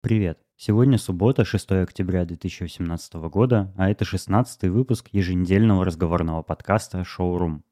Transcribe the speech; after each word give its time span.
Привет! 0.00 0.38
Сегодня 0.56 0.96
суббота, 0.96 1.44
6 1.44 1.72
октября 1.72 2.24
2018 2.24 3.14
года, 3.14 3.74
а 3.76 3.90
это 3.90 4.04
16 4.04 4.70
выпуск 4.70 5.08
еженедельного 5.10 5.84
разговорного 5.84 6.42
подкаста 6.42 7.02
«Шоурум». 7.02 7.64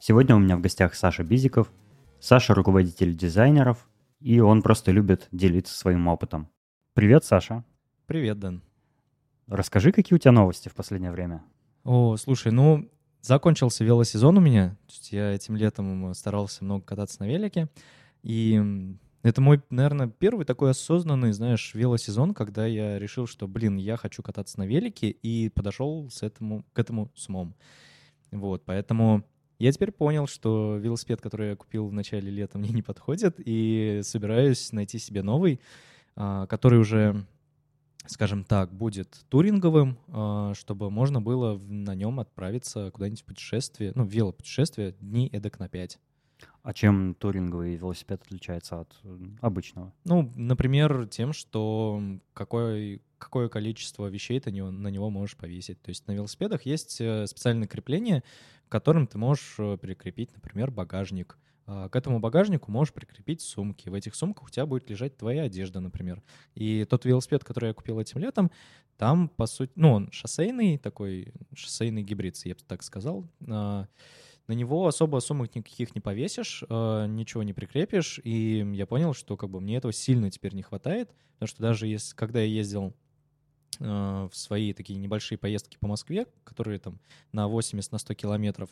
Сегодня 0.00 0.34
у 0.34 0.40
меня 0.40 0.56
в 0.56 0.60
гостях 0.60 0.96
Саша 0.96 1.22
Бизиков. 1.22 1.70
Саша– 2.18 2.54
руководитель 2.56 3.16
дизайнеров, 3.16 3.88
и 4.18 4.40
он 4.40 4.62
просто 4.62 4.90
любит 4.90 5.28
делиться 5.30 5.78
своим 5.78 6.08
опытом. 6.08 6.48
Привет, 6.94 7.24
Саша. 7.24 7.62
Привет, 8.08 8.38
Дэн. 8.38 8.62
Расскажи, 9.48 9.92
какие 9.92 10.14
у 10.16 10.18
тебя 10.18 10.32
новости 10.32 10.70
в 10.70 10.74
последнее 10.74 11.12
время? 11.12 11.44
О, 11.84 12.16
слушай, 12.16 12.50
ну, 12.50 12.90
закончился 13.20 13.84
велосезон 13.84 14.38
у 14.38 14.40
меня. 14.40 14.78
Я 15.10 15.32
этим 15.34 15.56
летом 15.56 16.14
старался 16.14 16.64
много 16.64 16.86
кататься 16.86 17.20
на 17.20 17.28
велике. 17.28 17.68
И 18.22 18.58
это 19.22 19.42
мой, 19.42 19.60
наверное, 19.68 20.08
первый 20.08 20.46
такой 20.46 20.70
осознанный, 20.70 21.32
знаешь, 21.32 21.74
велосезон, 21.74 22.32
когда 22.32 22.64
я 22.64 22.98
решил, 22.98 23.26
что, 23.26 23.46
блин, 23.46 23.76
я 23.76 23.98
хочу 23.98 24.22
кататься 24.22 24.58
на 24.58 24.66
велике, 24.66 25.10
и 25.10 25.50
подошел 25.50 26.08
с 26.08 26.22
этому, 26.22 26.64
к 26.72 26.78
этому 26.78 27.12
с 27.14 27.28
умом. 27.28 27.54
Вот, 28.30 28.62
поэтому 28.64 29.22
я 29.58 29.70
теперь 29.70 29.92
понял, 29.92 30.26
что 30.26 30.78
велосипед, 30.78 31.20
который 31.20 31.50
я 31.50 31.56
купил 31.56 31.86
в 31.86 31.92
начале 31.92 32.30
лета, 32.30 32.56
мне 32.58 32.70
не 32.70 32.80
подходит, 32.80 33.34
и 33.36 34.00
собираюсь 34.02 34.72
найти 34.72 34.98
себе 34.98 35.22
новый, 35.22 35.60
а, 36.16 36.46
который 36.46 36.78
уже, 36.78 37.26
скажем 38.06 38.44
так, 38.44 38.72
будет 38.72 39.24
туринговым, 39.28 39.98
а, 40.08 40.54
чтобы 40.54 40.90
можно 40.90 41.20
было 41.20 41.58
на 41.58 41.94
нем 41.94 42.20
отправиться 42.20 42.90
куда-нибудь 42.90 43.22
в 43.22 43.24
путешествие, 43.24 43.92
ну, 43.94 44.04
велопутешествие 44.04 44.92
дней 45.00 45.28
эдак 45.28 45.58
на 45.58 45.68
пять. 45.68 45.98
А 46.62 46.72
чем 46.72 47.14
туринговый 47.14 47.76
велосипед 47.76 48.22
отличается 48.22 48.80
от 48.80 48.94
обычного? 49.40 49.92
Ну, 50.04 50.30
например, 50.36 51.08
тем, 51.08 51.32
что 51.32 52.00
какое, 52.34 53.00
какое 53.18 53.48
количество 53.48 54.06
вещей 54.06 54.38
ты 54.38 54.52
на 54.52 54.88
него 54.88 55.10
можешь 55.10 55.36
повесить. 55.36 55.80
То 55.82 55.88
есть 55.88 56.06
на 56.06 56.12
велосипедах 56.12 56.62
есть 56.62 57.00
э, 57.00 57.26
специальное 57.26 57.66
крепление, 57.66 58.22
к 58.68 58.72
которым 58.72 59.06
ты 59.06 59.18
можешь 59.18 59.54
э, 59.58 59.78
прикрепить, 59.78 60.34
например, 60.34 60.70
багажник. 60.70 61.38
А, 61.70 61.90
к 61.90 61.96
этому 61.96 62.18
багажнику 62.18 62.70
можешь 62.70 62.94
прикрепить 62.94 63.42
сумки. 63.42 63.90
В 63.90 63.94
этих 63.94 64.14
сумках 64.14 64.46
у 64.46 64.50
тебя 64.50 64.64
будет 64.64 64.88
лежать 64.88 65.18
твоя 65.18 65.42
одежда, 65.42 65.80
например. 65.80 66.22
И 66.54 66.86
тот 66.86 67.04
велосипед, 67.04 67.44
который 67.44 67.68
я 67.68 67.74
купил 67.74 68.00
этим 68.00 68.20
летом, 68.20 68.50
там, 68.96 69.28
по 69.28 69.46
сути, 69.46 69.72
ну, 69.74 69.92
он 69.92 70.10
шоссейный, 70.10 70.78
такой 70.78 71.34
шоссейный 71.54 72.02
гибрид, 72.02 72.36
я 72.46 72.54
бы 72.54 72.60
так 72.66 72.82
сказал. 72.82 73.28
А, 73.46 73.86
на 74.46 74.52
него 74.54 74.86
особо 74.86 75.20
сумок 75.20 75.54
никаких 75.54 75.94
не 75.94 76.00
повесишь, 76.00 76.64
а, 76.70 77.04
ничего 77.06 77.42
не 77.42 77.52
прикрепишь. 77.52 78.18
И 78.24 78.66
я 78.72 78.86
понял, 78.86 79.12
что 79.12 79.36
как 79.36 79.50
бы 79.50 79.60
мне 79.60 79.76
этого 79.76 79.92
сильно 79.92 80.30
теперь 80.30 80.54
не 80.54 80.62
хватает, 80.62 81.14
потому 81.34 81.48
что 81.48 81.60
даже 81.60 81.86
если, 81.86 82.16
когда 82.16 82.40
я 82.40 82.46
ездил 82.46 82.94
в 83.78 84.30
свои 84.32 84.72
такие 84.72 84.98
небольшие 84.98 85.38
поездки 85.38 85.76
по 85.78 85.86
Москве, 85.86 86.26
которые 86.44 86.78
там 86.78 86.98
на 87.32 87.48
80, 87.48 87.92
на 87.92 87.98
100 87.98 88.14
километров, 88.14 88.70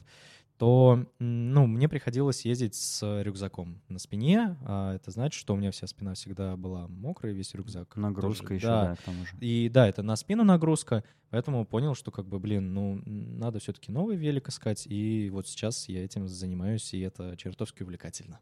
то, 0.58 1.04
ну, 1.18 1.66
мне 1.66 1.88
приходилось 1.88 2.44
ездить 2.44 2.74
с 2.74 3.22
рюкзаком 3.22 3.82
на 3.88 3.98
спине. 3.98 4.56
А 4.62 4.94
это 4.94 5.10
значит, 5.10 5.38
что 5.38 5.54
у 5.54 5.56
меня 5.56 5.70
вся 5.70 5.86
спина 5.86 6.14
всегда 6.14 6.56
была 6.56 6.88
мокрая, 6.88 7.32
весь 7.34 7.54
рюкзак. 7.54 7.94
Нагрузка 7.96 8.44
тоже, 8.44 8.54
еще, 8.54 8.66
да. 8.66 8.84
да, 8.84 8.96
к 8.96 9.02
тому 9.02 9.26
же. 9.26 9.36
И 9.40 9.68
да, 9.68 9.86
это 9.86 10.02
на 10.02 10.16
спину 10.16 10.44
нагрузка, 10.44 11.04
поэтому 11.30 11.66
понял, 11.66 11.94
что 11.94 12.10
как 12.10 12.26
бы, 12.26 12.38
блин, 12.38 12.72
ну, 12.72 13.02
надо 13.04 13.58
все-таки 13.58 13.92
новый 13.92 14.16
велик 14.16 14.48
искать, 14.48 14.86
и 14.86 15.28
вот 15.30 15.46
сейчас 15.46 15.88
я 15.88 16.04
этим 16.04 16.26
занимаюсь, 16.26 16.94
и 16.94 17.00
это 17.00 17.36
чертовски 17.36 17.82
увлекательно. 17.82 18.40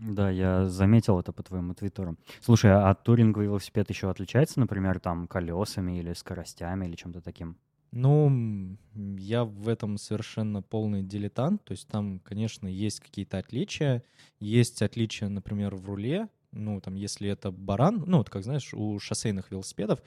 Да, 0.00 0.30
я 0.30 0.66
заметил 0.66 1.20
это 1.20 1.32
по 1.32 1.42
твоему 1.42 1.74
твиттеру. 1.74 2.16
Слушай, 2.40 2.72
а 2.72 2.94
туринговый 2.94 3.46
велосипед 3.46 3.90
еще 3.90 4.08
отличается, 4.08 4.58
например, 4.58 4.98
там 4.98 5.28
колесами 5.28 5.98
или 5.98 6.14
скоростями 6.14 6.86
или 6.86 6.94
чем-то 6.94 7.20
таким? 7.20 7.56
Ну, 7.92 8.76
я 8.94 9.44
в 9.44 9.68
этом 9.68 9.98
совершенно 9.98 10.62
полный 10.62 11.02
дилетант. 11.02 11.64
То 11.64 11.72
есть 11.72 11.86
там, 11.88 12.20
конечно, 12.20 12.66
есть 12.66 13.00
какие-то 13.00 13.38
отличия. 13.38 14.02
Есть 14.38 14.80
отличия, 14.80 15.28
например, 15.28 15.74
в 15.74 15.84
руле. 15.84 16.28
Ну, 16.52 16.80
там, 16.80 16.94
если 16.94 17.28
это 17.28 17.50
баран, 17.50 18.02
ну, 18.06 18.18
вот 18.18 18.30
как 18.30 18.42
знаешь, 18.42 18.72
у 18.72 18.98
шоссейных 18.98 19.50
велосипедов, 19.50 20.02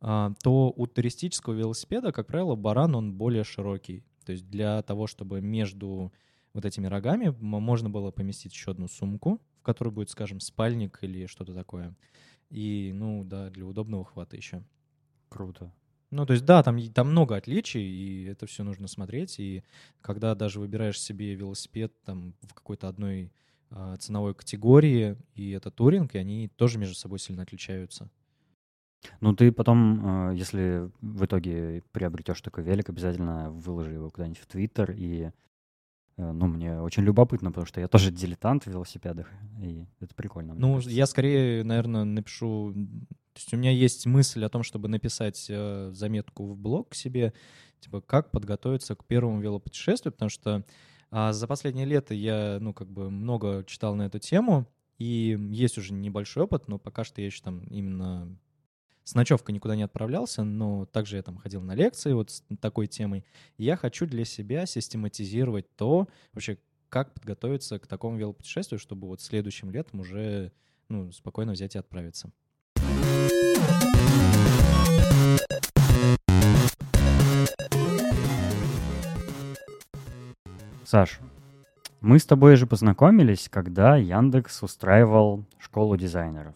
а, 0.00 0.32
то 0.42 0.72
у 0.74 0.86
туристического 0.86 1.52
велосипеда, 1.52 2.12
как 2.12 2.26
правило, 2.26 2.54
баран, 2.56 2.94
он 2.94 3.12
более 3.12 3.44
широкий. 3.44 4.04
То 4.24 4.32
есть 4.32 4.48
для 4.48 4.80
того, 4.82 5.06
чтобы 5.06 5.40
между 5.40 6.12
вот 6.54 6.64
этими 6.64 6.86
рогами 6.86 7.34
можно 7.40 7.90
было 7.90 8.10
поместить 8.10 8.52
еще 8.52 8.70
одну 8.70 8.88
сумку, 8.88 9.40
в 9.58 9.62
которой 9.62 9.90
будет, 9.90 10.10
скажем, 10.10 10.40
спальник 10.40 11.00
или 11.02 11.26
что-то 11.26 11.52
такое. 11.52 11.94
И, 12.48 12.92
ну, 12.94 13.24
да, 13.24 13.50
для 13.50 13.66
удобного 13.66 14.04
хвата 14.04 14.36
еще. 14.36 14.62
Круто. 15.28 15.72
Ну, 16.10 16.24
то 16.26 16.32
есть, 16.32 16.44
да, 16.44 16.62
там, 16.62 16.80
там 16.92 17.10
много 17.10 17.34
отличий, 17.34 17.82
и 17.82 18.24
это 18.26 18.46
все 18.46 18.62
нужно 18.62 18.86
смотреть. 18.86 19.40
И 19.40 19.64
когда 20.00 20.36
даже 20.36 20.60
выбираешь 20.60 21.00
себе 21.00 21.34
велосипед 21.34 21.92
там 22.04 22.34
в 22.42 22.54
какой-то 22.54 22.86
одной 22.88 23.32
э, 23.70 23.96
ценовой 23.98 24.34
категории, 24.34 25.16
и 25.34 25.50
это 25.50 25.72
туринг, 25.72 26.14
и 26.14 26.18
они 26.18 26.48
тоже 26.48 26.78
между 26.78 26.94
собой 26.94 27.18
сильно 27.18 27.42
отличаются. 27.42 28.08
Ну, 29.20 29.34
ты 29.34 29.50
потом, 29.50 30.30
э, 30.30 30.36
если 30.36 30.88
в 31.00 31.24
итоге 31.24 31.82
приобретешь 31.90 32.40
такой 32.42 32.62
велик, 32.62 32.90
обязательно 32.90 33.50
выложи 33.50 33.94
его 33.94 34.10
куда-нибудь 34.10 34.38
в 34.38 34.46
Твиттер 34.46 34.92
и 34.92 35.32
ну, 36.16 36.46
мне 36.46 36.80
очень 36.80 37.02
любопытно, 37.02 37.50
потому 37.50 37.66
что 37.66 37.80
я 37.80 37.88
тоже 37.88 38.10
дилетант 38.12 38.64
в 38.64 38.70
велосипедах, 38.70 39.30
и 39.60 39.86
это 40.00 40.14
прикольно. 40.14 40.54
Ну, 40.54 40.78
я 40.80 41.06
скорее, 41.06 41.64
наверное, 41.64 42.04
напишу... 42.04 42.72
То 42.72 43.40
есть 43.40 43.52
у 43.52 43.56
меня 43.56 43.72
есть 43.72 44.06
мысль 44.06 44.44
о 44.44 44.48
том, 44.48 44.62
чтобы 44.62 44.88
написать 44.88 45.46
э, 45.50 45.90
заметку 45.92 46.46
в 46.46 46.56
блог 46.56 46.94
себе, 46.94 47.32
типа, 47.80 48.00
как 48.00 48.30
подготовиться 48.30 48.94
к 48.94 49.04
первому 49.04 49.40
велопутешествию, 49.40 50.12
потому 50.12 50.28
что 50.28 50.64
а, 51.10 51.32
за 51.32 51.46
последнее 51.46 51.86
лето 51.86 52.14
я, 52.14 52.58
ну, 52.60 52.72
как 52.72 52.88
бы 52.88 53.10
много 53.10 53.64
читал 53.66 53.94
на 53.94 54.02
эту 54.02 54.18
тему, 54.18 54.66
и 54.98 55.36
есть 55.50 55.78
уже 55.78 55.92
небольшой 55.92 56.44
опыт, 56.44 56.68
но 56.68 56.78
пока 56.78 57.04
что 57.04 57.20
я 57.20 57.26
еще 57.26 57.42
там 57.42 57.64
именно 57.64 58.38
с 59.04 59.14
ночевкой 59.14 59.54
никуда 59.54 59.76
не 59.76 59.82
отправлялся, 59.82 60.44
но 60.44 60.86
также 60.86 61.16
я 61.16 61.22
там 61.22 61.36
ходил 61.36 61.60
на 61.60 61.74
лекции 61.74 62.12
вот 62.12 62.30
с 62.30 62.42
такой 62.60 62.86
темой. 62.86 63.24
И 63.58 63.64
я 63.64 63.76
хочу 63.76 64.06
для 64.06 64.24
себя 64.24 64.66
систематизировать 64.66 65.66
то, 65.76 66.08
вообще, 66.32 66.58
как 66.88 67.12
подготовиться 67.12 67.78
к 67.78 67.86
такому 67.86 68.16
велопутешествию, 68.16 68.78
чтобы 68.78 69.06
вот 69.06 69.20
следующим 69.20 69.70
летом 69.70 70.00
уже 70.00 70.52
ну, 70.88 71.12
спокойно 71.12 71.52
взять 71.52 71.74
и 71.74 71.78
отправиться. 71.78 72.30
Саш, 80.84 81.18
мы 82.00 82.18
с 82.18 82.26
тобой 82.26 82.56
же 82.56 82.66
познакомились, 82.66 83.48
когда 83.50 83.96
Яндекс 83.96 84.62
устраивал 84.62 85.44
школу 85.58 85.96
дизайнеров. 85.96 86.54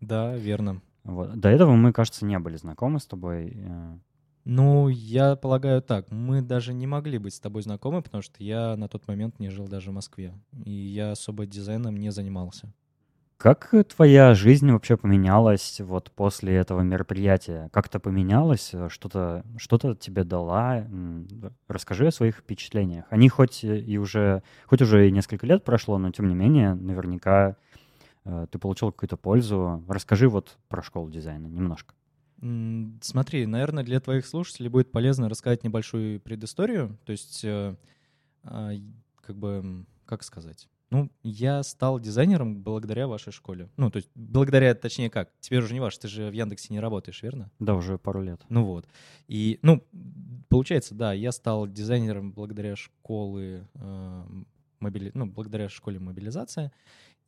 Да, 0.00 0.36
верно. 0.36 0.80
Вот. 1.04 1.38
До 1.38 1.48
этого 1.48 1.72
мы, 1.74 1.92
кажется, 1.92 2.24
не 2.24 2.38
были 2.38 2.56
знакомы 2.56 2.98
с 2.98 3.06
тобой. 3.06 3.52
Э. 3.54 3.98
Ну, 4.44 4.88
я 4.88 5.36
полагаю 5.36 5.80
так. 5.80 6.10
Мы 6.10 6.42
даже 6.42 6.74
не 6.74 6.86
могли 6.86 7.18
быть 7.18 7.34
с 7.34 7.40
тобой 7.40 7.62
знакомы, 7.62 8.02
потому 8.02 8.22
что 8.22 8.42
я 8.42 8.76
на 8.76 8.88
тот 8.88 9.06
момент 9.06 9.38
не 9.38 9.50
жил 9.50 9.68
даже 9.68 9.90
в 9.90 9.94
Москве. 9.94 10.34
И 10.64 10.70
я 10.70 11.12
особо 11.12 11.46
дизайном 11.46 11.96
не 11.96 12.10
занимался. 12.10 12.72
Как 13.36 13.74
твоя 13.94 14.34
жизнь 14.34 14.70
вообще 14.70 14.96
поменялась 14.96 15.80
вот 15.80 16.10
после 16.12 16.54
этого 16.54 16.80
мероприятия? 16.80 17.68
Как-то 17.72 17.98
поменялось? 18.00 18.72
Что-то 18.88 19.44
что 19.58 19.76
тебе 19.94 20.24
дала? 20.24 20.86
Расскажи 21.68 22.06
о 22.06 22.12
своих 22.12 22.36
впечатлениях. 22.36 23.04
Они 23.10 23.28
хоть 23.28 23.64
и 23.64 23.98
уже, 23.98 24.42
хоть 24.66 24.80
уже 24.80 25.08
и 25.08 25.12
несколько 25.12 25.46
лет 25.46 25.64
прошло, 25.64 25.98
но 25.98 26.10
тем 26.10 26.28
не 26.28 26.34
менее, 26.34 26.74
наверняка 26.74 27.50
Э, 27.50 27.54
ты 28.24 28.58
получил 28.58 28.90
какую-то 28.90 29.16
пользу. 29.16 29.84
Расскажи 29.88 30.28
вот 30.28 30.56
про 30.68 30.82
школу 30.82 31.10
дизайна 31.10 31.46
немножко. 31.46 31.94
Смотри, 33.00 33.46
наверное, 33.46 33.84
для 33.84 34.00
твоих 34.00 34.26
слушателей 34.26 34.68
будет 34.68 34.90
полезно 34.90 35.28
рассказать 35.28 35.64
небольшую 35.64 36.20
предысторию. 36.20 36.98
То 37.04 37.12
есть, 37.12 37.42
э, 37.44 37.74
а, 38.42 38.72
как 39.22 39.36
бы, 39.36 39.86
как 40.04 40.22
сказать? 40.22 40.68
Ну, 40.90 41.10
я 41.22 41.62
стал 41.62 41.98
дизайнером 41.98 42.62
благодаря 42.62 43.08
вашей 43.08 43.32
школе. 43.32 43.70
Ну, 43.76 43.90
то 43.90 43.96
есть, 43.96 44.10
благодаря, 44.14 44.74
точнее 44.74 45.08
как, 45.08 45.30
теперь 45.40 45.60
уже 45.60 45.72
не 45.72 45.80
ваш, 45.80 45.96
ты 45.96 46.06
же 46.06 46.28
в 46.28 46.32
Яндексе 46.32 46.74
не 46.74 46.80
работаешь, 46.80 47.22
верно? 47.22 47.50
Да, 47.58 47.74
уже 47.74 47.98
пару 47.98 48.22
лет. 48.22 48.42
Ну 48.48 48.64
вот. 48.64 48.86
И, 49.26 49.58
ну, 49.62 49.82
получается, 50.48 50.94
да, 50.94 51.12
я 51.14 51.32
стал 51.32 51.66
дизайнером 51.66 52.32
благодаря 52.32 52.76
школы, 52.76 53.66
э, 53.74 54.24
мобили... 54.80 55.10
ну, 55.14 55.26
благодаря 55.26 55.68
школе 55.70 55.98
мобилизация. 55.98 56.72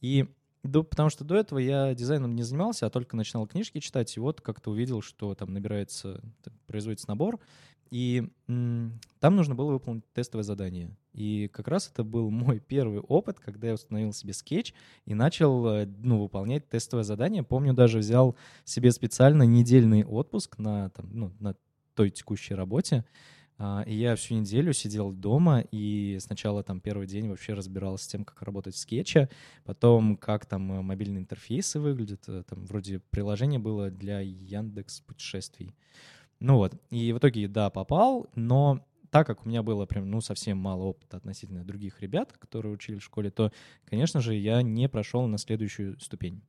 И 0.00 0.28
Да, 0.66 0.82
потому 0.82 1.10
что 1.10 1.24
до 1.24 1.36
этого 1.36 1.58
я 1.58 1.94
дизайном 1.94 2.34
не 2.34 2.42
занимался, 2.42 2.86
а 2.86 2.90
только 2.90 3.16
начинал 3.16 3.46
книжки 3.46 3.80
читать, 3.80 4.16
и 4.16 4.20
вот 4.20 4.40
как-то 4.40 4.70
увидел, 4.70 5.02
что 5.02 5.34
там 5.34 5.52
набирается, 5.52 6.20
производится 6.66 7.08
набор, 7.08 7.38
и 7.90 8.28
м, 8.48 9.00
там 9.20 9.36
нужно 9.36 9.54
было 9.54 9.72
выполнить 9.72 10.04
тестовое 10.12 10.42
задание. 10.42 10.90
И 11.12 11.48
как 11.52 11.68
раз 11.68 11.88
это 11.92 12.04
был 12.04 12.30
мой 12.30 12.60
первый 12.60 13.00
опыт, 13.00 13.38
когда 13.40 13.68
я 13.68 13.74
установил 13.74 14.12
себе 14.12 14.32
скетч 14.32 14.74
и 15.04 15.14
начал 15.14 15.66
э, 15.66 15.86
ну, 15.86 16.22
выполнять 16.22 16.68
тестовое 16.68 17.04
задание. 17.04 17.42
Помню, 17.42 17.74
даже 17.74 17.98
взял 17.98 18.36
себе 18.64 18.90
специально 18.92 19.44
недельный 19.44 20.04
отпуск 20.04 20.58
на, 20.58 20.90
там, 20.90 21.08
ну, 21.12 21.32
на 21.40 21.54
той 21.94 22.10
текущей 22.10 22.54
работе, 22.54 23.04
и 23.58 23.94
я 23.94 24.16
всю 24.16 24.34
неделю 24.34 24.72
сидел 24.74 25.12
дома 25.12 25.64
и 25.70 26.18
сначала 26.20 26.62
там 26.62 26.80
первый 26.80 27.06
день 27.06 27.28
вообще 27.28 27.54
разбирался 27.54 28.04
с 28.04 28.08
тем, 28.08 28.24
как 28.24 28.42
работать 28.42 28.74
в 28.74 28.78
скетче, 28.78 29.30
потом 29.64 30.16
как 30.16 30.44
там 30.44 30.72
э, 30.72 30.82
мобильные 30.82 31.22
интерфейсы 31.22 31.80
выглядят, 31.80 32.24
э, 32.28 32.42
там 32.46 32.66
вроде 32.66 33.00
приложение 33.10 33.58
было 33.58 33.90
для 33.90 34.20
Яндекс 34.20 35.00
путешествий. 35.00 35.74
Ну 36.38 36.56
вот, 36.56 36.74
и 36.90 37.12
в 37.12 37.18
итоге, 37.18 37.48
да, 37.48 37.70
попал, 37.70 38.28
но 38.34 38.84
так 39.10 39.26
как 39.26 39.46
у 39.46 39.48
меня 39.48 39.62
было 39.62 39.86
прям, 39.86 40.10
ну, 40.10 40.20
совсем 40.20 40.58
мало 40.58 40.82
опыта 40.82 41.16
относительно 41.16 41.64
других 41.64 42.02
ребят, 42.02 42.34
которые 42.34 42.74
учили 42.74 42.98
в 42.98 43.04
школе, 43.04 43.30
то, 43.30 43.50
конечно 43.86 44.20
же, 44.20 44.34
я 44.34 44.60
не 44.60 44.88
прошел 44.88 45.26
на 45.26 45.38
следующую 45.38 45.98
ступень. 45.98 46.42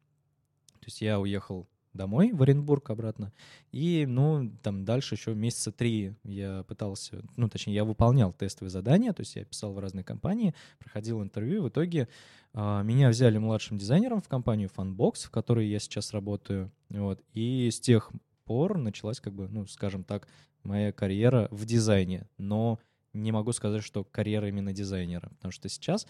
То 0.74 0.88
есть 0.88 1.00
я 1.00 1.22
уехал 1.22 1.70
домой, 1.98 2.32
в 2.32 2.42
Оренбург 2.42 2.90
обратно. 2.90 3.34
И, 3.72 4.06
ну, 4.08 4.52
там 4.64 4.86
дальше 4.86 5.16
еще 5.16 5.36
месяца 5.36 5.72
три 5.72 6.16
я 6.24 6.64
пытался, 6.64 7.22
ну, 7.36 7.50
точнее, 7.50 7.74
я 7.74 7.84
выполнял 7.84 8.32
тестовые 8.32 8.70
задания, 8.70 9.12
то 9.12 9.22
есть 9.22 9.36
я 9.36 9.44
писал 9.44 9.74
в 9.74 9.80
разные 9.80 10.04
компании, 10.04 10.56
проходил 10.80 11.22
интервью. 11.22 11.64
В 11.64 11.70
итоге 11.70 12.08
э, 12.54 12.82
меня 12.84 13.10
взяли 13.10 13.38
младшим 13.38 13.78
дизайнером 13.78 14.22
в 14.22 14.28
компанию 14.28 14.70
Funbox, 14.76 15.26
в 15.26 15.32
которой 15.32 15.68
я 15.68 15.80
сейчас 15.80 16.14
работаю. 16.14 16.72
Вот. 16.90 17.22
И 17.34 17.70
с 17.70 17.80
тех 17.80 18.12
пор 18.46 18.78
началась, 18.78 19.20
как 19.20 19.34
бы, 19.34 19.48
ну, 19.50 19.68
скажем 19.68 20.04
так, 20.04 20.28
моя 20.64 20.92
карьера 20.92 21.48
в 21.52 21.66
дизайне. 21.66 22.28
Но 22.38 22.80
не 23.14 23.32
могу 23.32 23.52
сказать, 23.52 23.84
что 23.84 24.04
карьера 24.04 24.48
именно 24.48 24.74
дизайнера, 24.74 25.30
потому 25.30 25.52
что 25.52 25.70
сейчас 25.70 26.08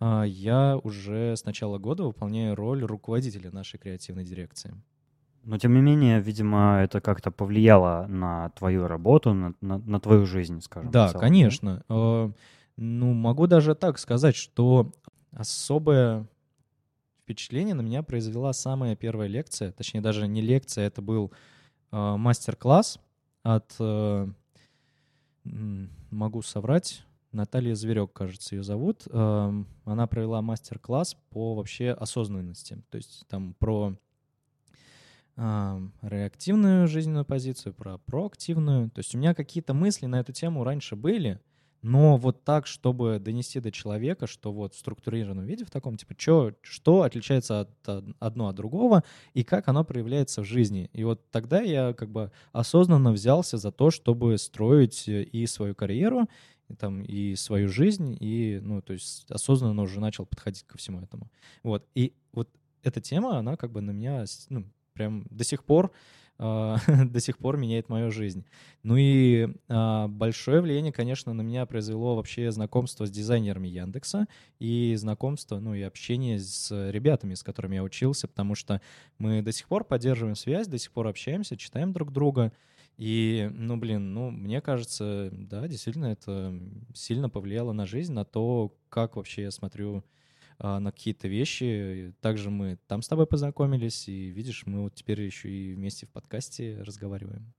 э, 0.00 0.24
я 0.26 0.78
уже 0.82 1.36
с 1.36 1.44
начала 1.44 1.78
года 1.78 2.04
выполняю 2.04 2.54
роль 2.54 2.82
руководителя 2.84 3.50
нашей 3.50 3.78
креативной 3.78 4.24
дирекции. 4.24 4.74
Но 5.44 5.58
тем 5.58 5.74
не 5.74 5.80
менее, 5.80 6.20
видимо, 6.20 6.80
это 6.82 7.00
как-то 7.00 7.30
повлияло 7.30 8.06
на 8.08 8.50
твою 8.50 8.86
работу, 8.86 9.34
на, 9.34 9.54
на, 9.60 9.78
на 9.78 10.00
твою 10.00 10.26
жизнь, 10.26 10.60
скажем. 10.60 10.90
Да, 10.90 11.12
конечно. 11.12 11.82
Э, 11.88 12.30
ну, 12.76 13.12
могу 13.12 13.46
даже 13.46 13.74
так 13.74 13.98
сказать, 13.98 14.36
что 14.36 14.92
особое 15.32 16.26
впечатление 17.22 17.74
на 17.74 17.82
меня 17.82 18.02
произвела 18.02 18.52
самая 18.52 18.96
первая 18.96 19.28
лекция, 19.28 19.72
точнее 19.72 20.00
даже 20.00 20.28
не 20.28 20.40
лекция, 20.40 20.86
это 20.86 21.02
был 21.02 21.32
э, 21.92 22.16
мастер-класс 22.16 22.98
от, 23.42 23.74
э, 23.78 24.28
могу 26.10 26.42
соврать, 26.42 27.04
Наталья 27.32 27.74
Зверек, 27.74 28.12
кажется, 28.12 28.54
ее 28.54 28.62
зовут. 28.62 29.08
Э, 29.10 29.64
она 29.84 30.06
провела 30.06 30.40
мастер-класс 30.40 31.16
по 31.30 31.54
вообще 31.54 31.90
осознанности, 31.90 32.82
то 32.90 32.96
есть 32.96 33.26
там 33.28 33.54
про 33.54 33.96
реактивную 35.36 36.86
жизненную 36.86 37.24
позицию, 37.24 37.74
про 37.74 37.98
проактивную. 37.98 38.90
То 38.90 39.00
есть 39.00 39.14
у 39.14 39.18
меня 39.18 39.34
какие-то 39.34 39.74
мысли 39.74 40.06
на 40.06 40.20
эту 40.20 40.32
тему 40.32 40.64
раньше 40.64 40.96
были, 40.96 41.40
но 41.84 42.16
вот 42.16 42.44
так, 42.44 42.66
чтобы 42.66 43.18
донести 43.18 43.60
до 43.60 43.70
человека, 43.70 44.26
что 44.26 44.52
вот 44.52 44.74
в 44.74 44.78
структурированном 44.78 45.44
виде, 45.44 45.66
в 45.66 45.70
таком, 45.70 45.98
типа, 45.98 46.14
чё, 46.14 46.54
что 46.62 47.02
отличается 47.02 47.60
от 47.60 48.04
одно 48.20 48.48
от 48.48 48.56
другого 48.56 49.04
и 49.34 49.44
как 49.44 49.68
оно 49.68 49.84
проявляется 49.84 50.40
в 50.40 50.46
жизни. 50.46 50.88
И 50.94 51.04
вот 51.04 51.30
тогда 51.30 51.60
я 51.60 51.92
как 51.92 52.10
бы 52.10 52.32
осознанно 52.52 53.12
взялся 53.12 53.58
за 53.58 53.70
то, 53.70 53.90
чтобы 53.90 54.38
строить 54.38 55.06
э, 55.10 55.24
и 55.24 55.46
свою 55.46 55.74
карьеру, 55.74 56.26
и, 56.68 56.74
там, 56.74 57.02
и 57.02 57.34
свою 57.34 57.68
жизнь, 57.68 58.16
и, 58.18 58.60
ну, 58.62 58.80
то 58.80 58.94
есть 58.94 59.30
осознанно 59.30 59.82
уже 59.82 60.00
начал 60.00 60.24
подходить 60.24 60.62
ко 60.62 60.78
всему 60.78 61.02
этому. 61.02 61.30
Вот. 61.62 61.86
И 61.94 62.14
вот 62.32 62.48
эта 62.82 63.02
тема, 63.02 63.36
она 63.36 63.56
как 63.58 63.72
бы 63.72 63.82
на 63.82 63.90
меня, 63.90 64.24
ну, 64.48 64.64
прям 64.94 65.26
до 65.30 65.44
сих 65.44 65.64
пор 65.64 65.92
Uh, 66.36 67.04
до 67.04 67.20
сих 67.20 67.38
пор 67.38 67.56
меняет 67.56 67.88
мою 67.88 68.10
жизнь. 68.10 68.44
Ну 68.82 68.96
и 68.96 69.46
uh, 69.68 70.08
большое 70.08 70.60
влияние, 70.60 70.92
конечно, 70.92 71.32
на 71.32 71.42
меня 71.42 71.64
произвело 71.64 72.16
вообще 72.16 72.50
знакомство 72.50 73.06
с 73.06 73.10
дизайнерами 73.12 73.68
Яндекса 73.68 74.26
и 74.58 74.96
знакомство, 74.96 75.60
ну 75.60 75.74
и 75.74 75.82
общение 75.82 76.40
с 76.40 76.90
ребятами, 76.90 77.34
с 77.34 77.44
которыми 77.44 77.76
я 77.76 77.84
учился, 77.84 78.26
потому 78.26 78.56
что 78.56 78.80
мы 79.16 79.42
до 79.42 79.52
сих 79.52 79.68
пор 79.68 79.84
поддерживаем 79.84 80.34
связь, 80.34 80.66
до 80.66 80.76
сих 80.76 80.90
пор 80.90 81.06
общаемся, 81.06 81.56
читаем 81.56 81.92
друг 81.92 82.10
друга. 82.10 82.52
И, 82.96 83.48
ну, 83.52 83.76
блин, 83.76 84.12
ну, 84.12 84.30
мне 84.30 84.60
кажется, 84.60 85.30
да, 85.32 85.68
действительно, 85.68 86.06
это 86.06 86.52
сильно 86.94 87.28
повлияло 87.28 87.72
на 87.72 87.86
жизнь, 87.86 88.12
на 88.12 88.24
то, 88.24 88.76
как 88.88 89.14
вообще 89.14 89.42
я 89.42 89.50
смотрю 89.52 89.98
а, 89.98 90.02
на 90.58 90.92
какие-то 90.92 91.28
вещи. 91.28 92.14
Также 92.20 92.50
мы 92.50 92.78
там 92.86 93.02
с 93.02 93.08
тобой 93.08 93.26
познакомились, 93.26 94.08
и 94.08 94.30
видишь, 94.30 94.64
мы 94.66 94.82
вот 94.82 94.94
теперь 94.94 95.20
еще 95.20 95.48
и 95.50 95.74
вместе 95.74 96.06
в 96.06 96.10
подкасте 96.10 96.80
разговариваем. 96.82 97.52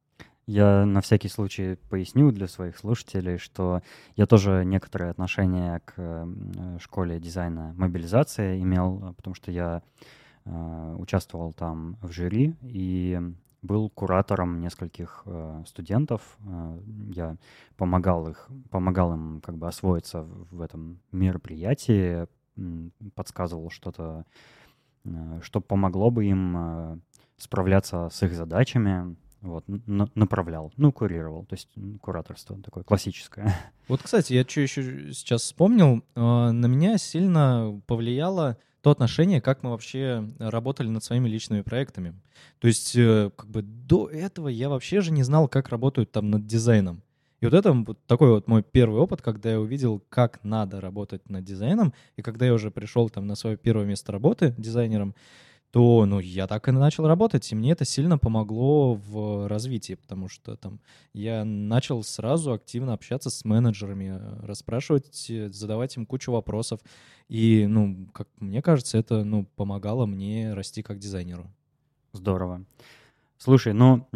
Я 0.47 0.85
на 0.85 1.01
всякий 1.01 1.27
случай 1.27 1.75
поясню 1.89 2.31
для 2.31 2.47
своих 2.47 2.77
слушателей, 2.77 3.39
что 3.39 3.81
я 4.15 4.27
тоже 4.27 4.63
некоторое 4.63 5.09
отношение 5.09 5.81
к 5.85 6.27
школе 6.79 7.19
дизайна 7.19 7.73
мобилизации 7.75 8.61
имел, 8.61 9.15
потому 9.17 9.33
что 9.33 9.51
я 9.51 9.81
э, 10.45 10.95
участвовал 10.99 11.51
там 11.51 11.97
в 12.03 12.11
жюри 12.11 12.55
и 12.61 13.19
был 13.63 13.89
куратором 13.89 14.61
нескольких 14.61 15.23
э, 15.25 15.63
студентов. 15.65 16.37
Э, 16.45 16.79
я 17.09 17.37
помогал 17.75 18.27
их, 18.27 18.47
помогал 18.69 19.13
им 19.15 19.41
как 19.41 19.57
бы 19.57 19.67
освоиться 19.67 20.21
в 20.51 20.61
этом 20.61 20.99
мероприятии, 21.11 22.27
подсказывал 23.13 23.69
что-то, 23.69 24.25
э, 25.05 25.39
что 25.41 25.61
помогло 25.61 26.11
бы 26.11 26.25
им 26.25 26.57
э, 26.57 26.97
справляться 27.37 28.09
с 28.11 28.23
их 28.23 28.33
задачами, 28.33 29.15
вот, 29.41 29.63
направлял, 29.67 30.73
ну, 30.75 30.91
курировал, 30.91 31.45
то 31.45 31.53
есть 31.53 31.69
кураторство 32.01 32.57
такое 32.61 32.83
классическое. 32.83 33.55
Вот, 33.87 34.01
кстати, 34.01 34.33
я 34.33 34.43
что 34.43 34.61
еще 34.61 35.13
сейчас 35.13 35.43
вспомнил, 35.43 36.03
э, 36.15 36.19
на 36.19 36.65
меня 36.65 36.97
сильно 36.97 37.79
повлияло 37.85 38.57
то 38.81 38.89
отношение, 38.91 39.41
как 39.41 39.61
мы 39.61 39.71
вообще 39.71 40.27
работали 40.39 40.87
над 40.87 41.03
своими 41.03 41.27
личными 41.27 41.61
проектами. 41.61 42.13
То 42.59 42.67
есть, 42.67 42.93
как 42.93 43.47
бы 43.47 43.63
до 43.63 44.07
этого 44.07 44.47
я 44.47 44.69
вообще 44.69 45.01
же 45.01 45.11
не 45.11 45.23
знал, 45.23 45.47
как 45.47 45.69
работают 45.69 46.11
там 46.11 46.29
над 46.29 46.45
дизайном. 46.45 47.01
И 47.45 47.47
вот 47.47 47.53
это 47.53 47.73
вот 47.73 47.99
такой 48.07 48.31
вот 48.31 48.47
мой 48.47 48.63
первый 48.63 48.99
опыт, 48.99 49.21
когда 49.21 49.51
я 49.51 49.59
увидел, 49.59 50.01
как 50.09 50.43
надо 50.43 50.81
работать 50.81 51.29
над 51.29 51.43
дизайном, 51.43 51.93
и 52.17 52.23
когда 52.23 52.47
я 52.47 52.53
уже 52.53 52.71
пришел 52.71 53.07
там 53.09 53.27
на 53.27 53.35
свое 53.35 53.55
первое 53.55 53.85
место 53.85 54.11
работы 54.11 54.55
дизайнером, 54.57 55.13
то, 55.69 56.05
ну, 56.05 56.19
я 56.19 56.47
так 56.47 56.67
и 56.69 56.71
начал 56.71 57.05
работать, 57.05 57.51
и 57.51 57.55
мне 57.55 57.73
это 57.73 57.85
сильно 57.85 58.17
помогло 58.17 58.95
в 58.95 59.47
развитии, 59.47 59.93
потому 59.93 60.27
что 60.27 60.55
там 60.55 60.79
я 61.13 61.45
начал 61.45 62.01
сразу 62.01 62.53
активно 62.53 62.93
общаться 62.93 63.29
с 63.29 63.45
менеджерами, 63.45 64.19
расспрашивать, 64.43 65.29
задавать 65.49 65.97
им 65.97 66.05
кучу 66.05 66.31
вопросов, 66.31 66.79
и, 67.27 67.67
ну, 67.67 68.07
как 68.13 68.27
мне 68.39 68.63
кажется, 68.63 68.97
это, 68.97 69.23
ну, 69.23 69.45
помогало 69.55 70.07
мне 70.07 70.53
расти 70.53 70.81
как 70.81 70.97
дизайнеру. 70.97 71.51
Здорово. 72.13 72.65
Слушай, 73.37 73.73
ну, 73.73 74.07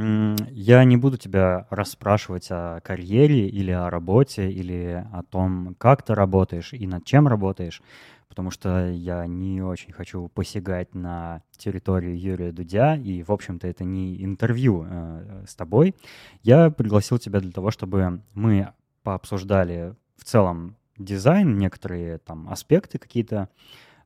я 0.50 0.84
не 0.86 0.96
буду 0.96 1.18
тебя 1.18 1.68
расспрашивать 1.70 2.48
о 2.52 2.80
карьере 2.82 3.50
или 3.50 3.72
о 3.72 3.90
работе, 3.90 4.50
или 4.50 5.06
о 5.12 5.24
том, 5.24 5.76
как 5.78 6.04
ты 6.04 6.16
работаешь 6.16 6.74
и 6.74 6.88
над 6.88 7.04
чем 7.06 7.28
работаешь, 7.28 7.82
потому 8.30 8.50
что 8.50 8.90
я 8.90 9.26
не 9.28 9.62
очень 9.62 9.92
хочу 9.92 10.30
посягать 10.30 10.96
на 10.96 11.44
территорию 11.58 12.18
Юрия 12.18 12.54
Дудя, 12.54 12.96
и, 12.96 13.22
в 13.22 13.32
общем-то, 13.32 13.68
это 13.68 13.84
не 13.84 14.24
интервью 14.24 14.86
э, 14.88 15.44
с 15.48 15.54
тобой. 15.56 15.96
Я 16.42 16.70
пригласил 16.70 17.20
тебя 17.20 17.42
для 17.42 17.52
того, 17.52 17.72
чтобы 17.72 18.22
мы 18.34 18.72
пообсуждали 19.04 19.96
в 20.16 20.24
целом 20.24 20.78
дизайн, 20.98 21.58
некоторые 21.58 22.20
там 22.20 22.48
аспекты 22.50 23.00
какие-то, 23.00 23.50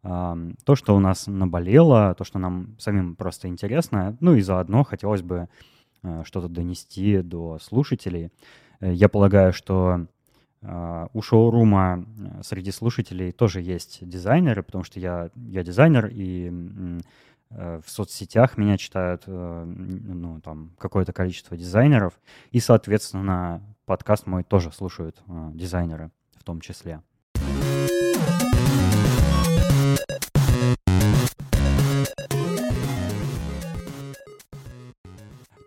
то, 0.03 0.75
что 0.75 0.95
у 0.95 0.99
нас 0.99 1.27
наболело, 1.27 2.13
то, 2.15 2.25
что 2.25 2.37
нам 2.37 2.75
самим 2.77 3.15
просто 3.15 3.47
интересно, 3.47 4.17
ну 4.19 4.35
и 4.35 4.41
заодно 4.41 4.83
хотелось 4.83 5.21
бы 5.21 5.47
э, 6.03 6.23
что-то 6.25 6.49
донести 6.49 7.21
до 7.21 7.57
слушателей. 7.59 8.29
Э, 8.81 8.91
я 8.91 9.07
полагаю, 9.07 9.53
что 9.53 10.07
э, 10.61 11.07
у 11.13 11.21
шоурума 11.21 12.05
среди 12.41 12.71
слушателей 12.71 13.31
тоже 13.31 13.61
есть 13.61 13.99
дизайнеры, 14.01 14.61
потому 14.61 14.83
что 14.83 14.99
я, 14.99 15.29
я 15.35 15.63
дизайнер, 15.63 16.09
и 16.11 16.51
в 17.49 17.83
соцсетях 17.85 18.57
меня 18.57 18.77
читают 18.79 19.25
ну, 19.27 20.41
там, 20.41 20.71
какое-то 20.79 21.13
количество 21.13 21.55
дизайнеров, 21.55 22.19
и, 22.49 22.59
соответственно, 22.59 23.61
подкаст 23.85 24.25
мой 24.25 24.43
тоже 24.43 24.71
слушают 24.71 25.21
дизайнеры 25.53 26.09
в 26.35 26.43
том 26.43 26.61
числе. 26.61 27.03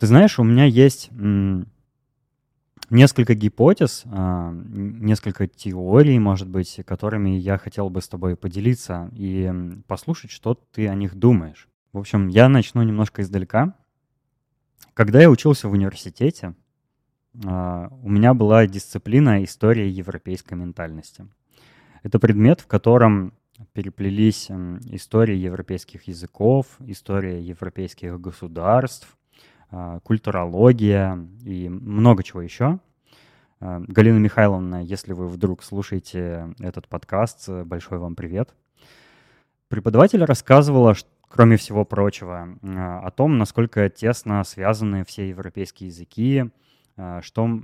Ты 0.06 0.10
знаешь, 0.10 0.38
у 0.38 0.44
меня 0.44 0.66
есть 0.66 1.10
несколько 2.90 3.34
гипотез, 3.34 4.04
а, 4.06 4.52
несколько 4.52 5.48
теорий, 5.48 6.16
может 6.20 6.46
быть, 6.46 6.78
которыми 6.86 7.30
я 7.30 7.58
хотел 7.58 7.90
бы 7.90 8.00
с 8.00 8.06
тобой 8.06 8.36
поделиться 8.36 9.10
и 9.14 9.52
послушать, 9.88 10.30
что 10.30 10.54
ты 10.54 10.86
о 10.86 10.94
них 10.94 11.16
думаешь. 11.16 11.66
В 11.92 11.98
общем, 11.98 12.28
я 12.28 12.48
начну 12.48 12.84
немножко 12.84 13.22
издалека. 13.22 13.74
Когда 14.94 15.20
я 15.20 15.28
учился 15.28 15.68
в 15.68 15.72
университете, 15.72 16.54
а, 17.44 17.88
у 18.00 18.08
меня 18.08 18.32
была 18.32 18.64
дисциплина 18.68 19.42
история 19.42 19.90
европейской 19.90 20.54
ментальности. 20.54 21.26
Это 22.04 22.20
предмет, 22.20 22.60
в 22.60 22.68
котором 22.68 23.32
переплелись 23.72 24.52
история 24.84 25.36
европейских 25.36 26.04
языков, 26.04 26.76
история 26.78 27.42
европейских 27.42 28.20
государств, 28.20 29.16
культурология 30.04 31.18
и 31.44 31.68
много 31.68 32.22
чего 32.22 32.42
еще. 32.42 32.78
А, 33.58 33.80
Галина 33.80 34.18
Михайловна, 34.18 34.82
если 34.82 35.12
вы 35.12 35.28
вдруг 35.28 35.62
слушаете 35.62 36.54
этот 36.60 36.88
подкаст, 36.88 37.48
большой 37.48 37.98
вам 37.98 38.14
привет. 38.14 38.54
Преподаватель 39.68 40.22
рассказывала, 40.24 40.94
кроме 41.28 41.56
всего 41.56 41.84
прочего, 41.84 42.48
о 42.62 43.10
том, 43.10 43.38
насколько 43.38 43.88
тесно 43.88 44.44
связаны 44.44 45.04
все 45.04 45.28
европейские 45.28 45.88
языки, 45.88 46.50
что, 47.20 47.60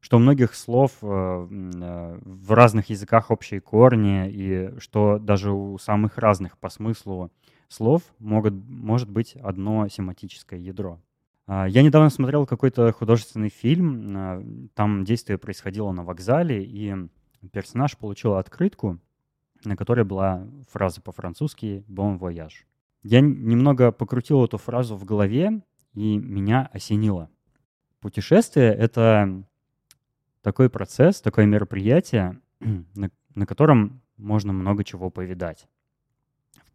что 0.00 0.16
у 0.16 0.20
многих 0.20 0.54
слов 0.54 0.92
в 1.00 2.54
разных 2.54 2.90
языках 2.90 3.30
общие 3.30 3.60
корни, 3.60 4.28
и 4.30 4.78
что 4.78 5.18
даже 5.18 5.50
у 5.50 5.78
самых 5.78 6.18
разных 6.18 6.58
по 6.58 6.68
смыслу 6.68 7.30
слов 7.68 8.02
могут, 8.18 8.54
может 8.68 9.10
быть 9.10 9.36
одно 9.36 9.88
семантическое 9.88 10.58
ядро. 10.58 11.00
А, 11.46 11.66
я 11.66 11.82
недавно 11.82 12.10
смотрел 12.10 12.46
какой-то 12.46 12.92
художественный 12.92 13.48
фильм, 13.48 14.16
а, 14.16 14.42
там 14.74 15.04
действие 15.04 15.38
происходило 15.38 15.92
на 15.92 16.04
вокзале, 16.04 16.64
и 16.64 16.94
персонаж 17.52 17.96
получил 17.96 18.34
открытку, 18.34 18.98
на 19.64 19.76
которой 19.76 20.04
была 20.04 20.46
фраза 20.70 21.00
по-французски 21.00 21.84
«bon 21.88 22.18
voyage». 22.18 22.64
Я 23.02 23.20
немного 23.20 23.92
покрутил 23.92 24.44
эту 24.44 24.58
фразу 24.58 24.96
в 24.96 25.04
голове, 25.04 25.62
и 25.94 26.18
меня 26.18 26.68
осенило. 26.72 27.30
Путешествие— 28.00 28.74
это 28.74 29.44
такой 30.42 30.68
процесс, 30.68 31.20
такое 31.20 31.46
мероприятие, 31.46 32.40
на, 32.60 33.10
на 33.34 33.46
котором 33.46 34.02
можно 34.16 34.52
много 34.52 34.82
чего 34.82 35.10
повидать 35.10 35.68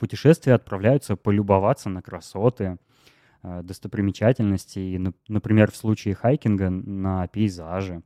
путешествие 0.01 0.55
отправляются 0.55 1.15
полюбоваться 1.15 1.88
на 1.88 2.01
красоты, 2.01 2.79
э, 3.43 3.62
достопримечательности, 3.63 4.79
и, 4.79 4.98
например, 5.27 5.70
в 5.70 5.75
случае 5.75 6.15
хайкинга 6.15 6.72
на 6.72 7.27
пейзажи. 7.27 8.01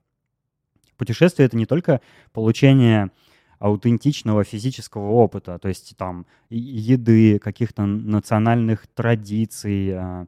Путешествие— 0.98 1.46
это 1.48 1.56
не 1.56 1.66
только 1.66 2.02
получение 2.34 3.12
аутентичного 3.60 4.44
физического 4.44 5.10
опыта, 5.12 5.58
то 5.58 5.70
есть 5.70 5.96
там 5.96 6.26
еды, 6.50 7.40
каких-то 7.40 7.86
национальных 7.86 8.88
традиций, 8.88 9.92
э, 9.92 10.26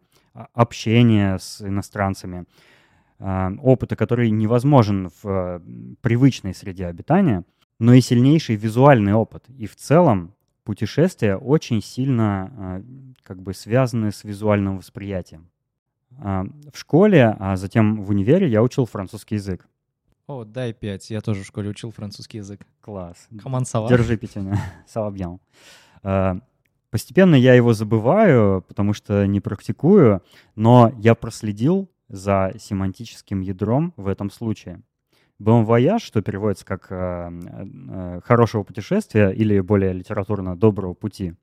общения 0.53 1.37
с 1.37 1.61
иностранцами, 1.61 2.45
э, 3.19 3.49
опыта, 3.61 3.97
который 3.97 4.29
невозможен 4.29 5.09
в 5.21 5.61
привычной 5.99 6.53
среде 6.53 6.85
обитания, 6.85 7.43
но 7.77 7.93
и 7.93 7.99
сильнейший 7.99 8.55
визуальный 8.55 9.13
опыт. 9.13 9.43
И 9.49 9.67
в 9.67 9.75
целом 9.75 10.31
путешествия 10.67 11.37
очень 11.37 11.81
сильно 11.81 12.51
а, 12.57 12.83
как 13.23 13.41
бы 13.41 13.53
связаны 13.53 14.11
с 14.11 14.25
визуальным 14.25 14.79
восприятием. 14.79 15.49
А, 16.19 16.45
в 16.73 16.77
школе, 16.77 17.37
а 17.39 17.55
затем 17.55 18.03
в 18.03 18.09
универе 18.09 18.49
я 18.49 18.61
учил 18.61 18.85
французский 18.85 19.35
язык. 19.35 19.65
О, 20.27 20.43
дай 20.43 20.73
пять. 20.73 21.09
Я 21.09 21.21
тоже 21.21 21.43
в 21.43 21.45
школе 21.45 21.69
учил 21.69 21.91
французский 21.91 22.39
язык. 22.39 22.67
Класс. 22.81 23.29
Команд 23.41 23.65
сава. 23.65 23.87
Держи, 23.87 24.17
Петюня. 24.17 24.59
Сава 24.87 25.09
bien. 25.09 26.41
Постепенно 26.89 27.35
я 27.35 27.53
его 27.53 27.73
забываю, 27.73 28.61
потому 28.67 28.91
что 28.91 29.25
не 29.25 29.39
практикую, 29.39 30.21
но 30.55 30.91
я 30.97 31.15
проследил 31.15 31.89
за 32.09 32.53
семантическим 32.59 33.39
ядром 33.39 33.93
в 33.95 34.07
этом 34.07 34.29
случае. 34.29 34.81
Bon 35.39 35.65
voyage, 35.65 35.99
что 35.99 36.21
переводится 36.21 36.65
как 36.65 36.87
э, 36.89 37.29
э, 37.31 38.21
«хорошего 38.23 38.63
путешествия» 38.63 39.29
или 39.29 39.59
более 39.59 39.93
литературно 39.93 40.55
«доброго 40.55 40.93
пути», 40.93 41.35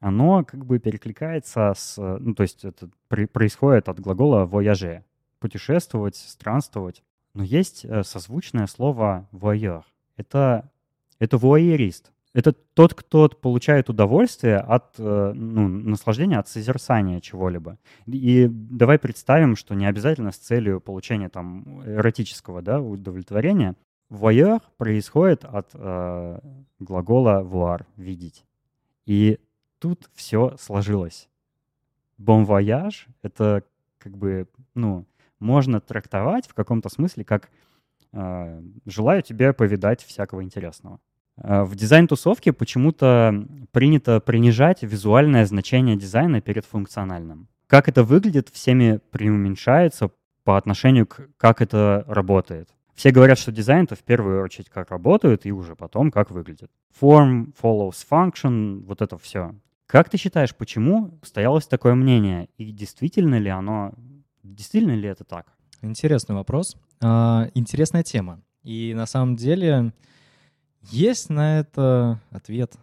оно 0.00 0.44
как 0.44 0.64
бы 0.64 0.78
перекликается 0.78 1.72
с... 1.76 1.96
Ну, 1.96 2.34
то 2.34 2.42
есть 2.42 2.64
это 2.64 2.88
происходит 3.08 3.88
от 3.88 4.00
глагола 4.00 4.46
«voyager»— 4.46 5.02
путешествовать, 5.40 6.16
странствовать. 6.16 7.02
Но 7.34 7.42
есть 7.42 7.84
э, 7.84 8.02
созвучное 8.04 8.66
слово 8.66 9.28
«voyeur». 9.32 9.82
Это, 10.16 10.70
это 11.18 11.36
вуайерист. 11.36 12.12
Это 12.38 12.52
тот, 12.52 12.94
кто 12.94 13.28
получает 13.28 13.90
удовольствие 13.90 14.58
от 14.58 14.94
э, 14.96 15.32
ну, 15.34 15.66
наслаждения, 15.66 16.38
от 16.38 16.46
созерцания 16.46 17.18
чего-либо. 17.18 17.78
И 18.06 18.46
давай 18.48 19.00
представим, 19.00 19.56
что 19.56 19.74
не 19.74 19.86
обязательно 19.86 20.30
с 20.30 20.36
целью 20.36 20.80
получения 20.80 21.28
там 21.28 21.82
эротического 21.84 22.62
да, 22.62 22.80
удовлетворения. 22.80 23.74
Voyeur 24.08 24.62
происходит 24.76 25.44
от 25.44 25.70
э, 25.74 26.38
глагола 26.78 27.42
voir— 27.42 27.84
видеть. 27.96 28.44
И 29.04 29.40
тут 29.80 30.08
все 30.14 30.54
сложилось. 30.60 31.28
Bon 32.20 32.46
voyage— 32.46 33.08
это 33.22 33.64
как 33.98 34.16
бы, 34.16 34.46
ну, 34.76 35.06
можно 35.40 35.80
трактовать 35.80 36.46
в 36.46 36.54
каком-то 36.54 36.88
смысле 36.88 37.24
как 37.24 37.50
э, 38.12 38.62
«желаю 38.86 39.22
тебе 39.24 39.52
повидать 39.52 40.04
всякого 40.04 40.44
интересного». 40.44 41.00
Э, 41.42 41.62
в 41.62 41.74
дизайн-тусовке 41.74 42.52
почему-то 42.52 43.46
принято 43.72 44.20
принижать 44.20 44.82
визуальное 44.82 45.46
значение 45.46 45.96
дизайна 45.96 46.40
перед 46.40 46.64
функциональным. 46.64 47.48
Как 47.66 47.88
это 47.88 48.02
выглядит, 48.02 48.48
всеми 48.48 49.00
преуменьшается 49.10 50.10
по 50.44 50.56
отношению 50.56 51.06
к 51.06 51.28
как 51.36 51.60
это 51.60 52.04
работает. 52.06 52.70
Все 52.94 53.12
говорят, 53.12 53.38
что 53.38 53.52
дизайн 53.52 53.84
это 53.84 53.94
в 53.94 54.02
первую 54.02 54.42
очередь 54.42 54.70
как 54.70 54.90
работает 54.90 55.46
и 55.46 55.52
уже 55.52 55.76
потом 55.76 56.10
как 56.10 56.30
выглядит. 56.30 56.70
Form 57.00 57.54
follows 57.60 58.04
function, 58.10 58.84
вот 58.84 59.02
это 59.02 59.18
все. 59.18 59.54
Как 59.86 60.08
ты 60.10 60.18
считаешь, 60.18 60.54
почему 60.54 61.18
стоялось 61.22 61.66
такое 61.66 61.94
мнение? 61.94 62.48
И 62.56 62.72
действительно 62.72 63.38
ли 63.38 63.50
оно, 63.50 63.94
действительно 64.42 64.96
ли 64.96 65.08
это 65.08 65.24
так? 65.24 65.46
Интересный 65.80 66.34
вопрос. 66.34 66.76
А, 67.00 67.48
интересная 67.54 68.02
тема. 68.02 68.42
И 68.64 68.92
на 68.94 69.06
самом 69.06 69.36
деле 69.36 69.92
есть 70.90 71.30
на 71.30 71.60
это 71.60 72.20
ответ. 72.30 72.74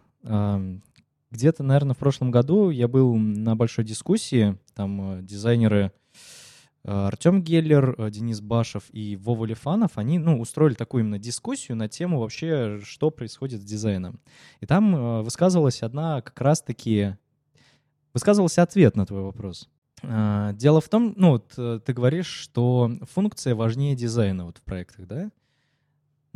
Где-то, 1.36 1.62
наверное, 1.62 1.94
в 1.94 1.98
прошлом 1.98 2.30
году 2.30 2.70
я 2.70 2.88
был 2.88 3.14
на 3.16 3.56
большой 3.56 3.84
дискуссии. 3.84 4.56
Там 4.74 5.18
э, 5.18 5.22
дизайнеры 5.22 5.92
э, 6.84 6.90
Артем 6.90 7.42
Геллер, 7.42 7.94
э, 7.98 8.10
Денис 8.10 8.40
Башев 8.40 8.84
и 8.92 9.16
Вова 9.16 9.44
Лифанов, 9.44 9.98
они 9.98 10.18
ну, 10.18 10.40
устроили 10.40 10.74
такую 10.74 11.02
именно 11.02 11.18
дискуссию 11.18 11.76
на 11.76 11.88
тему 11.88 12.20
вообще, 12.20 12.80
что 12.84 13.10
происходит 13.10 13.60
с 13.60 13.64
дизайном. 13.64 14.20
И 14.60 14.66
там 14.66 15.22
высказывалась 15.22 15.82
одна 15.82 16.22
как 16.22 16.40
раз-таки... 16.40 17.16
Высказывался 18.14 18.62
ответ 18.62 18.96
на 18.96 19.04
твой 19.04 19.20
вопрос. 19.20 19.68
Дело 20.02 20.80
в 20.80 20.88
том, 20.88 21.12
ну, 21.18 21.38
ты 21.38 21.92
говоришь, 21.92 22.28
что 22.28 22.90
функция 23.12 23.54
важнее 23.54 23.94
дизайна 23.94 24.46
вот 24.46 24.56
в 24.56 24.62
проектах, 24.62 25.06
да? 25.06 25.30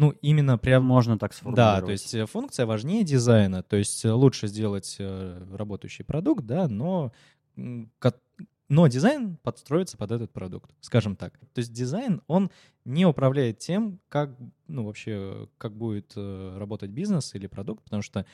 Ну, 0.00 0.14
именно 0.22 0.56
прям... 0.56 0.82
Можно 0.82 1.18
так 1.18 1.34
сформулировать. 1.34 1.80
Да, 1.80 1.84
то 1.84 1.92
есть 1.92 2.14
э, 2.14 2.24
функция 2.24 2.64
важнее 2.64 3.04
дизайна. 3.04 3.62
То 3.62 3.76
есть 3.76 4.02
э, 4.06 4.10
лучше 4.10 4.46
сделать 4.46 4.96
э, 4.98 5.46
работающий 5.52 6.06
продукт, 6.06 6.46
да, 6.46 6.68
но, 6.68 7.12
но 7.54 8.86
дизайн 8.86 9.36
подстроится 9.42 9.98
под 9.98 10.12
этот 10.12 10.32
продукт, 10.32 10.70
скажем 10.80 11.16
так. 11.16 11.38
То 11.38 11.58
есть 11.58 11.74
дизайн, 11.74 12.22
он 12.28 12.50
не 12.86 13.04
управляет 13.04 13.58
тем, 13.58 14.00
как, 14.08 14.30
ну, 14.68 14.86
вообще, 14.86 15.48
как 15.58 15.76
будет 15.76 16.14
работать 16.16 16.90
бизнес 16.90 17.34
или 17.34 17.46
продукт, 17.46 17.84
потому 17.84 18.00
что 18.00 18.24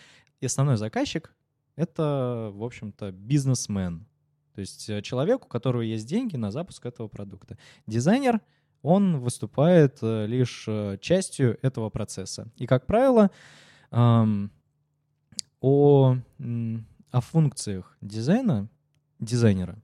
основной 0.40 0.76
заказчик— 0.76 1.34
это, 1.74 2.52
в 2.54 2.62
общем-то, 2.62 3.10
бизнесмен. 3.10 4.06
То 4.54 4.60
есть 4.60 5.02
человек, 5.02 5.46
у 5.46 5.48
которого 5.48 5.82
есть 5.82 6.06
деньги 6.06 6.36
на 6.36 6.52
запуск 6.52 6.86
этого 6.86 7.08
продукта. 7.08 7.58
Дизайнер— 7.88 8.40
он 8.82 9.20
выступает 9.20 9.98
э, 10.02 10.26
лишь 10.26 10.64
э, 10.68 10.98
частью 11.00 11.58
этого 11.62 11.90
процесса. 11.90 12.48
И, 12.56 12.66
как 12.66 12.86
правило, 12.86 13.30
о, 13.90 14.56
о 15.60 17.20
функциях 17.20 17.96
дизайна, 18.00 18.68
дизайнера 19.18 19.78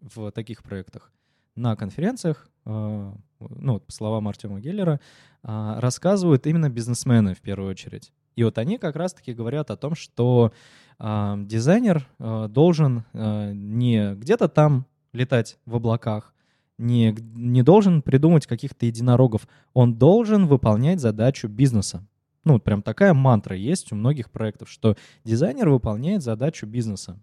в 0.00 0.30
таких 0.30 0.62
проектах 0.62 1.12
на 1.56 1.76
конференциях, 1.76 2.48
э, 2.64 3.12
ну, 3.38 3.80
по 3.80 3.92
словам 3.92 4.28
Артема 4.28 4.60
Геллера, 4.60 5.00
рассказывают 5.42 6.46
именно 6.46 6.68
бизнесмены 6.68 7.34
в 7.34 7.40
первую 7.40 7.70
очередь. 7.70 8.12
И 8.36 8.44
вот 8.44 8.58
они 8.58 8.78
как 8.78 8.96
раз-таки 8.96 9.32
говорят 9.32 9.70
о 9.70 9.76
том, 9.76 9.94
что 9.94 10.52
дизайнер 10.98 12.06
должен 12.18 13.04
не 13.14 14.14
где-то 14.16 14.48
там 14.48 14.86
летать 15.14 15.58
в 15.64 15.76
облаках, 15.76 16.34
не, 16.80 17.14
не 17.34 17.62
должен 17.62 18.02
придумать 18.02 18.46
каких-то 18.46 18.86
единорогов. 18.86 19.46
Он 19.74 19.94
должен 19.94 20.46
выполнять 20.46 21.00
задачу 21.00 21.46
бизнеса. 21.46 22.06
Ну, 22.44 22.58
прям 22.58 22.82
такая 22.82 23.12
мантра 23.12 23.54
есть 23.54 23.92
у 23.92 23.96
многих 23.96 24.30
проектов, 24.30 24.70
что 24.70 24.96
дизайнер 25.24 25.68
выполняет 25.68 26.22
задачу 26.22 26.66
бизнеса. 26.66 27.20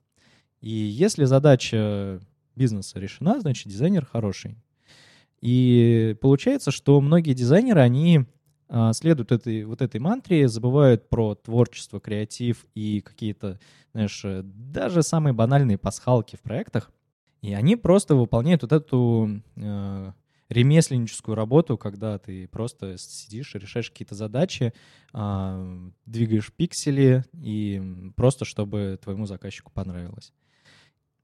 И 0.61 0.69
если 0.69 1.25
задача 1.25 2.19
бизнеса 2.55 2.99
решена, 2.99 3.39
значит 3.39 3.67
дизайнер 3.67 4.05
хороший. 4.05 4.57
И 5.41 6.15
получается, 6.21 6.71
что 6.71 7.01
многие 7.01 7.33
дизайнеры, 7.33 7.81
они 7.81 8.25
а, 8.69 8.93
следуют 8.93 9.31
этой, 9.31 9.63
вот 9.65 9.81
этой 9.81 9.99
мантре, 9.99 10.47
забывают 10.47 11.09
про 11.09 11.35
творчество, 11.35 11.99
креатив 11.99 12.65
и 12.75 13.01
какие-то, 13.01 13.59
знаешь, 13.93 14.21
э, 14.25 14.41
даже 14.43 15.03
самые 15.03 15.33
банальные 15.33 15.77
пасхалки 15.77 16.35
в 16.35 16.41
проектах. 16.41 16.91
И 17.41 17.53
они 17.53 17.75
просто 17.75 18.15
выполняют 18.15 18.63
вот 18.63 18.71
эту 18.71 19.41
э, 19.55 20.11
ремесленническую 20.49 21.35
работу, 21.35 21.77
когда 21.77 22.17
ты 22.17 22.47
просто 22.47 22.97
сидишь 22.97 23.55
и 23.55 23.59
решаешь 23.59 23.91
какие-то 23.91 24.15
задачи, 24.15 24.73
э, 25.13 25.89
двигаешь 26.05 26.51
пиксели, 26.53 27.25
и 27.33 28.11
просто 28.15 28.45
чтобы 28.45 28.99
твоему 29.01 29.25
заказчику 29.25 29.71
понравилось. 29.71 30.31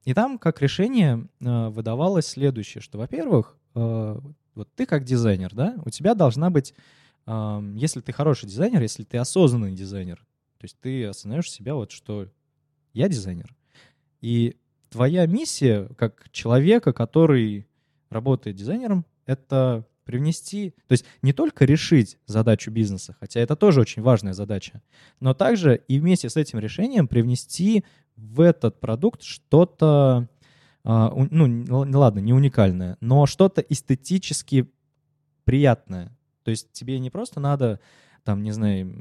И 0.03 0.13
там 0.13 0.37
как 0.37 0.61
решение 0.61 1.27
э, 1.39 1.69
выдавалось 1.69 2.27
следующее, 2.27 2.81
что, 2.81 2.97
во-первых, 2.97 3.57
э, 3.75 4.19
вот 4.55 4.69
ты 4.75 4.85
как 4.85 5.05
дизайнер, 5.05 5.53
да, 5.53 5.75
у 5.85 5.89
тебя 5.89 6.13
должна 6.13 6.49
быть, 6.49 6.73
э, 7.25 7.73
если 7.75 8.01
ты 8.01 8.11
хороший 8.11 8.47
дизайнер, 8.47 8.81
если 8.81 9.03
ты 9.03 9.17
осознанный 9.17 9.73
дизайнер, 9.73 10.17
то 10.57 10.65
есть 10.65 10.77
ты 10.79 11.05
осознаешь 11.05 11.49
себя 11.49 11.75
вот, 11.75 11.91
что 11.91 12.27
я 12.93 13.07
дизайнер, 13.07 13.55
и 14.19 14.57
твоя 14.93 15.25
миссия 15.25 15.89
как 15.97 16.29
человека, 16.31 16.93
который 16.93 17.67
работает 18.09 18.55
дизайнером, 18.55 19.05
это 19.25 19.87
привнести, 20.03 20.75
то 20.87 20.91
есть 20.91 21.05
не 21.23 21.33
только 21.33 21.65
решить 21.65 22.19
задачу 22.27 22.69
бизнеса, 22.69 23.15
хотя 23.19 23.39
это 23.39 23.55
тоже 23.55 23.81
очень 23.81 24.03
важная 24.03 24.33
задача, 24.33 24.83
но 25.19 25.33
также 25.33 25.81
и 25.87 25.99
вместе 25.99 26.29
с 26.29 26.37
этим 26.37 26.59
решением 26.59 27.07
привнести 27.07 27.83
в 28.15 28.41
этот 28.41 28.79
продукт 28.79 29.23
что-то, 29.23 30.29
а, 30.83 31.11
ну, 31.31 31.85
ладно, 31.97 32.19
не 32.19 32.33
уникальное, 32.33 32.97
но 33.01 33.25
что-то 33.25 33.61
эстетически 33.61 34.69
приятное. 35.43 36.15
То 36.43 36.51
есть 36.51 36.71
тебе 36.71 36.99
не 36.99 37.09
просто 37.09 37.39
надо, 37.39 37.79
там, 38.23 38.43
не 38.43 38.51
знаю, 38.51 38.93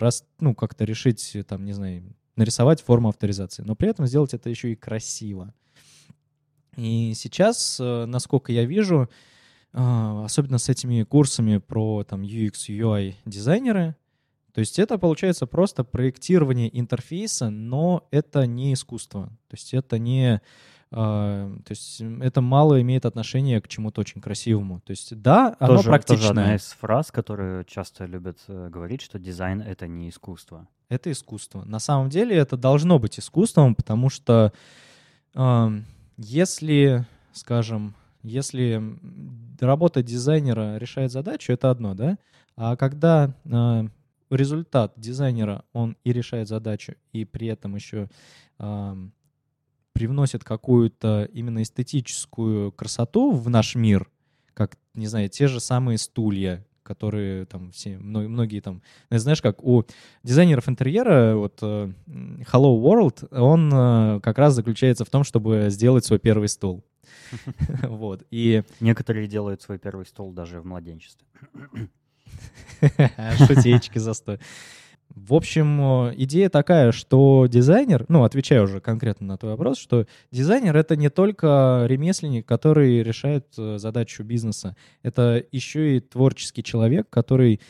раз, 0.00 0.24
ну, 0.40 0.54
как-то 0.54 0.84
решить, 0.84 1.36
там, 1.46 1.66
не 1.66 1.72
знаю, 1.72 2.14
нарисовать 2.36 2.82
форму 2.82 3.08
авторизации, 3.08 3.62
но 3.62 3.74
при 3.74 3.88
этом 3.88 4.06
сделать 4.06 4.34
это 4.34 4.50
еще 4.50 4.72
и 4.72 4.76
красиво. 4.76 5.54
И 6.76 7.12
сейчас, 7.14 7.78
э, 7.80 8.04
насколько 8.06 8.52
я 8.52 8.64
вижу, 8.64 9.08
а, 9.72 10.24
особенно 10.24 10.58
с 10.58 10.68
этими 10.68 11.02
курсами 11.02 11.58
про 11.58 12.04
там 12.04 12.22
UX, 12.22 12.68
UI 12.68 13.14
дизайнеры, 13.24 13.96
то 14.52 14.60
есть 14.60 14.78
это 14.78 14.98
получается 14.98 15.46
просто 15.46 15.82
проектирование 15.82 16.70
интерфейса, 16.78 17.50
но 17.50 18.06
это 18.12 18.46
не 18.46 18.74
искусство. 18.74 19.26
То 19.48 19.54
есть 19.54 19.74
это 19.74 19.98
не... 19.98 20.40
Uh, 20.94 21.60
то 21.64 21.70
есть 21.70 22.00
это 22.20 22.40
мало 22.40 22.80
имеет 22.80 23.04
отношение 23.04 23.60
к 23.60 23.66
чему-то 23.66 24.00
очень 24.00 24.20
красивому. 24.20 24.80
То 24.80 24.92
есть 24.92 25.20
да, 25.20 25.56
оно 25.58 25.76
тоже, 25.76 25.88
практичное. 25.88 26.18
Тоже 26.18 26.30
одна 26.30 26.54
из 26.54 26.66
фраз, 26.66 27.10
которые 27.10 27.64
часто 27.64 28.04
любят 28.04 28.38
э, 28.46 28.68
говорить, 28.70 29.02
что 29.02 29.18
дизайн— 29.18 29.60
это 29.66 29.88
не 29.88 30.08
искусство. 30.08 30.68
Это 30.88 31.10
искусство. 31.10 31.64
На 31.64 31.80
самом 31.80 32.10
деле 32.10 32.36
это 32.36 32.56
должно 32.56 33.00
быть 33.00 33.18
искусством, 33.18 33.74
потому 33.74 34.08
что 34.08 34.52
uh, 35.34 35.82
если, 36.16 37.04
скажем, 37.32 37.96
если 38.22 38.80
работа 39.58 40.00
дизайнера 40.00 40.76
решает 40.76 41.10
задачу, 41.10 41.52
это 41.52 41.72
одно, 41.72 41.94
да? 41.94 42.18
А 42.54 42.76
когда 42.76 43.34
uh, 43.46 43.90
результат 44.30 44.92
дизайнера, 44.96 45.64
он 45.72 45.96
и 46.04 46.12
решает 46.12 46.46
задачу, 46.46 46.94
и 47.12 47.24
при 47.24 47.48
этом 47.48 47.74
еще 47.74 48.08
э, 48.58 48.96
привносит 49.94 50.44
какую-то 50.44 51.28
именно 51.32 51.62
эстетическую 51.62 52.72
красоту 52.72 53.30
в 53.30 53.48
наш 53.48 53.74
мир, 53.74 54.10
как, 54.52 54.76
не 54.92 55.06
знаю, 55.06 55.30
те 55.30 55.46
же 55.46 55.60
самые 55.60 55.96
стулья, 55.96 56.66
которые 56.82 57.46
там 57.46 57.70
все, 57.70 57.96
многие 57.96 58.60
там, 58.60 58.82
ну, 59.08 59.18
знаешь, 59.18 59.40
как 59.40 59.64
у 59.64 59.84
дизайнеров 60.22 60.68
интерьера, 60.68 61.34
вот 61.36 61.58
э, 61.62 61.92
Hello 62.06 62.78
World, 62.78 63.34
он 63.34 63.72
э, 63.72 64.20
как 64.20 64.36
раз 64.36 64.54
заключается 64.54 65.06
в 65.06 65.10
том, 65.10 65.24
чтобы 65.24 65.68
сделать 65.70 66.04
свой 66.04 66.18
первый 66.18 66.48
стол. 66.48 66.84
Вот, 67.88 68.24
и... 68.30 68.62
Некоторые 68.80 69.26
делают 69.28 69.62
свой 69.62 69.78
первый 69.78 70.06
стол 70.06 70.32
даже 70.32 70.60
в 70.60 70.66
младенчестве. 70.66 71.26
Шутечки 73.46 73.98
застой. 73.98 74.38
В 75.14 75.34
общем, 75.34 76.12
идея 76.16 76.48
такая, 76.48 76.90
что 76.90 77.46
дизайнер, 77.48 78.04
ну, 78.08 78.24
отвечаю 78.24 78.64
уже 78.64 78.80
конкретно 78.80 79.26
на 79.28 79.38
твой 79.38 79.52
вопрос, 79.52 79.78
что 79.78 80.06
дизайнер— 80.32 80.76
это 80.76 80.96
не 80.96 81.08
только 81.08 81.84
ремесленник, 81.86 82.46
который 82.46 83.00
решает 83.02 83.46
э, 83.56 83.78
задачу 83.78 84.24
бизнеса, 84.24 84.76
это 85.02 85.44
еще 85.52 85.96
и 85.96 86.00
творческий 86.00 86.64
человек, 86.64 87.08
который 87.10 87.60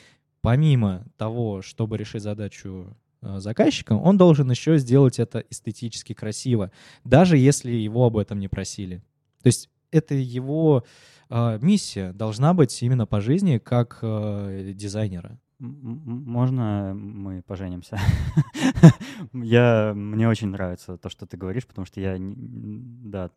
помимо 0.41 1.05
того, 1.19 1.61
чтобы 1.61 1.99
решить 1.99 2.23
задачу 2.23 2.97
э, 3.21 3.39
заказчика, 3.41 3.93
он 3.93 4.17
должен 4.17 4.51
еще 4.51 4.79
сделать 4.79 5.19
это 5.19 5.45
эстетически 5.51 6.15
красиво, 6.15 6.71
даже 7.05 7.37
если 7.37 7.73
его 7.73 8.07
об 8.07 8.17
этом 8.17 8.39
не 8.39 8.49
просили. 8.49 9.03
То 9.43 9.49
есть 9.49 9.69
это 9.91 10.15
его 10.15 10.85
э, 11.29 11.59
миссия 11.61 12.13
должна 12.13 12.55
быть 12.55 12.83
именно 12.83 13.07
по 13.07 13.21
жизни 13.21 13.59
как 13.59 13.99
э, 14.01 14.73
дизайнера. 14.75 15.39
Можно 15.59 16.95
мы 16.95 17.43
поженимся? 17.43 17.99
я, 19.33 19.93
мне 19.95 20.29
очень 20.29 20.49
нравится 20.49 20.97
то, 20.97 21.09
что 21.09 21.27
ты 21.27 21.37
говоришь, 21.37 21.67
потому 21.67 21.87
что 21.87 22.01
я, 22.01 22.17
да, 22.19 23.31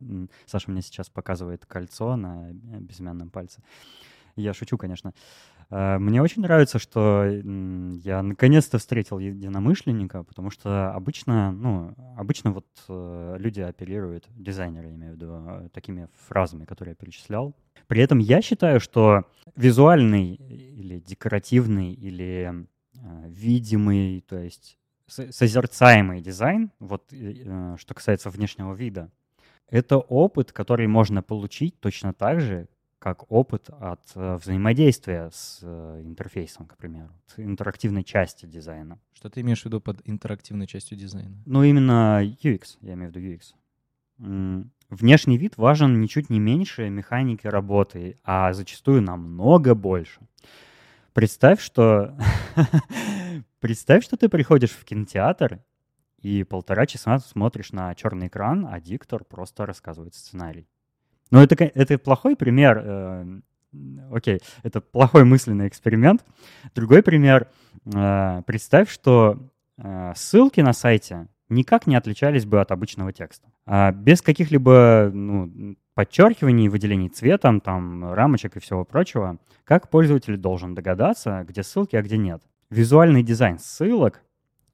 Саша 0.45 0.71
мне 0.71 0.81
сейчас 0.81 1.09
показывает 1.09 1.65
кольцо 1.65 2.15
на 2.15 2.51
безымянном 2.51 3.29
пальце. 3.29 3.61
Я 4.37 4.53
шучу, 4.53 4.77
конечно. 4.77 5.13
Э, 5.71 5.97
мне 5.97 6.21
очень 6.21 6.43
нравится, 6.43 6.77
что 6.77 7.25
я 7.25 8.21
наконец-то 8.21 8.77
встретил 8.77 9.17
единомышленника, 9.17 10.23
потому 10.23 10.51
что 10.51 10.91
обычно, 10.91 11.51
ну, 11.51 11.95
обычно 12.15 12.51
вот 12.51 12.67
э, 12.87 13.35
люди 13.39 13.61
оперируют, 13.61 14.25
дизайнеры, 14.29 14.93
имею 14.93 15.13
в 15.13 15.15
виду, 15.15 15.33
э, 15.33 15.69
такими 15.73 16.07
фразами, 16.27 16.65
которые 16.65 16.91
я 16.91 16.95
перечислял. 16.95 17.55
При 17.87 17.99
этом 17.99 18.19
я 18.19 18.43
считаю, 18.43 18.79
что 18.79 19.25
визуальный 19.55 20.35
или 20.35 20.99
декоративный 20.99 21.93
или 21.93 22.67
видимый, 23.27 24.21
то 24.27 24.37
есть 24.37 24.77
созерцаемый 25.07 26.19
дизайн, 26.19 26.71
вот 26.79 27.13
что 27.77 27.93
касается 27.93 28.29
внешнего 28.29 28.73
вида, 28.73 29.11
это 29.69 29.97
опыт, 29.97 30.51
который 30.51 30.87
можно 30.87 31.21
получить 31.21 31.79
точно 31.79 32.13
так 32.13 32.41
же, 32.41 32.67
как 32.99 33.31
опыт 33.31 33.69
от 33.69 34.01
э, 34.15 34.35
взаимодействия 34.35 35.29
с 35.31 35.59
э, 35.61 36.01
интерфейсом, 36.03 36.65
к 36.65 36.77
примеру, 36.77 37.11
с 37.27 37.39
интерактивной 37.39 38.03
части 38.03 38.45
дизайна. 38.45 38.99
Что 39.13 39.29
ты 39.29 39.41
имеешь 39.41 39.61
в 39.61 39.65
виду 39.65 39.79
под 39.79 40.01
интерактивной 40.05 40.67
частью 40.67 40.97
дизайна? 40.97 41.37
Ну, 41.45 41.63
именно 41.63 42.23
UX, 42.23 42.77
я 42.81 42.93
имею 42.93 43.11
в 43.11 43.15
виду 43.15 43.35
UX. 43.35 44.57
Внешний 44.89 45.37
вид 45.37 45.57
важен 45.57 46.01
ничуть 46.01 46.29
не 46.29 46.39
меньше 46.39 46.89
механики 46.89 47.45
работы, 47.45 48.17
а 48.23 48.53
зачастую 48.53 49.01
намного 49.01 49.75
больше. 49.75 50.21
Представь, 51.13 51.61
что 51.61 52.17
представь, 53.59 54.03
что 54.03 54.17
ты 54.17 54.29
приходишь 54.29 54.71
в 54.71 54.85
кинотеатр 54.85 55.59
и 56.21 56.43
полтора 56.43 56.85
часа 56.85 57.19
смотришь 57.19 57.71
на 57.71 57.93
черный 57.95 58.27
экран, 58.27 58.65
а 58.65 58.79
диктор 58.79 59.23
просто 59.23 59.65
рассказывает 59.65 60.15
сценарий. 60.15 60.67
Но 61.31 61.41
это, 61.43 61.55
это 61.63 61.97
плохой 61.97 62.35
пример. 62.35 62.81
Э, 62.83 63.39
окей, 64.11 64.39
это 64.63 64.81
плохой 64.81 65.23
мысленный 65.23 65.67
эксперимент. 65.67 66.23
Другой 66.75 67.03
пример. 67.03 67.47
Э, 67.93 68.41
представь, 68.45 68.89
что 68.89 69.37
э, 69.77 70.13
ссылки 70.15 70.61
на 70.61 70.73
сайте 70.73 71.27
никак 71.49 71.87
не 71.87 71.95
отличались 71.95 72.45
бы 72.45 72.59
от 72.61 72.71
обычного 72.71 73.13
текста. 73.13 73.47
А 73.65 73.91
без 73.91 74.21
каких-либо 74.21 75.09
ну, 75.13 75.75
подчеркиваний, 75.93 76.69
выделений 76.69 77.09
цветом, 77.09 77.61
там, 77.61 78.13
рамочек 78.13 78.57
и 78.57 78.59
всего 78.59 78.85
прочего, 78.85 79.37
как 79.63 79.89
пользователь 79.89 80.37
должен 80.37 80.75
догадаться, 80.75 81.45
где 81.47 81.63
ссылки, 81.63 81.95
а 81.95 82.01
где 82.01 82.17
нет. 82.17 82.41
Визуальный 82.69 83.23
дизайн 83.23 83.59
ссылок 83.59 84.21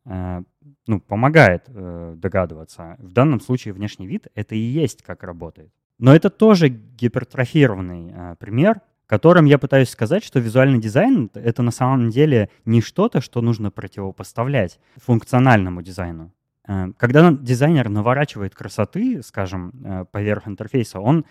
ну, 0.06 1.00
помогает 1.00 1.64
э, 1.68 2.16
догадываться. 2.18 2.96
В 3.00 3.12
данном 3.14 3.40
случае 3.40 3.74
внешний 3.74 4.08
вид— 4.08 4.28
это 4.36 4.56
и 4.56 4.60
есть 4.60 5.02
как 5.02 5.24
работает. 5.24 5.72
Но 6.00 6.16
это 6.16 6.30
тоже 6.30 6.70
гипертрофированный 6.70 8.12
э, 8.12 8.36
пример, 8.40 8.82
которым 9.06 9.46
я 9.46 9.58
пытаюсь 9.58 9.90
сказать, 9.90 10.24
что 10.24 10.40
визуальный 10.40 10.80
дизайн— 10.80 11.30
это 11.34 11.62
на 11.62 11.72
самом 11.72 12.10
деле 12.10 12.50
не 12.66 12.82
что-то, 12.82 13.22
что 13.22 13.42
нужно 13.42 13.70
противопоставлять 13.72 14.80
функциональному 14.98 15.82
дизайну. 15.82 16.34
э, 16.68 16.88
когда 16.98 17.32
дизайнер 17.32 17.90
наворачивает 17.90 18.56
красоты, 18.56 19.22
скажем, 19.22 19.72
э, 19.84 20.06
поверх 20.12 20.48
интерфейса, 20.48 21.00
он 21.00 21.26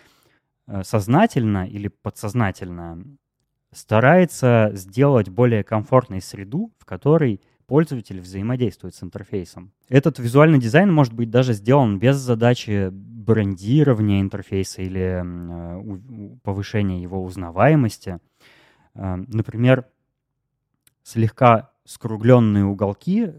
э, 0.67 0.83
сознательно 0.83 1.67
или 1.67 1.89
подсознательно 1.89 3.03
старается 3.73 4.71
сделать 4.73 5.29
более 5.29 5.63
комфортной 5.63 6.21
среду, 6.21 6.71
в 6.77 6.85
которой 6.85 7.41
пользователь 7.65 8.21
взаимодействует 8.21 8.95
с 8.95 9.03
интерфейсом. 9.03 9.71
Этот 9.89 10.19
визуальный 10.19 10.59
дизайн 10.59 10.91
может 10.91 11.13
быть 11.13 11.29
даже 11.29 11.53
сделан 11.53 11.99
без 11.99 12.17
задачи 12.17 12.89
брендирования 12.91 14.21
интерфейса 14.21 14.81
или 14.81 15.23
повышения 16.43 17.01
его 17.01 17.23
узнаваемости. 17.23 18.19
Например, 18.93 19.85
слегка 21.03 21.71
скругленные 21.85 22.65
уголки 22.65 23.31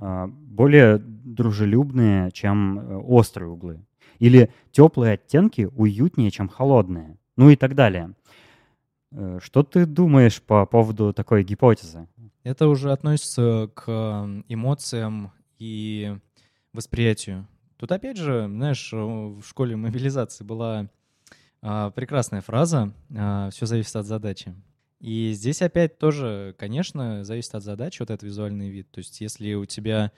а, 0.00 0.28
более 0.28 0.98
дружелюбные, 0.98 2.30
чем 2.30 2.78
э, 2.78 2.96
острые 2.96 3.50
углы. 3.50 3.84
Или 4.18 4.50
теплые 4.72 5.14
оттенки 5.14 5.68
уютнее, 5.76 6.30
чем 6.30 6.48
холодные. 6.48 7.18
Ну 7.36 7.50
и 7.50 7.56
так 7.56 7.74
далее. 7.74 8.14
Э, 9.12 9.38
что 9.42 9.62
ты 9.62 9.84
думаешь 9.84 10.40
по 10.40 10.64
поводу 10.64 11.12
такой 11.12 11.44
гипотезы? 11.44 12.06
Это 12.42 12.68
уже 12.68 12.92
относится 12.92 13.70
к 13.74 14.42
эмоциям 14.48 15.32
и 15.58 16.16
восприятию. 16.72 17.46
Тут 17.76 17.92
опять 17.92 18.16
же, 18.16 18.46
знаешь, 18.46 18.92
в 18.92 19.42
школе 19.42 19.76
мобилизации 19.76 20.44
была 20.44 20.88
а, 21.62 21.90
прекрасная 21.90 22.40
фраза 22.40 22.92
а, 23.16 23.50
«все 23.50 23.66
зависит 23.66 23.96
от 23.96 24.06
задачи». 24.06 24.54
И 25.00 25.32
здесь 25.32 25.62
опять 25.62 25.98
тоже, 25.98 26.54
конечно, 26.58 27.24
зависит 27.24 27.54
от 27.54 27.62
задачи 27.62 28.00
вот 28.00 28.10
этот 28.10 28.22
визуальный 28.22 28.68
вид. 28.68 28.90
То 28.90 28.98
есть 28.98 29.20
если 29.20 29.54
у 29.54 29.64
тебя, 29.64 30.12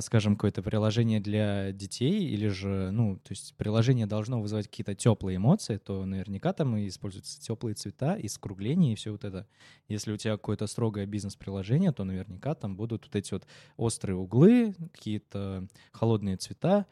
скажем, 0.00 0.36
какое-то 0.36 0.62
приложение 0.62 1.18
для 1.18 1.72
детей 1.72 2.28
или 2.28 2.48
же, 2.48 2.90
ну, 2.92 3.16
то 3.16 3.32
есть 3.32 3.54
приложение 3.56 4.06
должно 4.06 4.40
вызывать 4.40 4.68
какие-то 4.68 4.94
теплые 4.94 5.36
эмоции, 5.36 5.78
то 5.78 6.04
наверняка 6.04 6.52
там 6.52 6.76
и 6.76 6.88
используются 6.88 7.40
теплые 7.40 7.74
цвета 7.74 8.14
и 8.14 8.28
скругление 8.28 8.92
и 8.92 8.96
все 8.96 9.12
вот 9.12 9.24
это. 9.24 9.46
Если 9.88 10.12
у 10.12 10.16
тебя 10.18 10.32
какое-то 10.32 10.66
строгое 10.66 11.06
бизнес-приложение, 11.06 11.92
то 11.92 12.04
наверняка 12.04 12.54
там 12.54 12.76
будут 12.76 13.06
вот 13.06 13.16
эти 13.16 13.32
вот 13.32 13.46
острые 13.76 14.16
углы, 14.16 14.74
какие-то 14.92 15.66
холодные 15.90 16.36
цвета 16.36 16.86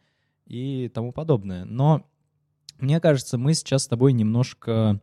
и 0.46 0.90
тому 0.92 1.12
подобное. 1.12 1.66
Но 1.66 2.08
мне 2.78 2.98
кажется, 2.98 3.36
мы 3.36 3.52
сейчас 3.52 3.84
с 3.84 3.88
тобой 3.88 4.14
немножко 4.14 5.00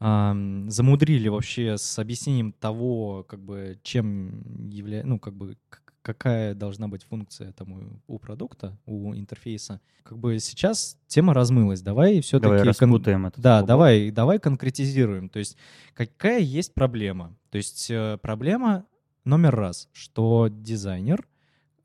замудрили 0.00 1.28
вообще 1.28 1.78
с 1.78 1.96
объяснением 2.00 2.52
того, 2.52 3.22
как 3.22 3.38
бы, 3.38 3.78
чем 3.84 4.68
является, 4.68 5.08
ну, 5.08 5.20
как 5.20 5.34
бы, 5.36 5.56
какая 6.02 6.54
должна 6.54 6.88
быть 6.88 7.04
функция 7.04 7.52
там 7.52 8.00
у, 8.06 8.18
продукта, 8.18 8.76
у 8.86 9.14
интерфейса. 9.14 9.80
Как 10.02 10.18
бы 10.18 10.38
сейчас 10.38 10.98
тема 11.06 11.32
размылась. 11.32 11.80
Давай 11.80 12.20
все-таки... 12.20 12.50
Давай 12.50 12.62
распутаем 12.64 13.20
кон... 13.20 13.28
это. 13.28 13.40
Да, 13.40 13.62
давай, 13.62 14.10
давай 14.10 14.38
конкретизируем. 14.38 15.28
То 15.28 15.38
есть 15.38 15.56
какая 15.94 16.40
есть 16.40 16.74
проблема? 16.74 17.36
То 17.50 17.58
есть 17.58 17.90
э, 17.90 18.18
проблема 18.20 18.84
номер 19.24 19.54
раз, 19.54 19.88
что 19.92 20.48
дизайнер, 20.48 21.26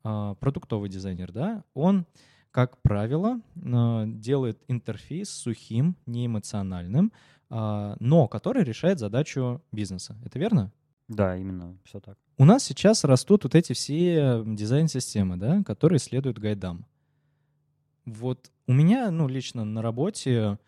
э, 0.04 0.34
продуктовый 0.40 0.90
дизайнер, 0.90 1.32
да, 1.32 1.64
он, 1.74 2.06
как 2.50 2.82
правило, 2.82 3.40
э, 3.54 4.04
делает 4.06 4.62
интерфейс 4.68 5.30
сухим, 5.30 5.96
неэмоциональным, 6.06 7.12
а, 7.50 7.96
но 7.98 8.28
который 8.28 8.62
решает 8.62 8.98
задачу 8.98 9.62
бизнеса. 9.72 10.16
Это 10.24 10.38
верно? 10.38 10.70
Да, 11.08 11.36
именно, 11.36 11.76
все 11.84 12.00
так. 12.00 12.18
У 12.36 12.44
нас 12.44 12.62
сейчас 12.64 13.02
растут 13.04 13.44
вот 13.44 13.54
эти 13.54 13.72
все 13.72 14.42
дизайн-системы, 14.46 15.36
да, 15.36 15.62
которые 15.64 15.98
следуют 15.98 16.38
гайдам. 16.38 16.86
Вот 18.04 18.50
у 18.66 18.72
меня, 18.72 19.10
ну, 19.10 19.26
лично 19.26 19.64
на 19.64 19.82
работе 19.82 20.58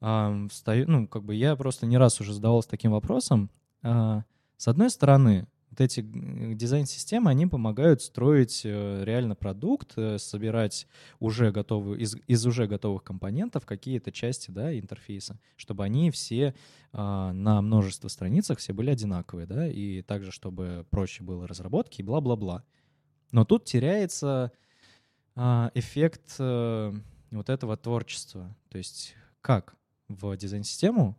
э, 0.00 0.46
встаю, 0.50 0.90
ну, 0.90 1.08
как 1.08 1.24
бы 1.24 1.34
я 1.34 1.56
просто 1.56 1.86
не 1.86 1.96
раз 1.96 2.20
уже 2.20 2.34
задавался 2.34 2.68
таким 2.68 2.90
вопросом. 2.90 3.50
Э, 3.82 4.22
с 4.56 4.68
одной 4.68 4.90
стороны, 4.90 5.46
вот 5.74 5.80
эти 5.80 6.02
дизайн-системы, 6.54 7.30
они 7.30 7.46
помогают 7.48 8.00
строить 8.00 8.62
э, 8.64 9.02
реально 9.04 9.34
продукт, 9.34 9.94
э, 9.96 10.18
собирать 10.18 10.86
уже 11.18 11.50
готовые, 11.50 12.00
из, 12.00 12.16
из 12.28 12.46
уже 12.46 12.68
готовых 12.68 13.02
компонентов 13.02 13.66
какие-то 13.66 14.12
части 14.12 14.52
да, 14.52 14.78
интерфейса, 14.78 15.40
чтобы 15.56 15.82
они 15.82 16.12
все 16.12 16.54
а, 16.92 17.32
на 17.32 17.60
множество 17.60 18.06
страницах 18.06 18.58
все 18.58 18.72
были 18.72 18.90
одинаковые, 18.90 19.48
да, 19.48 19.66
и 19.66 20.02
также, 20.02 20.30
чтобы 20.30 20.86
проще 20.90 21.24
было 21.24 21.48
разработки 21.48 22.00
и 22.00 22.04
бла-бла-бла. 22.04 22.62
Но 23.32 23.44
тут 23.44 23.64
теряется 23.64 24.52
а, 25.34 25.72
эффект 25.74 26.36
а, 26.38 26.94
вот 27.32 27.48
этого 27.48 27.76
творчества. 27.76 28.56
То 28.68 28.78
есть 28.78 29.16
как 29.40 29.74
в 30.06 30.36
дизайн-систему 30.36 31.18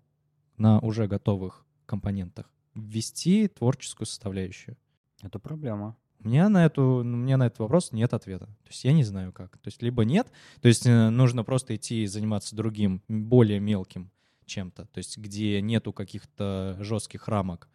на 0.55 0.79
уже 0.79 1.07
готовых 1.07 1.65
компонентах 1.85 2.54
ввести 2.75 3.47
творческую 3.47 4.07
составляющую? 4.07 4.77
Это 5.21 5.39
проблема. 5.39 5.95
У 6.23 6.27
меня 6.27 6.49
на, 6.49 6.65
эту, 6.65 6.83
у 6.83 7.03
меня 7.03 7.37
на 7.37 7.47
этот 7.47 7.59
вопрос 7.59 7.91
нет 7.91 8.13
ответа. 8.13 8.45
То 8.45 8.69
есть 8.69 8.83
я 8.83 8.93
не 8.93 9.03
знаю 9.03 9.31
как. 9.31 9.57
То 9.57 9.67
есть 9.67 9.81
либо 9.81 10.03
нет, 10.05 10.27
то 10.61 10.67
есть 10.67 10.85
э, 10.85 11.09
нужно 11.09 11.43
просто 11.43 11.75
идти 11.75 12.03
и 12.03 12.07
заниматься 12.07 12.55
другим, 12.55 13.01
более 13.07 13.59
мелким 13.59 14.11
чем-то, 14.45 14.85
то 14.85 14.97
есть 14.97 15.17
где 15.17 15.61
нету 15.61 15.91
каких-то 15.91 16.77
жестких 16.79 17.27
рамок, 17.27 17.67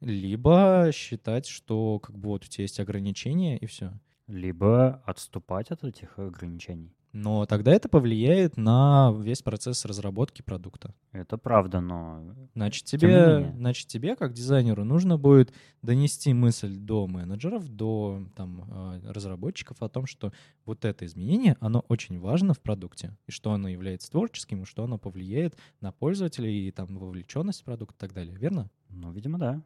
либо 0.00 0.90
считать, 0.92 1.46
что 1.46 1.98
как 1.98 2.18
бы 2.18 2.30
вот 2.30 2.44
у 2.44 2.48
тебя 2.48 2.62
есть 2.62 2.80
ограничения 2.80 3.58
и 3.58 3.66
все. 3.66 3.92
Либо 4.26 5.02
отступать 5.04 5.70
от 5.70 5.84
этих 5.84 6.18
ограничений. 6.18 6.94
Но 7.12 7.44
тогда 7.46 7.72
это 7.72 7.88
повлияет 7.88 8.56
на 8.56 9.12
весь 9.18 9.42
процесс 9.42 9.84
разработки 9.84 10.42
продукта. 10.42 10.94
Это 11.10 11.38
правда, 11.38 11.80
но... 11.80 12.22
Значит, 12.54 12.84
тебе, 12.84 13.52
значит, 13.56 13.88
тебе 13.88 14.14
как 14.14 14.32
дизайнеру 14.32 14.84
нужно 14.84 15.18
будет 15.18 15.52
донести 15.82 16.32
мысль 16.32 16.76
до 16.76 17.08
менеджеров, 17.08 17.68
до 17.68 18.22
там, 18.36 18.64
а, 18.70 19.00
разработчиков 19.04 19.82
о 19.82 19.88
том, 19.88 20.06
что 20.06 20.32
вот 20.64 20.84
это 20.84 21.04
изменение, 21.04 21.56
оно 21.58 21.84
очень 21.88 22.20
важно 22.20 22.54
в 22.54 22.60
продукте, 22.60 23.16
и 23.26 23.32
что 23.32 23.52
оно 23.52 23.68
является 23.68 24.10
творческим, 24.10 24.62
и 24.62 24.66
что 24.66 24.84
оно 24.84 24.96
повлияет 24.96 25.56
на 25.80 25.90
пользователей 25.90 26.68
и 26.68 26.70
там 26.70 26.96
вовлеченность 26.96 27.62
в 27.62 27.64
продукт 27.64 27.96
и 27.96 27.98
так 27.98 28.12
далее, 28.12 28.36
верно? 28.36 28.70
Ну, 28.88 29.10
видимо, 29.10 29.38
да. 29.38 29.62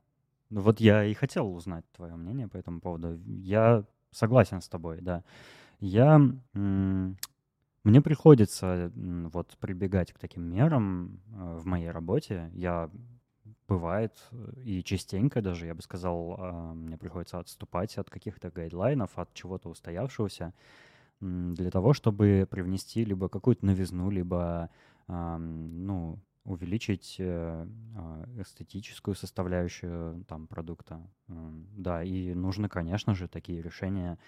Ну, 0.49 0.63
вот 0.63 0.81
я 0.81 1.05
и 1.05 1.13
хотел 1.13 1.53
узнать 1.55 1.85
твое 1.93 2.15
мнение 2.15 2.49
по 2.49 2.57
этому 2.57 2.81
поводу. 2.81 3.19
Я 3.27 3.85
согласен 4.13 4.63
с 4.63 4.69
тобой, 4.69 5.01
да. 5.03 5.25
Я 5.81 6.21
мне 7.85 8.01
приходится 8.01 8.91
вот 8.95 9.57
прибегать 9.61 10.13
к 10.13 10.19
таким 10.19 10.43
мерам 10.45 11.21
э, 11.29 11.59
в 11.59 11.67
моей 11.67 11.91
работе. 11.91 12.51
Я 12.55 12.91
бывает 13.69 14.13
и 14.65 14.83
частенько 14.83 15.43
даже, 15.43 15.67
я 15.67 15.75
бы 15.75 15.83
сказал, 15.83 16.37
а, 16.39 16.75
мне 16.75 16.97
приходится 16.99 17.39
отступать 17.39 17.97
от 17.99 18.11
каких-то 18.11 18.51
гайдлайнов, 18.51 19.19
от 19.19 19.33
чего-то 19.35 19.69
устоявшегося 19.69 20.53
для 21.21 21.71
того, 21.71 21.95
чтобы 21.95 22.47
привнести 22.51 23.05
либо 23.05 23.29
какую-то 23.29 23.65
новизну, 23.65 24.11
либо 24.11 24.69
ну, 25.09 26.19
увеличить 26.45 27.17
э, 27.19 27.67
а, 27.97 28.25
эстетическую 28.39 29.15
составляющую 29.15 30.25
там 30.25 30.47
продукта. 30.47 31.01
Да, 31.29 32.03
и 32.03 32.35
нужно, 32.35 32.69
конечно 32.69 33.15
же, 33.15 33.29
такие 33.29 33.63
решения 33.63 34.19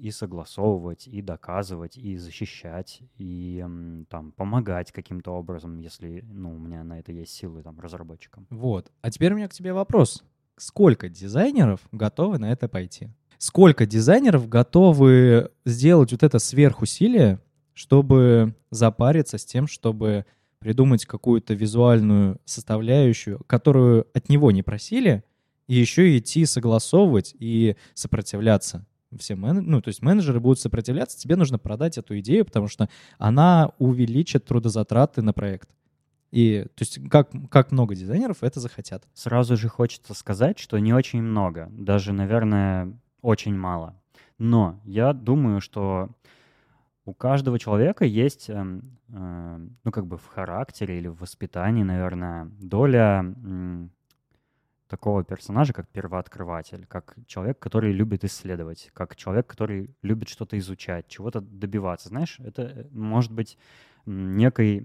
и 0.00 0.10
согласовывать, 0.10 1.06
и 1.06 1.22
доказывать, 1.22 1.96
и 1.96 2.16
защищать, 2.16 3.00
и 3.18 3.64
там 4.08 4.32
помогать 4.32 4.92
каким-то 4.92 5.32
образом, 5.32 5.78
если 5.78 6.24
ну, 6.28 6.54
у 6.54 6.58
меня 6.58 6.84
на 6.84 6.98
это 6.98 7.12
есть 7.12 7.32
силы 7.32 7.62
там 7.62 7.78
разработчикам. 7.80 8.46
Вот. 8.50 8.90
А 9.00 9.10
теперь 9.10 9.32
у 9.32 9.36
меня 9.36 9.48
к 9.48 9.52
тебе 9.52 9.72
вопрос. 9.72 10.24
Сколько 10.56 11.08
дизайнеров 11.08 11.80
готовы 11.92 12.38
на 12.38 12.52
это 12.52 12.68
пойти? 12.68 13.10
Сколько 13.38 13.86
дизайнеров 13.86 14.48
готовы 14.48 15.50
сделать 15.64 16.12
вот 16.12 16.22
это 16.22 16.38
сверхусилие, 16.38 17.40
чтобы 17.72 18.54
запариться 18.70 19.38
с 19.38 19.44
тем, 19.44 19.66
чтобы 19.66 20.26
придумать 20.58 21.06
какую-то 21.06 21.54
визуальную 21.54 22.40
составляющую, 22.44 23.40
которую 23.46 24.06
от 24.14 24.28
него 24.28 24.52
не 24.52 24.62
просили, 24.62 25.24
и 25.66 25.74
еще 25.74 26.16
идти 26.16 26.44
согласовывать 26.44 27.34
и 27.38 27.76
сопротивляться 27.94 28.86
все 29.18 29.34
мен... 29.34 29.64
ну, 29.64 29.80
то 29.80 29.88
есть 29.88 30.02
менеджеры 30.02 30.40
будут 30.40 30.60
сопротивляться, 30.60 31.18
тебе 31.18 31.36
нужно 31.36 31.58
продать 31.58 31.98
эту 31.98 32.18
идею, 32.20 32.44
потому 32.44 32.68
что 32.68 32.88
она 33.18 33.72
увеличит 33.78 34.44
трудозатраты 34.44 35.22
на 35.22 35.32
проект. 35.32 35.68
И 36.30 36.66
то 36.74 36.82
есть 36.82 36.98
как, 37.10 37.30
как 37.50 37.72
много 37.72 37.94
дизайнеров 37.94 38.42
это 38.42 38.58
захотят? 38.58 39.04
Сразу 39.12 39.56
же 39.56 39.68
хочется 39.68 40.14
сказать, 40.14 40.58
что 40.58 40.78
не 40.78 40.94
очень 40.94 41.22
много, 41.22 41.68
даже, 41.72 42.12
наверное, 42.12 42.98
очень 43.20 43.54
мало. 43.54 44.00
Но 44.38 44.80
я 44.84 45.12
думаю, 45.12 45.60
что 45.60 46.08
у 47.04 47.14
каждого 47.14 47.58
человека 47.58 48.04
есть, 48.04 48.48
э, 48.48 48.54
э, 48.54 49.66
ну, 49.84 49.90
как 49.90 50.06
бы 50.06 50.16
в 50.16 50.26
характере 50.26 50.98
или 50.98 51.08
в 51.08 51.20
воспитании, 51.20 51.82
наверное, 51.82 52.50
доля 52.60 53.24
такого 54.92 55.24
персонажа, 55.24 55.72
как 55.72 55.88
первооткрыватель, 55.88 56.84
как 56.86 57.16
человек, 57.26 57.58
который 57.58 57.92
любит 57.92 58.24
исследовать, 58.24 58.90
как 58.92 59.16
человек, 59.16 59.46
который 59.46 59.88
любит 60.02 60.28
что-то 60.28 60.58
изучать, 60.58 61.08
чего-то 61.08 61.40
добиваться. 61.40 62.10
Знаешь, 62.10 62.38
это 62.40 62.62
э, 62.62 62.84
может 62.92 63.32
быть 63.32 63.56
некой 64.04 64.84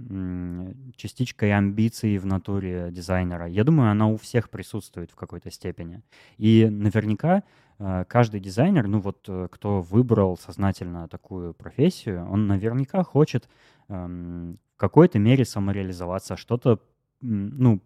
частичкой 0.96 1.52
амбиции 1.52 2.18
в 2.20 2.26
натуре 2.26 2.90
дизайнера. 2.90 3.48
Я 3.48 3.66
думаю, 3.66 3.92
она 3.92 4.08
у 4.08 4.16
всех 4.16 4.50
присутствует 4.50 5.12
в 5.12 5.16
какой-то 5.16 5.52
степени. 5.52 6.02
И 6.38 6.70
наверняка 6.70 7.44
э, 7.78 8.06
каждый 8.08 8.40
дизайнер, 8.40 8.88
ну 8.88 9.02
вот 9.02 9.26
э, 9.28 9.50
кто 9.52 9.82
выбрал 9.82 10.38
сознательно 10.38 11.10
такую 11.10 11.54
профессию, 11.54 12.26
он 12.32 12.48
наверняка 12.48 13.04
хочет 13.04 13.50
эм, 13.90 14.58
в 14.76 14.78
какой-то 14.78 15.20
мере 15.20 15.44
самореализоваться, 15.44 16.38
что-то, 16.38 16.80
ну, 17.20 17.82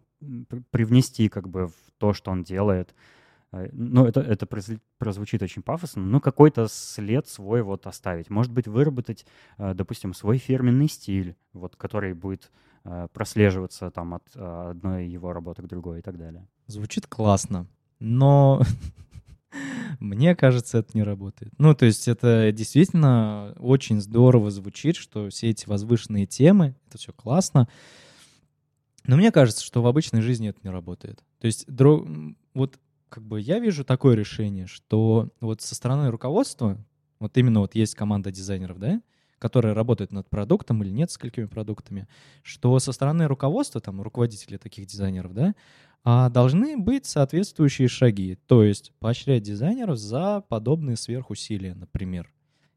привнести 0.70 1.28
как 1.28 1.48
бы 1.48 1.68
в 1.68 1.74
то, 1.98 2.12
что 2.12 2.30
он 2.30 2.42
делает. 2.42 2.94
Э, 3.52 3.68
ну, 3.72 4.06
это, 4.06 4.20
это 4.20 4.46
прозвучит 4.98 5.42
очень 5.42 5.62
пафосно, 5.62 6.02
но 6.02 6.20
какой-то 6.20 6.68
след 6.68 7.28
свой 7.28 7.62
вот 7.62 7.86
оставить. 7.86 8.30
Может 8.30 8.52
быть, 8.52 8.66
выработать, 8.66 9.26
э, 9.58 9.74
допустим, 9.74 10.14
свой 10.14 10.38
фирменный 10.38 10.88
стиль, 10.88 11.36
вот, 11.52 11.76
который 11.76 12.14
будет 12.14 12.50
э, 12.84 13.08
прослеживаться 13.12 13.90
там 13.90 14.14
от 14.14 14.36
одной 14.36 15.06
его 15.06 15.32
работы 15.32 15.62
к 15.62 15.66
другой 15.66 16.00
и 16.00 16.02
так 16.02 16.18
далее. 16.18 16.46
Звучит 16.66 17.06
классно, 17.06 17.66
но 17.98 18.62
мне 20.00 20.34
кажется, 20.34 20.78
это 20.78 20.90
не 20.94 21.02
работает. 21.02 21.52
Ну, 21.58 21.74
то 21.74 21.84
есть 21.84 22.08
это 22.08 22.50
действительно 22.52 23.54
очень 23.58 24.00
здорово 24.00 24.50
звучит, 24.50 24.96
что 24.96 25.28
все 25.28 25.50
эти 25.50 25.68
возвышенные 25.68 26.26
темы, 26.26 26.74
это 26.88 26.98
все 26.98 27.12
классно, 27.12 27.68
но 29.06 29.16
мне 29.16 29.32
кажется, 29.32 29.64
что 29.64 29.82
в 29.82 29.86
обычной 29.86 30.20
жизни 30.20 30.48
это 30.48 30.60
не 30.62 30.70
работает. 30.70 31.22
То 31.40 31.46
есть 31.46 31.64
друг, 31.66 32.06
вот 32.54 32.78
как 33.08 33.24
бы 33.24 33.40
я 33.40 33.58
вижу 33.58 33.84
такое 33.84 34.16
решение, 34.16 34.66
что 34.66 35.28
вот 35.40 35.60
со 35.60 35.74
стороны 35.74 36.10
руководства, 36.10 36.78
вот 37.20 37.36
именно 37.36 37.60
вот 37.60 37.74
есть 37.74 37.94
команда 37.94 38.30
дизайнеров, 38.30 38.78
да, 38.78 39.02
которая 39.38 39.74
работает 39.74 40.12
над 40.12 40.30
продуктом 40.30 40.82
или 40.82 40.90
несколькими 40.90 41.46
продуктами, 41.46 42.06
что 42.42 42.78
со 42.78 42.92
стороны 42.92 43.26
руководства, 43.26 43.80
там, 43.80 44.00
руководителей 44.00 44.56
таких 44.56 44.86
дизайнеров, 44.86 45.34
да, 45.34 45.54
а, 46.04 46.30
должны 46.30 46.76
быть 46.76 47.06
соответствующие 47.06 47.88
шаги, 47.88 48.38
то 48.46 48.62
есть 48.62 48.92
поощрять 48.98 49.42
дизайнеров 49.42 49.98
за 49.98 50.42
подобные 50.48 50.96
сверхусилия, 50.96 51.74
например. 51.74 52.32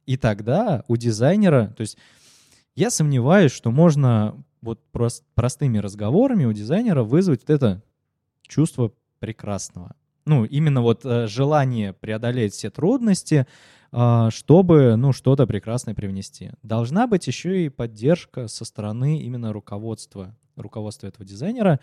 И 0.06 0.18
тогда 0.18 0.84
у 0.88 0.98
дизайнера, 0.98 1.74
то 1.78 1.82
есть 1.82 1.98
я 2.76 2.90
сомневаюсь, 2.90 3.52
что 3.52 3.72
можно 3.72 4.44
вот 4.66 4.82
прост, 4.92 5.24
простыми 5.36 5.78
разговорами 5.78 6.46
у 6.46 6.52
дизайнера 6.52 7.04
вызвать 7.04 7.42
вот 7.42 7.50
это 7.50 7.84
чувство 8.42 8.92
прекрасного. 9.20 9.96
Ну, 10.26 10.44
именно 10.44 10.82
вот 10.82 11.06
э, 11.06 11.28
желание 11.28 11.94
преодолеть 11.94 12.54
все 12.54 12.72
трудности, 12.72 13.46
э, 13.92 14.28
чтобы, 14.32 14.96
ну, 14.96 15.14
что-то 15.14 15.46
прекрасное 15.46 15.94
привнести. 15.94 16.52
Должна 16.64 17.06
быть 17.06 17.28
еще 17.28 17.66
и 17.66 17.70
поддержка 17.70 18.48
со 18.48 18.66
стороны 18.66 19.20
именно 19.22 19.54
руководства, 19.54 20.36
руководства 20.56 21.08
этого 21.08 21.26
дизайнера. 21.26 21.80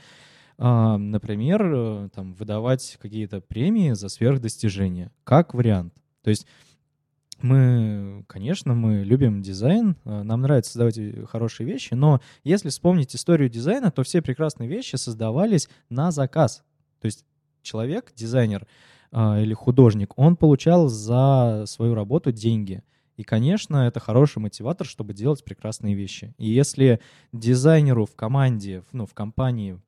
Э, 0.58 0.96
например, 0.96 1.62
э, 1.64 2.08
там, 2.12 2.34
выдавать 2.34 2.98
какие-то 3.00 3.40
премии 3.40 3.92
за 3.92 4.08
сверхдостижения, 4.08 5.12
как 5.22 5.54
вариант. 5.54 5.94
То 6.22 6.30
есть 6.30 6.46
мы, 7.42 8.24
конечно, 8.26 8.74
мы 8.74 9.04
любим 9.04 9.42
дизайн, 9.42 9.96
э, 10.04 10.22
нам 10.22 10.42
нравится 10.42 10.72
создавать 10.72 10.98
э, 10.98 11.24
хорошие 11.26 11.66
вещи, 11.66 11.94
но 11.94 12.20
если 12.44 12.68
вспомнить 12.68 13.14
историю 13.14 13.48
дизайна, 13.48 13.90
то 13.90 14.02
все 14.02 14.22
прекрасные 14.22 14.68
вещи 14.68 14.96
создавались 14.96 15.68
на 15.88 16.10
заказ. 16.10 16.64
То 17.00 17.06
есть 17.06 17.24
человек, 17.62 18.12
дизайнер 18.14 18.66
э, 19.12 19.42
или 19.42 19.54
художник, 19.54 20.12
он 20.16 20.36
получал 20.36 20.88
за 20.88 21.64
свою 21.66 21.94
работу 21.94 22.32
деньги. 22.32 22.82
И, 23.16 23.24
конечно, 23.24 23.86
это 23.86 24.00
хороший 24.00 24.38
мотиватор, 24.38 24.86
чтобы 24.86 25.12
делать 25.12 25.44
прекрасные 25.44 25.94
вещи. 25.94 26.34
И 26.38 26.48
если 26.48 27.00
дизайнеру 27.32 28.06
в 28.06 28.14
команде, 28.14 28.84
ну, 28.92 29.04
в 29.04 29.12
компании, 29.12 29.78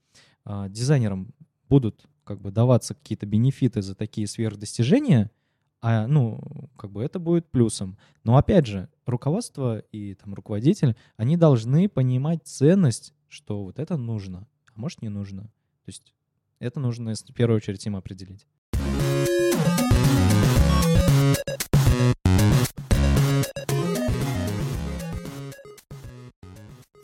дизайнерам 0.45 1.33
будут 1.71 2.05
как 2.25 2.43
бы 2.43 2.51
даваться 2.51 2.95
какие-то 2.95 3.25
бенефиты 3.25 3.81
за 3.81 3.95
такие 3.95 4.27
сверхдостижения— 4.27 5.31
а, 5.87 6.07
ну, 6.07 6.41
как 6.79 6.93
бы 6.93 7.05
это 7.05 7.19
будет 7.19 7.51
плюсом. 7.51 7.99
Но 8.23 8.39
опять 8.39 8.67
же, 8.67 8.89
руководство 9.05 9.81
и 9.93 10.15
там 10.15 10.33
руководитель, 10.33 10.97
они 11.19 11.37
должны 11.37 11.91
понимать 11.91 12.41
ценность, 12.45 13.13
что 13.29 13.65
вот 13.65 13.79
это 13.79 13.99
нужно, 13.99 14.49
а 14.75 14.81
может 14.81 15.03
не 15.03 15.11
нужно. 15.11 15.43
То 15.43 15.89
есть 15.89 16.15
это 16.59 16.81
нужно 16.81 17.13
в 17.13 17.35
первую 17.35 17.59
очередь 17.59 17.85
им 17.85 17.97
определить. 17.97 18.47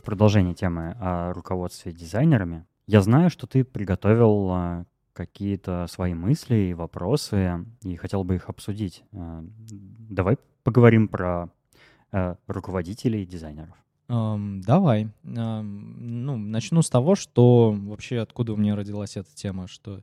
Продолжение 0.06 0.54
темы 0.54 0.96
о 0.98 1.34
руководстве 1.34 1.92
дизайнерами. 1.92 2.64
Я 2.86 3.02
знаю, 3.02 3.28
что 3.28 3.46
ты 3.46 3.62
приготовил 3.62 4.48
а, 4.50 4.86
какие-то 5.20 5.86
свои 5.86 6.14
мысли 6.14 6.70
и 6.70 6.74
вопросы, 6.74 7.66
и 7.82 7.96
хотел 7.96 8.24
бы 8.24 8.36
их 8.36 8.48
обсудить. 8.48 9.04
Э, 9.12 9.42
давай 10.08 10.38
поговорим 10.62 11.08
про 11.08 11.50
э, 12.12 12.36
руководителей 12.46 13.26
дизайнеров. 13.26 13.76
Um, 14.08 14.62
давай. 14.62 15.08
Um, 15.24 15.62
ну, 15.98 16.38
начну 16.38 16.80
с 16.80 16.88
того, 16.88 17.14
что 17.14 17.70
вообще 17.72 18.20
откуда 18.20 18.54
у 18.54 18.56
меня 18.56 18.74
родилась 18.74 19.18
эта 19.18 19.32
тема, 19.34 19.68
что 19.68 20.00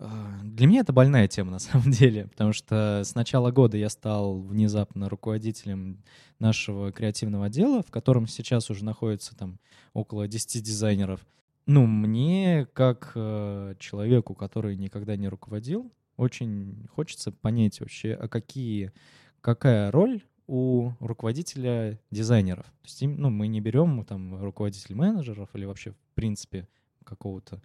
uh, 0.00 0.42
для 0.42 0.66
меня 0.66 0.80
это 0.80 0.92
больная 0.92 1.28
тема 1.28 1.52
на 1.52 1.60
самом 1.60 1.90
деле, 1.92 2.26
потому 2.26 2.52
что 2.52 3.02
с 3.04 3.14
начала 3.14 3.52
года 3.52 3.76
я 3.76 3.90
стал 3.90 4.40
внезапно 4.40 5.08
руководителем 5.08 6.02
нашего 6.40 6.90
креативного 6.90 7.46
отдела, 7.46 7.82
в 7.82 7.92
котором 7.92 8.26
сейчас 8.26 8.70
уже 8.70 8.84
находится 8.84 9.36
там 9.36 9.60
около 9.94 10.26
10 10.26 10.62
дизайнеров. 10.62 11.20
Ну, 11.66 11.86
мне, 11.86 12.66
как 12.72 13.12
э, 13.14 13.74
человеку, 13.78 14.34
который 14.34 14.76
никогда 14.76 15.16
не 15.16 15.28
руководил, 15.28 15.92
очень 16.16 16.86
хочется 16.94 17.30
понять 17.30 17.80
вообще, 17.80 18.14
а 18.14 18.28
какие, 18.28 18.92
какая 19.40 19.90
роль 19.90 20.22
у 20.46 20.90
руководителя 20.98 22.00
дизайнеров. 22.10 22.66
То 22.66 22.88
есть, 22.88 23.02
ну, 23.02 23.30
мы 23.30 23.46
не 23.46 23.60
берем 23.60 24.04
там 24.04 24.42
руководитель 24.42 24.94
менеджеров 24.94 25.48
или 25.54 25.64
вообще, 25.64 25.92
в 25.92 26.14
принципе, 26.14 26.66
какого-то 27.04 27.62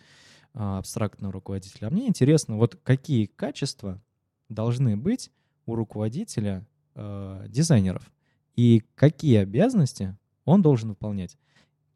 а, 0.53 0.77
абстрактного 0.77 1.33
руководителя. 1.33 1.87
А 1.87 1.89
мне 1.89 2.07
интересно, 2.07 2.57
вот 2.57 2.77
какие 2.83 3.25
качества 3.25 4.01
должны 4.49 4.95
быть 4.95 5.31
у 5.65 5.75
руководителя 5.75 6.65
э, 6.95 7.45
дизайнеров 7.49 8.09
и 8.55 8.83
какие 8.95 9.37
обязанности 9.37 10.15
он 10.45 10.61
должен 10.61 10.89
выполнять. 10.89 11.37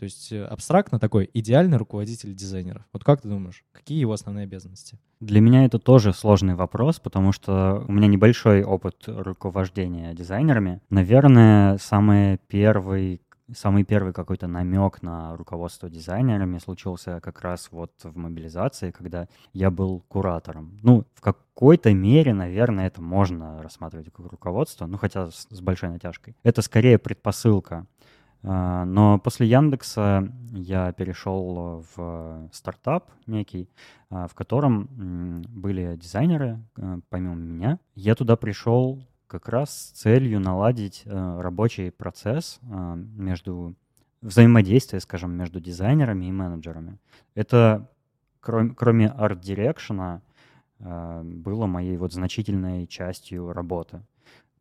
То 0.02 0.06
есть 0.06 0.32
э, 0.32 0.44
абстрактно 0.44 0.98
такой 0.98 1.30
идеальный 1.32 1.78
руководитель 1.78 2.34
дизайнеров. 2.34 2.82
Вот 2.92 3.04
как 3.04 3.22
ты 3.22 3.30
думаешь, 3.30 3.64
какие 3.72 4.00
его 4.00 4.14
основные 4.14 4.46
обязанности? 4.46 4.98
Для 5.20 5.42
меня 5.42 5.64
это 5.64 5.78
тоже 5.78 6.12
сложный 6.12 6.56
вопрос, 6.56 7.00
потому 7.00 7.32
что 7.32 7.86
у 7.88 7.92
меня 7.92 8.08
небольшой 8.08 8.64
опыт 8.64 9.04
руковождения 9.06 10.16
дизайнерами. 10.16 10.82
Наверное, 10.90 11.78
самый 11.78 12.40
первый 12.48 13.22
самый 13.56 13.84
первый 13.84 14.12
какой-то 14.12 14.48
намек 14.48 15.04
на 15.04 15.36
руководство 15.38 15.88
дизайнерами 15.88 16.58
случился 16.58 17.20
как 17.22 17.42
раз 17.42 17.68
вот 17.70 17.92
в 18.02 18.18
мобилизации, 18.18 18.90
когда 18.90 19.28
я 19.54 19.70
был 19.70 20.04
куратором. 20.08 20.80
Ну, 20.82 21.06
в 21.14 21.22
какой-то 21.22 21.94
мере, 21.94 22.34
наверное, 22.34 22.88
это 22.88 23.04
можно 23.04 23.62
рассматривать 23.62 24.12
как 24.12 24.26
руководство, 24.32 24.88
ну, 24.88 24.98
хотя 24.98 25.30
с, 25.30 25.48
с 25.50 25.62
большой 25.62 25.90
натяжкой. 25.90 26.36
Это 26.42 26.64
скорее 26.64 26.98
предпосылка 26.98 27.86
но 28.44 29.20
после 29.20 29.48
Яндекса 29.48 30.28
я 30.52 30.92
перешел 30.94 31.86
в 31.96 32.50
стартап 32.52 33.12
некий, 33.28 33.70
а, 34.10 34.28
в 34.28 34.34
котором 34.34 35.44
были 35.48 35.96
дизайнеры, 35.96 36.60
а, 36.78 37.00
помимо 37.10 37.36
меня. 37.36 37.80
Я 37.94 38.16
туда 38.16 38.36
пришел 38.36 39.04
как 39.28 39.48
раз 39.48 39.70
с 39.70 39.92
целью 39.92 40.40
наладить 40.40 41.04
рабочий 41.06 41.90
процесс 41.92 42.60
между 42.62 43.76
взаимодействие, 44.22 45.00
скажем, 45.00 45.32
между 45.32 45.62
дизайнерами 45.62 46.26
и 46.26 46.32
менеджерами. 46.32 46.98
Это, 47.34 47.90
кроме, 48.42 48.74
кроме 48.76 49.08
арт-дирекшена, 49.08 50.22
было 50.80 51.66
моей 51.66 51.96
вот 51.96 52.12
значительной 52.12 52.88
частью 52.88 53.54
работы 53.54 54.02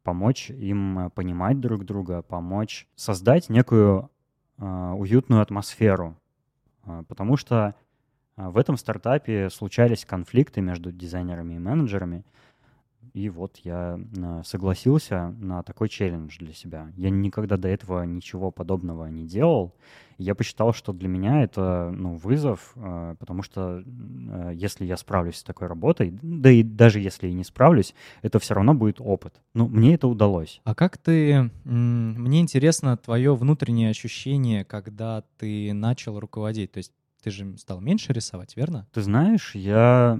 помочь 0.02 0.50
им 0.50 0.98
э, 0.98 1.10
понимать 1.10 1.60
друг 1.60 1.84
друга, 1.84 2.22
помочь 2.22 2.88
создать 2.94 3.48
некую 3.48 4.10
э, 4.58 4.92
уютную 4.96 5.42
атмосферу. 5.42 6.16
Э, 6.84 7.02
потому 7.08 7.36
что 7.36 7.74
э, 8.36 8.48
в 8.48 8.56
этом 8.58 8.76
стартапе 8.76 9.50
случались 9.50 10.04
конфликты 10.04 10.60
между 10.60 10.92
дизайнерами 10.92 11.54
и 11.54 11.58
менеджерами. 11.58 12.24
И 13.12 13.28
вот 13.28 13.58
я 13.64 13.98
а, 14.18 14.42
согласился 14.44 15.34
на 15.38 15.62
такой 15.62 15.88
челлендж 15.88 16.38
для 16.38 16.52
себя. 16.52 16.92
Я 16.96 17.10
никогда 17.10 17.56
до 17.56 17.68
этого 17.68 18.04
ничего 18.04 18.50
подобного 18.50 19.06
не 19.06 19.26
делал. 19.26 19.74
Я 20.18 20.34
посчитал, 20.34 20.74
что 20.74 20.92
для 20.92 21.08
меня 21.08 21.42
это 21.42 21.92
ну, 21.96 22.14
вызов, 22.14 22.72
а, 22.76 23.14
потому 23.16 23.42
что 23.42 23.82
а, 23.82 24.50
если 24.50 24.84
я 24.84 24.96
справлюсь 24.96 25.36
с 25.36 25.42
такой 25.42 25.66
работой, 25.66 26.18
да 26.22 26.50
и 26.50 26.62
даже 26.62 27.00
если 27.00 27.28
и 27.28 27.32
не 27.32 27.44
справлюсь, 27.44 27.94
это 28.22 28.38
все 28.38 28.54
равно 28.54 28.74
будет 28.74 29.00
опыт. 29.00 29.40
Ну, 29.54 29.66
мне 29.66 29.94
это 29.94 30.08
удалось. 30.08 30.60
А 30.64 30.74
как 30.74 30.98
ты... 30.98 31.50
Мне 31.64 32.40
интересно 32.40 32.96
твое 32.96 33.34
внутреннее 33.34 33.90
ощущение, 33.90 34.64
когда 34.64 35.24
ты 35.38 35.72
начал 35.72 36.20
руководить. 36.20 36.72
То 36.72 36.78
есть 36.78 36.92
ты 37.22 37.30
же 37.30 37.56
стал 37.58 37.80
меньше 37.80 38.12
рисовать, 38.12 38.56
верно? 38.56 38.86
Ты 38.92 39.02
знаешь, 39.02 39.54
я 39.54 40.18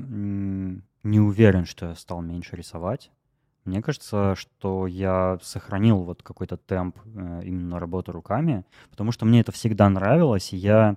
не 1.03 1.21
уверен, 1.21 1.65
что 1.65 1.87
я 1.87 1.95
стал 1.95 2.21
меньше 2.21 2.57
рисовать. 2.57 3.11
Мне 3.65 3.83
кажется, 3.83 4.35
что 4.37 4.87
я 4.87 5.39
сохранил 5.43 5.99
вот 5.99 6.23
какой-то 6.23 6.57
темп 6.57 6.97
э, 7.05 7.43
именно 7.45 7.79
работы 7.79 8.11
руками, 8.11 8.65
потому 8.91 9.13
что 9.13 9.27
мне 9.27 9.41
это 9.41 9.53
всегда 9.53 9.89
нравилось, 9.89 10.53
и 10.53 10.57
я 10.57 10.97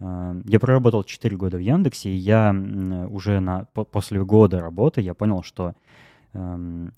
э, 0.00 0.40
я 0.44 0.60
проработал 0.60 1.04
4 1.04 1.36
года 1.36 1.58
в 1.58 1.60
Яндексе, 1.60 2.08
и 2.10 2.16
я 2.16 2.54
уже 3.10 3.40
на, 3.40 3.66
по, 3.74 3.84
после 3.84 4.24
года 4.24 4.60
работы 4.60 5.02
я 5.02 5.12
понял, 5.12 5.42
что 5.42 5.74
э, 6.32 6.88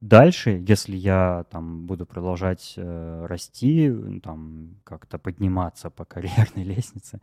дальше, 0.00 0.64
если 0.66 0.96
я 0.96 1.44
там 1.50 1.86
буду 1.86 2.06
продолжать 2.06 2.74
э, 2.76 3.26
расти, 3.26 4.20
там 4.22 4.76
как-то 4.84 5.18
подниматься 5.18 5.90
по 5.90 6.04
карьерной 6.06 6.64
лестнице, 6.64 7.20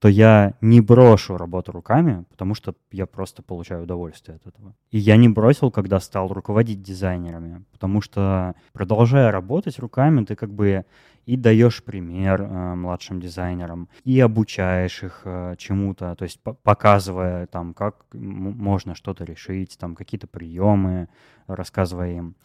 то 0.00 0.08
я 0.08 0.54
не 0.62 0.80
брошу 0.80 1.36
работу 1.36 1.72
руками, 1.72 2.24
потому 2.30 2.54
что 2.54 2.74
я 2.90 3.06
просто 3.06 3.42
получаю 3.42 3.82
удовольствие 3.82 4.36
от 4.36 4.46
этого. 4.46 4.74
И 4.90 4.98
я 4.98 5.16
не 5.16 5.28
бросил, 5.28 5.70
когда 5.70 6.00
стал 6.00 6.28
руководить 6.28 6.82
дизайнерами, 6.82 7.64
потому 7.70 8.00
что 8.00 8.54
продолжая 8.72 9.30
работать 9.30 9.78
руками, 9.78 10.24
ты 10.24 10.36
как 10.36 10.52
бы 10.52 10.86
и 11.26 11.36
даешь 11.36 11.84
пример 11.84 12.40
э, 12.40 12.74
младшим 12.74 13.20
дизайнерам, 13.20 13.90
и 14.04 14.18
обучаешь 14.20 15.02
их 15.02 15.20
э, 15.24 15.54
чему-то, 15.58 16.14
то 16.16 16.24
есть 16.24 16.40
показывая 16.62 17.46
там, 17.46 17.74
как 17.74 18.06
можно 18.14 18.94
что-то 18.94 19.24
решить, 19.24 19.76
там 19.78 19.94
какие-то 19.94 20.26
приемы, 20.26 21.08
рассказывая 21.46 22.12
им. 22.14 22.36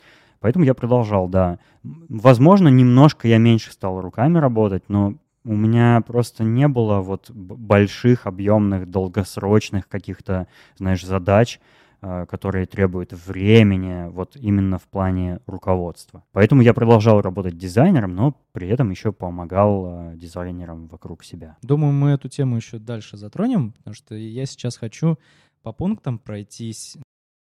Поэтому 0.41 0.65
я 0.65 0.73
продолжал, 0.73 1.29
да. 1.29 1.57
Возможно, 1.83 2.67
немножко 2.67 3.29
я 3.29 3.37
меньше 3.37 3.71
стал 3.71 4.01
руками 4.01 4.37
работать, 4.37 4.83
но 4.89 5.15
у 5.45 5.55
меня 5.55 6.01
просто 6.01 6.43
не 6.43 6.67
было 6.67 7.01
вот 7.01 7.29
больших, 7.31 8.25
объемных, 8.25 8.89
долгосрочных 8.89 9.87
каких-то, 9.87 10.47
знаешь, 10.77 11.05
задач, 11.05 11.59
а, 12.01 12.25
которые 12.25 12.65
требуют 12.65 13.13
времени, 13.13 14.09
вот 14.09 14.35
именно 14.35 14.77
в 14.77 14.83
плане 14.83 15.39
руководства. 15.45 16.23
Поэтому 16.33 16.61
я 16.61 16.73
продолжал 16.73 17.21
работать 17.21 17.57
дизайнером, 17.57 18.15
но 18.15 18.35
при 18.51 18.67
этом 18.67 18.91
еще 18.91 19.11
помогал 19.11 19.85
а, 19.85 20.15
дизайнерам 20.15 20.87
вокруг 20.87 21.23
себя. 21.23 21.57
Думаю, 21.61 21.93
мы 21.93 22.11
эту 22.11 22.27
тему 22.27 22.57
еще 22.57 22.79
дальше 22.79 23.17
затронем, 23.17 23.71
потому 23.71 23.93
что 23.93 24.15
я 24.15 24.45
сейчас 24.45 24.77
хочу 24.77 25.17
по 25.61 25.71
пунктам 25.71 26.19
пройтись 26.19 26.97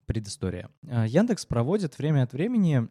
предыстория. 0.07 0.71
А, 0.89 1.07
Яндекс 1.07 1.47
проводит 1.47 1.99
время 1.99 2.23
от 2.23 2.33
времени, 2.33 2.89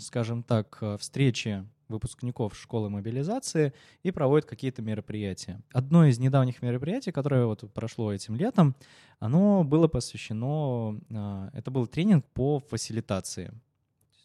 скажем 0.00 0.42
так, 0.42 0.82
встречи 0.98 1.64
выпускников 1.88 2.56
школы 2.56 2.90
мобилизации 2.90 3.72
и 4.02 4.10
проводит 4.10 4.46
какие-то 4.48 4.82
мероприятия. 4.82 5.60
Одно 5.72 6.06
из 6.06 6.18
недавних 6.18 6.62
мероприятий, 6.62 7.12
которое 7.12 7.46
вот 7.46 7.72
прошло 7.72 8.12
этим 8.12 8.36
летом, 8.36 8.74
оно 9.18 9.64
было 9.64 9.88
посвящено, 9.88 11.00
а, 11.10 11.50
это 11.52 11.70
был 11.70 11.86
тренинг 11.86 12.24
по 12.32 12.58
фасилитации. 12.58 13.52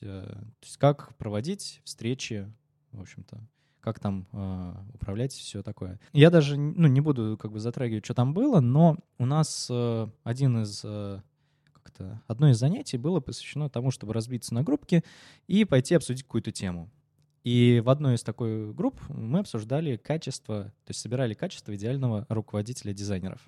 Э, 0.02 0.24
то 0.26 0.66
есть 0.66 0.78
как 0.78 1.16
проводить 1.18 1.82
встречи, 1.84 2.52
в 2.92 3.02
общем-то, 3.02 3.40
как 3.82 4.00
там 4.00 4.28
э, 4.32 4.74
управлять, 4.94 5.34
все 5.34 5.64
такое. 5.64 6.00
Я 6.14 6.30
даже 6.30 6.58
ну, 6.58 6.88
не 6.88 7.02
буду 7.02 7.38
как 7.40 7.52
бы 7.52 7.60
затрагивать, 7.60 8.06
что 8.06 8.14
там 8.14 8.34
было, 8.34 8.60
но 8.60 8.98
у 9.18 9.26
нас 9.26 9.68
э, 9.70 10.08
один 10.24 10.62
из 10.62 10.82
э, 10.84 11.22
как-то 11.74 12.22
одно 12.28 12.50
из 12.50 12.58
занятий 12.58 12.98
было 12.98 13.20
посвящено 13.20 13.70
тому, 13.70 13.92
чтобы 13.92 14.14
разбиться 14.14 14.54
на 14.54 14.64
группки 14.64 15.04
и 15.48 15.66
пойти 15.66 15.96
обсудить 15.96 16.24
какую-то 16.24 16.52
тему. 16.52 16.90
И 17.44 17.82
в 17.84 17.90
одной 17.90 18.16
из 18.16 18.24
такой 18.24 18.74
групп 18.74 19.00
мы 19.10 19.40
обсуждали 19.40 19.98
качество, 19.98 20.66
то 20.66 20.90
есть 20.90 21.00
собирали 21.00 21.34
качество 21.34 21.76
идеального 21.76 22.26
руководителя 22.30 22.94
дизайнеров. 22.94 23.42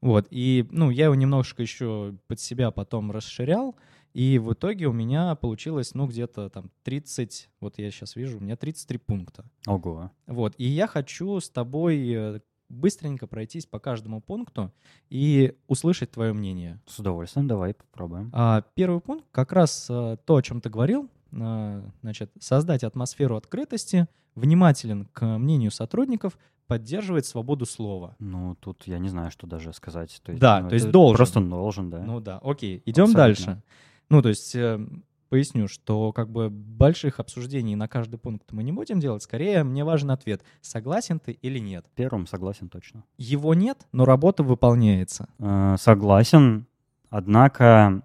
Вот, 0.00 0.26
и, 0.30 0.66
ну, 0.70 0.90
я 0.90 1.04
его 1.04 1.14
немножко 1.14 1.62
еще 1.62 2.16
под 2.26 2.40
себя 2.40 2.70
потом 2.70 3.10
расширял, 3.10 3.76
и 4.12 4.38
в 4.38 4.52
итоге 4.52 4.86
у 4.86 4.92
меня 4.92 5.34
получилось, 5.36 5.94
ну, 5.94 6.06
где-то 6.06 6.50
там 6.50 6.70
30, 6.82 7.48
вот 7.60 7.78
я 7.78 7.90
сейчас 7.90 8.16
вижу, 8.16 8.38
у 8.38 8.40
меня 8.40 8.56
33 8.56 8.98
пункта. 8.98 9.44
Ого. 9.66 10.10
Вот, 10.26 10.54
и 10.58 10.64
я 10.64 10.86
хочу 10.86 11.40
с 11.40 11.48
тобой 11.48 12.12
э, 12.12 12.40
быстренько 12.72 13.26
пройтись 13.26 13.66
по 13.66 13.78
каждому 13.78 14.20
пункту 14.20 14.72
и 15.08 15.56
услышать 15.66 16.10
твое 16.10 16.32
мнение. 16.32 16.80
С 16.86 16.98
удовольствием, 16.98 17.46
давай 17.46 17.74
попробуем. 17.74 18.30
А, 18.32 18.64
первый 18.74 19.00
пункт 19.00 19.26
как 19.30 19.52
раз 19.52 19.86
а, 19.90 20.16
то, 20.16 20.36
о 20.36 20.42
чем 20.42 20.60
ты 20.60 20.68
говорил, 20.70 21.08
значит, 21.32 22.30
создать 22.38 22.84
атмосферу 22.84 23.36
открытости, 23.36 24.06
внимателен 24.34 25.06
к 25.12 25.24
мнению 25.38 25.70
сотрудников, 25.70 26.38
поддерживает 26.66 27.26
свободу 27.26 27.66
слова. 27.66 28.16
Ну, 28.18 28.54
тут 28.54 28.84
я 28.86 28.98
не 28.98 29.08
знаю, 29.08 29.30
что 29.30 29.46
даже 29.46 29.72
сказать. 29.72 30.20
То 30.24 30.32
есть, 30.32 30.40
да, 30.40 30.60
ну, 30.60 30.68
то 30.68 30.74
есть 30.74 30.90
должен. 30.90 31.16
Просто 31.16 31.40
должен, 31.40 31.90
да. 31.90 32.02
Ну 32.02 32.20
да, 32.20 32.38
окей, 32.42 32.82
идем 32.86 33.04
Абсолютно. 33.04 33.46
дальше. 33.46 33.62
Ну, 34.08 34.22
то 34.22 34.28
есть 34.28 34.54
э, 34.54 34.80
поясню, 35.28 35.68
что 35.68 36.12
как 36.12 36.30
бы 36.30 36.50
больших 36.50 37.18
обсуждений 37.18 37.76
на 37.76 37.88
каждый 37.88 38.18
пункт 38.18 38.52
мы 38.52 38.62
не 38.62 38.72
будем 38.72 39.00
делать. 39.00 39.22
Скорее, 39.22 39.64
мне 39.64 39.84
важен 39.84 40.10
ответ, 40.10 40.42
согласен 40.60 41.20
ты 41.20 41.32
или 41.32 41.58
нет. 41.58 41.86
Первым 41.94 42.26
согласен 42.26 42.68
точно. 42.68 43.04
Его 43.16 43.54
нет, 43.54 43.86
но 43.92 44.04
работа 44.04 44.42
выполняется. 44.42 45.28
Э, 45.38 45.76
согласен, 45.78 46.66
однако 47.08 48.02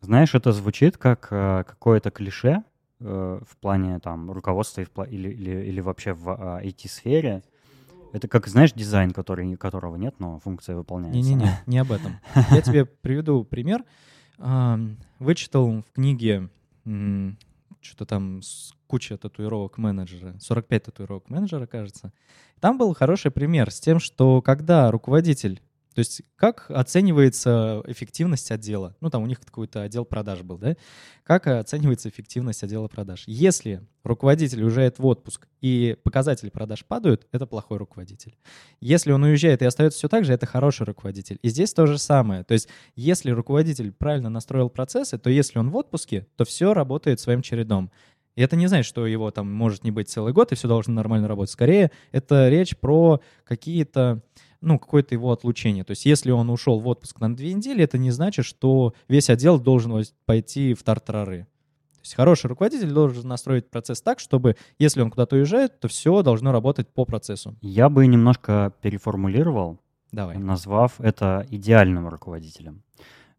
знаешь, 0.00 0.34
это 0.34 0.52
звучит 0.52 0.96
как 0.96 1.28
э, 1.30 1.64
какое-то 1.66 2.10
клише 2.10 2.62
э, 3.00 3.40
в 3.46 3.56
плане 3.58 3.98
там 3.98 4.30
руководства 4.30 4.82
или, 5.04 5.28
или, 5.28 5.66
или 5.66 5.80
вообще 5.80 6.12
в 6.12 6.28
э, 6.30 6.68
IT-сфере. 6.68 7.42
Это 8.12 8.26
как, 8.26 8.46
знаешь, 8.46 8.72
дизайн, 8.72 9.10
который, 9.10 9.54
которого 9.56 9.96
нет, 9.96 10.14
но 10.18 10.38
функция 10.38 10.76
выполняется. 10.76 11.18
Не-не-не, 11.18 11.50
не 11.66 11.78
об 11.78 11.92
этом. 11.92 12.20
Я 12.50 12.62
тебе 12.62 12.86
приведу 12.86 13.44
пример. 13.44 13.84
Вычитал 15.18 15.82
в 15.82 15.92
книге 15.92 16.48
что-то 17.80 18.06
там 18.06 18.40
куча 18.86 19.18
татуировок 19.18 19.76
менеджера, 19.76 20.34
45 20.40 20.84
татуировок 20.84 21.28
менеджера, 21.28 21.66
кажется. 21.66 22.12
Там 22.60 22.78
был 22.78 22.94
хороший 22.94 23.30
пример 23.30 23.70
с 23.70 23.78
тем, 23.78 24.00
что 24.00 24.40
когда 24.40 24.90
руководитель 24.90 25.60
то 25.98 26.00
есть 26.00 26.22
как 26.36 26.66
оценивается 26.68 27.82
эффективность 27.88 28.52
отдела? 28.52 28.94
Ну, 29.00 29.10
там 29.10 29.20
у 29.24 29.26
них 29.26 29.40
какой-то 29.40 29.82
отдел 29.82 30.04
продаж 30.04 30.42
был, 30.42 30.56
да? 30.56 30.76
Как 31.24 31.48
оценивается 31.48 32.08
эффективность 32.08 32.62
отдела 32.62 32.86
продаж? 32.86 33.24
Если 33.26 33.82
руководитель 34.04 34.62
уезжает 34.62 35.00
в 35.00 35.06
отпуск 35.06 35.48
и 35.60 35.96
показатели 36.04 36.50
продаж 36.50 36.84
падают, 36.84 37.26
это 37.32 37.48
плохой 37.48 37.78
руководитель. 37.78 38.36
Если 38.80 39.10
он 39.10 39.24
уезжает 39.24 39.60
и 39.60 39.64
остается 39.64 39.98
все 39.98 40.08
так 40.08 40.24
же, 40.24 40.32
это 40.32 40.46
хороший 40.46 40.86
руководитель. 40.86 41.40
И 41.42 41.48
здесь 41.48 41.74
то 41.74 41.84
же 41.86 41.98
самое. 41.98 42.44
То 42.44 42.54
есть 42.54 42.68
если 42.94 43.32
руководитель 43.32 43.90
правильно 43.90 44.30
настроил 44.30 44.70
процессы, 44.70 45.18
то 45.18 45.30
если 45.30 45.58
он 45.58 45.70
в 45.70 45.74
отпуске, 45.74 46.28
то 46.36 46.44
все 46.44 46.74
работает 46.74 47.18
своим 47.18 47.42
чередом. 47.42 47.90
И 48.36 48.40
это 48.40 48.54
не 48.54 48.68
значит, 48.68 48.86
что 48.86 49.04
его 49.04 49.32
там 49.32 49.52
может 49.52 49.82
не 49.82 49.90
быть 49.90 50.08
целый 50.08 50.32
год, 50.32 50.52
и 50.52 50.54
все 50.54 50.68
должно 50.68 50.94
нормально 50.94 51.26
работать. 51.26 51.50
Скорее, 51.50 51.90
это 52.12 52.48
речь 52.48 52.76
про 52.76 53.20
какие-то 53.42 54.22
ну, 54.60 54.78
какое-то 54.78 55.14
его 55.14 55.32
отлучение. 55.32 55.84
То 55.84 55.92
есть 55.92 56.06
если 56.06 56.30
он 56.30 56.50
ушел 56.50 56.80
в 56.80 56.88
отпуск 56.88 57.20
на 57.20 57.34
две 57.34 57.52
недели, 57.52 57.84
это 57.84 57.98
не 57.98 58.10
значит, 58.10 58.44
что 58.44 58.94
весь 59.08 59.30
отдел 59.30 59.58
должен 59.58 60.04
пойти 60.26 60.74
в 60.74 60.82
тартарары. 60.82 61.46
То 61.94 62.02
есть 62.02 62.14
хороший 62.14 62.46
руководитель 62.46 62.90
должен 62.90 63.26
настроить 63.28 63.70
процесс 63.70 64.00
так, 64.00 64.20
чтобы 64.20 64.56
если 64.78 65.00
он 65.00 65.10
куда-то 65.10 65.36
уезжает, 65.36 65.80
то 65.80 65.88
все 65.88 66.22
должно 66.22 66.52
работать 66.52 66.88
по 66.88 67.04
процессу. 67.04 67.56
Я 67.60 67.88
бы 67.88 68.06
немножко 68.06 68.72
переформулировал, 68.80 69.80
Давай. 70.12 70.38
назвав 70.38 71.00
это 71.00 71.46
идеальным 71.50 72.08
руководителем. 72.08 72.82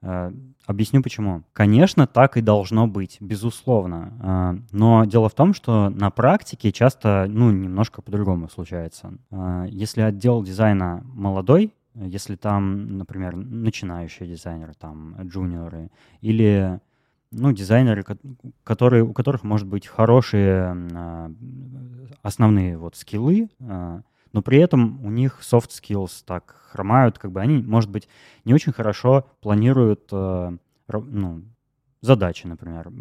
Э, 0.01 0.31
объясню 0.65 1.01
почему. 1.01 1.43
Конечно, 1.53 2.07
так 2.07 2.37
и 2.37 2.41
должно 2.41 2.87
быть, 2.87 3.17
безусловно. 3.19 4.13
Э, 4.21 4.59
но 4.71 5.05
дело 5.05 5.29
в 5.29 5.33
том, 5.33 5.53
что 5.53 5.89
на 5.89 6.09
практике 6.09 6.71
часто, 6.71 7.25
ну, 7.27 7.51
немножко 7.51 8.01
по-другому 8.01 8.49
случается. 8.49 9.13
Э, 9.31 9.65
если 9.69 10.01
отдел 10.01 10.43
дизайна 10.43 11.01
молодой, 11.03 11.73
если 11.95 12.35
там, 12.35 12.97
например, 12.97 13.35
начинающие 13.35 14.29
дизайнеры, 14.29 14.73
там, 14.79 15.15
джуниоры, 15.23 15.89
или 16.21 16.79
ну, 17.31 17.51
дизайнеры, 17.51 18.05
которые, 18.63 19.03
у 19.03 19.13
которых, 19.13 19.43
может 19.43 19.67
быть, 19.67 19.85
хорошие 19.85 20.75
основные 22.23 22.77
вот 22.77 22.95
скиллы, 22.95 23.49
но 24.33 24.41
при 24.41 24.59
этом 24.59 25.03
у 25.05 25.09
них 25.09 25.39
soft 25.41 25.69
skills 25.69 26.23
так 26.25 26.55
хромают, 26.71 27.17
как 27.17 27.31
бы 27.31 27.41
они, 27.41 27.57
может 27.61 27.89
быть, 27.89 28.07
не 28.45 28.53
очень 28.53 28.71
хорошо 28.71 29.27
планируют 29.41 30.09
э, 30.11 30.57
ну, 30.87 31.43
задачи, 32.01 32.47
например, 32.47 32.91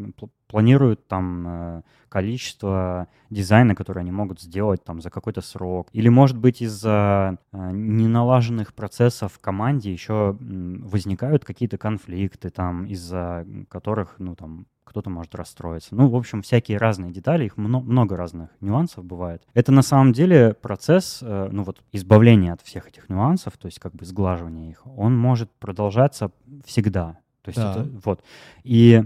планируют 0.46 1.06
там 1.06 1.46
э, 1.46 1.82
количество 2.08 3.08
дизайна, 3.30 3.74
которые 3.74 4.02
они 4.02 4.12
могут 4.12 4.40
сделать 4.40 4.82
там 4.84 5.00
за 5.00 5.10
какой-то 5.10 5.40
срок. 5.40 5.88
Или, 5.92 6.08
может 6.08 6.36
быть, 6.36 6.62
из-за 6.62 7.38
э, 7.52 7.70
неналаженных 7.72 8.74
процессов 8.74 9.34
в 9.34 9.38
команде 9.40 9.92
еще 9.92 10.36
возникают 10.40 11.44
какие-то 11.44 11.78
конфликты, 11.78 12.50
там, 12.50 12.86
из-за 12.86 13.46
которых, 13.68 14.16
ну, 14.18 14.34
там, 14.34 14.66
кто-то 14.88 15.10
может 15.10 15.34
расстроиться. 15.34 15.94
Ну, 15.94 16.08
в 16.08 16.16
общем, 16.16 16.40
всякие 16.40 16.78
разные 16.78 17.12
детали, 17.12 17.44
их 17.44 17.58
мно- 17.58 17.82
много 17.82 18.16
разных 18.16 18.48
нюансов 18.60 19.04
бывает. 19.04 19.42
Это 19.52 19.70
на 19.70 19.82
самом 19.82 20.12
деле 20.12 20.54
процесс, 20.54 21.20
э, 21.22 21.48
ну 21.52 21.62
вот, 21.62 21.82
избавления 21.92 22.54
от 22.54 22.62
всех 22.62 22.88
этих 22.88 23.08
нюансов, 23.10 23.58
то 23.58 23.66
есть 23.66 23.78
как 23.78 23.94
бы 23.94 24.06
сглаживания 24.06 24.70
их, 24.70 24.86
он 24.86 25.16
может 25.16 25.50
продолжаться 25.52 26.30
всегда. 26.64 27.18
То 27.42 27.48
есть 27.50 27.58
Да. 27.58 27.72
это 27.72 27.88
вот. 28.04 28.22
И 28.64 29.02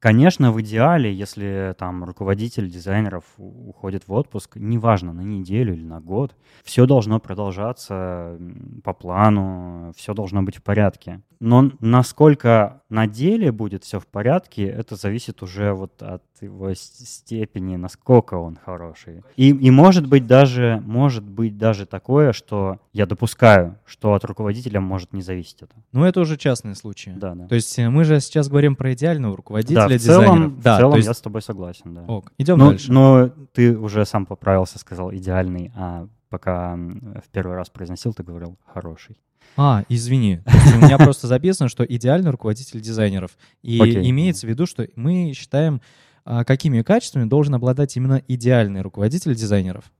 Конечно, 0.00 0.50
в 0.50 0.58
идеале, 0.62 1.12
если 1.12 1.74
там 1.78 2.04
руководитель 2.04 2.70
дизайнеров 2.70 3.24
уходит 3.36 4.08
в 4.08 4.12
отпуск, 4.14 4.56
неважно, 4.56 5.12
на 5.12 5.20
неделю 5.20 5.74
или 5.74 5.84
на 5.84 6.00
год, 6.00 6.34
все 6.64 6.86
должно 6.86 7.20
продолжаться 7.20 8.38
по 8.82 8.94
плану, 8.94 9.92
все 9.94 10.14
должно 10.14 10.42
быть 10.42 10.56
в 10.56 10.62
порядке. 10.62 11.20
Но 11.38 11.70
насколько 11.80 12.80
на 12.88 13.06
деле 13.06 13.52
будет 13.52 13.84
все 13.84 14.00
в 14.00 14.06
порядке, 14.06 14.64
это 14.64 14.96
зависит 14.96 15.42
уже 15.42 15.74
вот 15.74 16.02
от 16.02 16.22
его 16.42 16.72
степени, 16.74 17.76
насколько 17.76 18.34
он 18.34 18.56
хороший. 18.56 19.22
И, 19.36 19.50
и 19.50 19.70
может 19.70 20.06
быть 20.06 20.26
даже, 20.26 20.82
может 20.84 21.24
быть 21.24 21.58
даже 21.58 21.86
такое, 21.86 22.32
что 22.32 22.78
я 22.92 23.06
допускаю, 23.06 23.78
что 23.84 24.14
от 24.14 24.24
руководителя 24.24 24.80
может 24.80 25.12
не 25.12 25.22
зависеть 25.22 25.62
это. 25.62 25.74
Ну, 25.92 26.04
это 26.04 26.20
уже 26.20 26.36
частные 26.36 26.74
случаи. 26.74 27.12
Да, 27.16 27.34
да. 27.34 27.46
То 27.46 27.54
есть 27.54 27.78
э, 27.78 27.88
мы 27.88 28.04
же 28.04 28.20
сейчас 28.20 28.48
говорим 28.48 28.76
про 28.76 28.92
идеального 28.92 29.36
руководителя 29.36 29.88
Да, 29.88 29.98
в 29.98 30.00
целом, 30.00 30.50
в 30.50 30.62
да, 30.62 30.78
целом 30.78 30.92
то 30.92 30.96
есть... 30.96 31.08
я 31.08 31.14
с 31.14 31.20
тобой 31.20 31.42
согласен, 31.42 31.94
да. 31.94 32.02
Ок, 32.02 32.32
идем 32.38 32.58
Ну, 32.58 32.70
дальше. 32.70 32.92
Но 32.92 33.30
ты 33.52 33.76
уже 33.76 34.04
сам 34.04 34.26
поправился, 34.26 34.78
сказал 34.78 35.12
идеальный, 35.12 35.72
а 35.74 36.06
пока 36.28 36.76
в 36.76 37.28
первый 37.32 37.56
раз 37.56 37.68
произносил, 37.68 38.14
ты 38.14 38.22
говорил 38.22 38.56
хороший. 38.66 39.16
А, 39.56 39.84
извини. 39.88 40.40
У 40.76 40.84
меня 40.84 40.98
просто 40.98 41.26
записано, 41.26 41.68
что 41.68 41.84
идеальный 41.84 42.30
руководитель 42.30 42.80
дизайнеров. 42.80 43.32
И 43.62 43.78
имеется 43.78 44.46
в 44.46 44.50
виду, 44.50 44.66
что 44.66 44.86
мы 44.96 45.32
считаем, 45.34 45.80
какими 46.24 46.82
качествами 46.82 47.24
должен 47.24 47.54
обладать 47.54 47.96
именно 47.96 48.22
идеальный 48.28 48.82
руководитель 48.82 49.34
дизайнеров. 49.34 49.90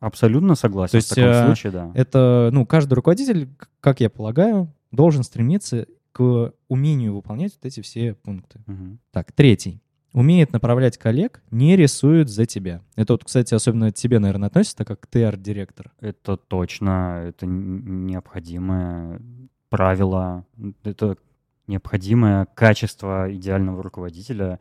Абсолютно 0.00 0.56
согласен. 0.56 0.92
То 0.92 0.96
есть, 0.96 1.12
в 1.12 1.14
таком 1.14 1.30
э, 1.30 1.46
случае, 1.46 1.72
да. 1.72 1.92
Это, 1.94 2.50
ну, 2.52 2.66
каждый 2.66 2.94
руководитель, 2.94 3.48
как 3.80 4.00
я 4.00 4.10
полагаю, 4.10 4.72
должен 4.90 5.22
стремиться 5.22 5.86
к 6.10 6.52
умению 6.68 7.14
выполнять 7.14 7.54
вот 7.54 7.64
эти 7.64 7.80
все 7.80 8.14
пункты. 8.14 8.60
Мгм. 8.66 8.98
Так, 9.12 9.32
третий. 9.32 9.80
Умеет 10.12 10.52
направлять 10.52 10.98
коллег, 10.98 11.42
не 11.50 11.74
рисует 11.74 12.28
за 12.28 12.44
тебя. 12.44 12.82
Это 12.96 13.14
вот, 13.14 13.24
кстати, 13.24 13.54
особенно 13.54 13.92
тебе, 13.92 14.18
наверное, 14.18 14.48
относится, 14.48 14.76
так 14.78 14.88
как 14.88 15.06
ты 15.06 15.24
арт-директор. 15.24 15.90
Это 16.00 16.36
точно, 16.36 17.22
это 17.28 17.46
необходимое 17.46 19.22
правило, 19.70 20.44
это 20.84 21.16
необходимое 21.66 22.46
качество 22.54 23.32
идеального 23.34 23.82
руководителя. 23.82 24.60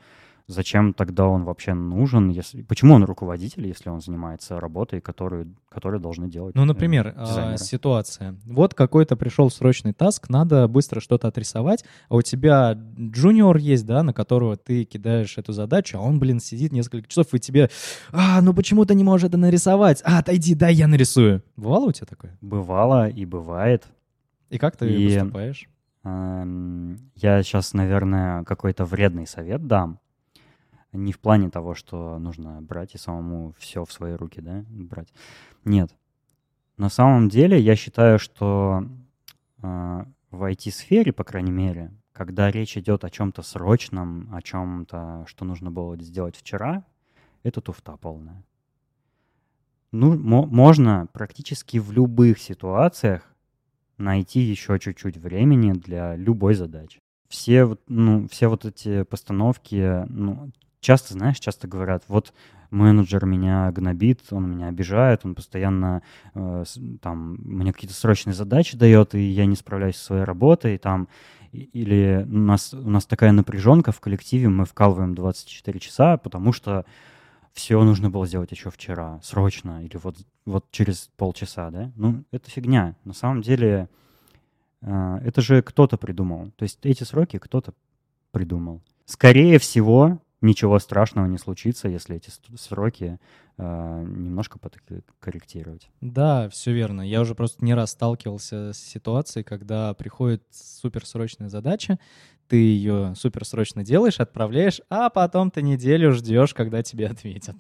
Зачем 0.52 0.93
тогда 0.93 1.28
он 1.28 1.43
вообще 1.45 1.74
нужен? 1.74 2.30
Если... 2.30 2.62
Почему 2.64 2.93
он 2.95 3.04
руководитель, 3.06 3.66
если 3.68 3.89
он 3.89 4.02
занимается 4.02 4.60
работой, 4.60 4.99
которую, 4.99 5.56
которую 5.70 6.02
должны 6.02 6.30
делать 6.30 6.56
Ну, 6.56 6.64
э, 6.64 6.66
например, 6.66 7.14
а, 7.16 7.26
дизайнеры? 7.26 7.58
ситуация. 7.58 8.36
Вот 8.45 8.74
какой-то 8.74 9.16
пришел 9.16 9.49
срочный 9.49 9.93
таск, 9.93 10.30
надо 10.30 10.68
быстро 10.68 10.99
что-то 10.99 11.30
отрисовать, 11.30 11.86
а 12.10 12.16
у 12.16 12.22
тебя 12.22 12.74
джуниор 12.99 13.56
есть, 13.58 13.86
да, 13.86 14.04
на 14.04 14.14
которого 14.14 14.58
ты 14.58 14.84
кидаешь 14.84 15.38
эту 15.38 15.54
задачу, 15.54 15.97
а 15.97 16.02
он, 16.02 16.20
блин, 16.20 16.39
сидит 16.39 16.72
несколько 16.74 17.08
часов, 17.08 17.34
и 17.34 17.39
тебе, 17.39 17.70
а, 18.12 18.41
ну 18.41 18.54
почему 18.54 18.86
ты 18.86 18.93
не 18.93 19.04
можешь 19.06 19.28
это 19.28 19.38
нарисовать? 19.38 20.02
А, 20.04 20.20
отойди, 20.20 20.54
дай 20.54 20.74
я 20.74 20.88
нарисую. 20.88 21.43
Бывало 21.56 21.86
у 21.86 21.91
тебя 21.93 22.08
такое? 22.08 22.38
Бывало 22.41 23.08
и 23.08 23.26
бывает. 23.26 23.86
И 24.49 24.58
как 24.58 24.76
ты 24.76 24.89
И- 24.91 25.16
поступаешь? 25.18 25.70
Эм, 26.04 26.97
Я 27.16 27.43
сейчас, 27.43 27.74
наверное, 27.74 28.43
какой-то 28.43 28.86
вредный 28.86 29.28
совет 29.28 29.68
дам. 29.68 29.99
Не 30.93 31.13
в 31.13 31.19
плане 31.19 31.49
того, 31.49 31.73
что 31.73 32.19
нужно 32.19 32.61
брать 32.61 32.95
и 32.95 32.97
самому 32.97 33.53
все 33.57 33.85
в 33.85 33.91
свои 33.91 34.13
руки, 34.13 34.41
да, 34.41 34.65
брать. 34.69 35.13
Нет. 35.63 35.95
На 36.77 36.89
самом 36.89 37.29
деле, 37.29 37.59
я 37.59 37.75
считаю, 37.75 38.19
что 38.19 38.83
э, 39.61 40.05
в 40.31 40.43
IT-сфере, 40.43 41.13
по 41.13 41.23
крайней 41.23 41.51
мере, 41.51 41.91
когда 42.11 42.51
речь 42.51 42.77
идет 42.77 43.05
о 43.05 43.09
чем-то 43.09 43.41
срочном, 43.41 44.33
о 44.33 44.41
чем-то, 44.41 45.25
что 45.27 45.45
нужно 45.45 45.71
было 45.71 45.97
сделать 45.97 46.35
вчера, 46.35 46.83
это 47.43 47.61
туфта 47.61 47.97
полная. 47.97 48.43
Ну, 49.91 50.17
мо- 50.17 50.45
можно 50.45 51.07
практически 51.13 51.77
в 51.77 51.91
любых 51.91 52.39
ситуациях 52.39 53.33
найти 53.97 54.39
еще 54.39 54.79
чуть-чуть 54.79 55.17
времени 55.17 55.73
для 55.73 56.15
любой 56.15 56.53
задачи. 56.55 56.99
Все, 57.27 57.77
ну, 57.87 58.27
все 58.27 58.47
вот 58.47 58.65
эти 58.65 59.03
постановки, 59.03 60.05
ну, 60.09 60.51
часто, 60.82 61.13
знаешь, 61.13 61.39
часто 61.39 61.67
говорят, 61.67 62.03
вот 62.07 62.34
менеджер 62.71 63.25
меня 63.25 63.71
гнобит, 63.71 64.21
он 64.32 64.49
меня 64.49 64.67
обижает, 64.67 65.21
он 65.23 65.36
постоянно 65.36 66.01
э, 66.34 66.63
там 67.01 67.36
мне 67.43 67.71
какие-то 67.71 67.95
срочные 67.95 68.34
задачи 68.34 68.77
дает, 68.77 69.15
и 69.15 69.21
я 69.21 69.45
не 69.45 69.55
справляюсь 69.55 69.97
со 69.97 70.05
своей 70.05 70.23
работой, 70.23 70.77
там, 70.77 71.07
или 71.51 72.25
у 72.29 72.38
нас, 72.38 72.73
у 72.73 72.89
нас 72.89 73.05
такая 73.05 73.32
напряженка 73.32 73.91
в 73.91 73.99
коллективе, 73.99 74.49
мы 74.49 74.65
вкалываем 74.65 75.15
24 75.15 75.79
часа, 75.79 76.17
потому 76.17 76.53
что 76.53 76.86
все 77.53 77.82
нужно 77.84 78.09
было 78.09 78.25
сделать 78.25 78.51
еще 78.51 78.69
вчера, 78.69 79.19
срочно, 79.21 79.84
или 79.84 79.97
вот, 79.97 80.17
вот 80.45 80.65
через 80.71 81.09
полчаса, 81.17 81.69
да? 81.69 81.91
Ну, 81.95 82.23
это 82.32 82.49
фигня. 82.49 82.95
На 83.03 83.13
самом 83.13 83.41
деле, 83.41 83.89
э, 84.82 85.19
это 85.25 85.41
же 85.41 85.61
кто-то 85.61 85.97
придумал. 85.97 86.51
То 86.55 86.63
есть 86.63 86.79
эти 86.84 87.03
сроки 87.03 87.38
кто-то 87.38 87.73
придумал. 88.32 88.82
Скорее 89.05 89.59
всего, 89.59 90.19
ничего 90.41 90.79
страшного 90.79 91.25
не 91.27 91.37
случится, 91.37 91.87
если 91.87 92.15
эти 92.15 92.31
сроки 92.57 93.19
э, 93.57 94.03
немножко 94.03 94.59
подкорректировать. 94.59 95.89
Да, 96.01 96.49
все 96.49 96.73
верно. 96.73 97.01
Я 97.01 97.21
уже 97.21 97.35
просто 97.35 97.63
не 97.63 97.73
раз 97.73 97.91
сталкивался 97.91 98.73
с 98.73 98.77
ситуацией, 98.77 99.43
когда 99.43 99.93
приходит 99.93 100.43
суперсрочная 100.51 101.49
задача, 101.49 101.99
ты 102.47 102.57
ее 102.57 103.13
суперсрочно 103.15 103.83
делаешь, 103.83 104.19
отправляешь, 104.19 104.81
а 104.89 105.09
потом 105.09 105.51
ты 105.51 105.61
неделю 105.61 106.11
ждешь, 106.11 106.53
когда 106.53 106.83
тебе 106.83 107.07
ответят. 107.07 107.55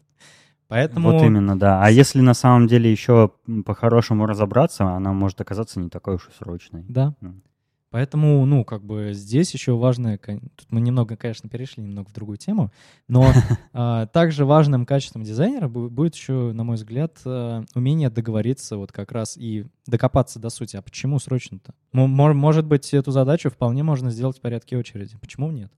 Поэтому 0.67 1.11
Вот 1.11 1.21
именно, 1.23 1.59
да. 1.59 1.83
А 1.83 1.89
если 1.89 2.21
на 2.21 2.33
самом 2.33 2.67
деле 2.67 2.89
еще 2.89 3.31
по-хорошему 3.65 4.25
разобраться, 4.25 4.85
она 4.85 5.11
может 5.11 5.39
оказаться 5.41 5.79
не 5.81 5.89
такой 5.89 6.15
уж 6.15 6.29
и 6.29 6.31
срочной. 6.31 6.85
Да. 6.87 7.13
М. 7.21 7.43
Поэтому, 7.91 8.45
ну, 8.45 8.63
как 8.63 8.83
бы 8.85 9.09
здесь 9.13 9.53
еще 9.53 9.75
важное, 9.75 10.17
кон- 10.17 10.39
тут 10.55 10.71
мы 10.71 10.79
немного, 10.79 11.17
конечно, 11.17 11.49
перешли 11.49 11.83
немного 11.83 12.07
в 12.07 12.13
другую 12.13 12.37
тему, 12.37 12.71
но 13.09 13.25
а, 13.73 14.05
также 14.07 14.45
важным 14.45 14.85
качеством 14.85 15.23
дизайнера 15.23 15.67
бу- 15.67 15.89
будет 15.89 16.15
еще, 16.15 16.53
на 16.53 16.63
мой 16.63 16.77
взгляд, 16.77 17.19
а, 17.25 17.63
умение 17.75 18.09
договориться 18.09 18.77
вот 18.77 18.93
как 18.93 19.11
раз 19.11 19.35
и 19.37 19.65
докопаться 19.87 20.39
до 20.39 20.49
сути. 20.49 20.77
А 20.77 20.81
почему 20.81 21.19
срочно-то? 21.19 21.73
Мо- 21.91 22.07
мо- 22.07 22.33
Может 22.33 22.65
быть, 22.65 22.93
эту 22.93 23.11
задачу 23.11 23.49
вполне 23.49 23.83
можно 23.83 24.09
сделать 24.09 24.37
в 24.37 24.41
порядке 24.41 24.77
очереди. 24.77 25.17
Почему 25.19 25.51
нет? 25.51 25.71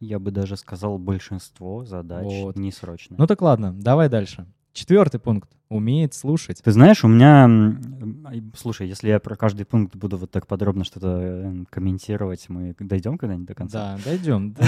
Я 0.00 0.18
бы 0.18 0.30
даже 0.32 0.56
сказал, 0.56 0.98
большинство 0.98 1.84
задач 1.84 2.24
Вот. 2.26 2.56
не 2.56 2.72
срочные. 2.72 3.16
Ну 3.18 3.26
так 3.28 3.40
ладно, 3.42 3.72
давай 3.78 4.08
дальше. 4.08 4.46
Четвертый 4.72 5.18
пункт. 5.20 5.50
Умеет 5.68 6.14
слушать. 6.14 6.60
Ты 6.64 6.72
знаешь, 6.72 7.04
у 7.04 7.08
меня... 7.08 7.48
Слушай, 8.56 8.88
если 8.88 9.08
я 9.08 9.20
про 9.20 9.36
каждый 9.36 9.64
пункт 9.66 9.94
буду 9.94 10.16
вот 10.16 10.30
так 10.30 10.46
подробно 10.46 10.84
что-то 10.84 11.18
э, 11.22 11.64
комментировать, 11.70 12.48
мы 12.48 12.74
дойдем 12.78 13.18
когда-нибудь 13.18 13.46
до 13.48 13.54
конца? 13.54 13.96
Да, 13.96 14.10
дойдем. 14.10 14.56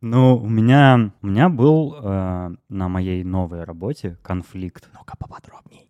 Ну, 0.00 0.36
у 0.36 0.48
меня, 0.48 1.12
у 1.22 1.26
меня 1.26 1.48
был 1.48 1.96
э, 2.00 2.54
на 2.68 2.88
моей 2.88 3.24
новой 3.24 3.64
работе 3.64 4.16
конфликт. 4.22 4.88
Ну-ка 4.94 5.16
поподробнее. 5.16 5.82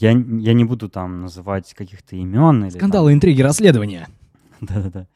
Я, 0.00 0.10
я 0.12 0.54
не 0.54 0.64
буду 0.64 0.88
там 0.88 1.20
называть 1.22 1.72
каких-то 1.74 2.16
имен. 2.16 2.64
Или, 2.64 2.70
там- 2.70 2.78
Скандалы, 2.80 3.12
интриги, 3.12 3.42
расследования. 3.42 4.08
Да-да-да. 4.60 5.06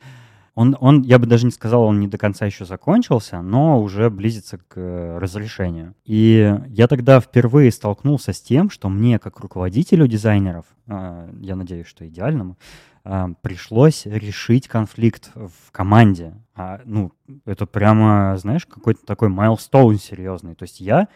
Он, 0.58 0.76
он, 0.80 1.02
я 1.02 1.20
бы 1.20 1.26
даже 1.26 1.46
не 1.46 1.52
сказал, 1.52 1.84
он 1.84 2.00
не 2.00 2.08
до 2.08 2.18
конца 2.18 2.44
еще 2.44 2.64
закончился, 2.64 3.42
но 3.42 3.80
уже 3.80 4.10
близится 4.10 4.58
к 4.58 4.76
э, 4.76 5.18
разрешению. 5.18 5.94
И 6.04 6.52
я 6.66 6.88
тогда 6.88 7.20
впервые 7.20 7.70
столкнулся 7.70 8.32
с 8.32 8.40
тем, 8.42 8.68
что 8.68 8.88
мне, 8.88 9.20
как 9.20 9.38
руководителю 9.38 10.08
дизайнеров, 10.08 10.66
э, 10.88 11.30
я 11.42 11.54
надеюсь, 11.54 11.86
что 11.86 12.08
идеальному, 12.08 12.58
э, 13.04 13.26
пришлось 13.40 14.04
решить 14.04 14.66
конфликт 14.66 15.30
в 15.36 15.70
команде. 15.70 16.34
А, 16.56 16.80
ну, 16.84 17.12
это 17.44 17.64
прямо, 17.64 18.36
знаешь, 18.36 18.66
какой-то 18.66 19.06
такой 19.06 19.28
майлстоун 19.28 19.96
серьезный. 19.96 20.56
То 20.56 20.64
есть 20.64 20.80
я 20.80 21.06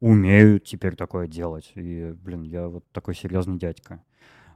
умею 0.00 0.58
теперь 0.58 0.96
такое 0.96 1.28
делать. 1.28 1.70
И, 1.74 2.14
блин, 2.24 2.44
я 2.44 2.66
вот 2.66 2.90
такой 2.92 3.14
серьезный 3.14 3.58
дядька. 3.58 4.00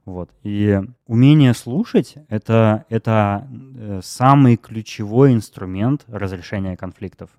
Вот. 0.05 0.31
И 0.43 0.81
умение 1.07 1.55
слушать— 1.55 2.17
это, 2.29 2.85
это 2.91 3.49
э, 3.51 4.01
самый 4.03 4.57
ключевой 4.57 5.33
инструмент 5.33 6.05
разрешения 6.09 6.77
конфликтов. 6.77 7.31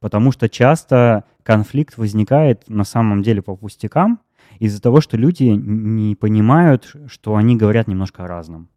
Потому 0.00 0.32
что 0.32 0.48
часто 0.48 1.24
конфликт 1.42 1.96
возникает 1.96 2.68
на 2.68 2.84
самом 2.84 3.22
деле 3.22 3.42
по 3.42 3.54
пустякам 3.54 4.20
из-за 4.58 4.82
того, 4.82 5.00
что 5.00 5.16
люди 5.16 5.44
не 5.44 6.16
понимают, 6.16 6.92
что 7.06 7.36
они 7.36 7.56
говорят 7.56 7.86
немножко 7.86 8.24
о 8.24 8.28
разном. 8.28 8.68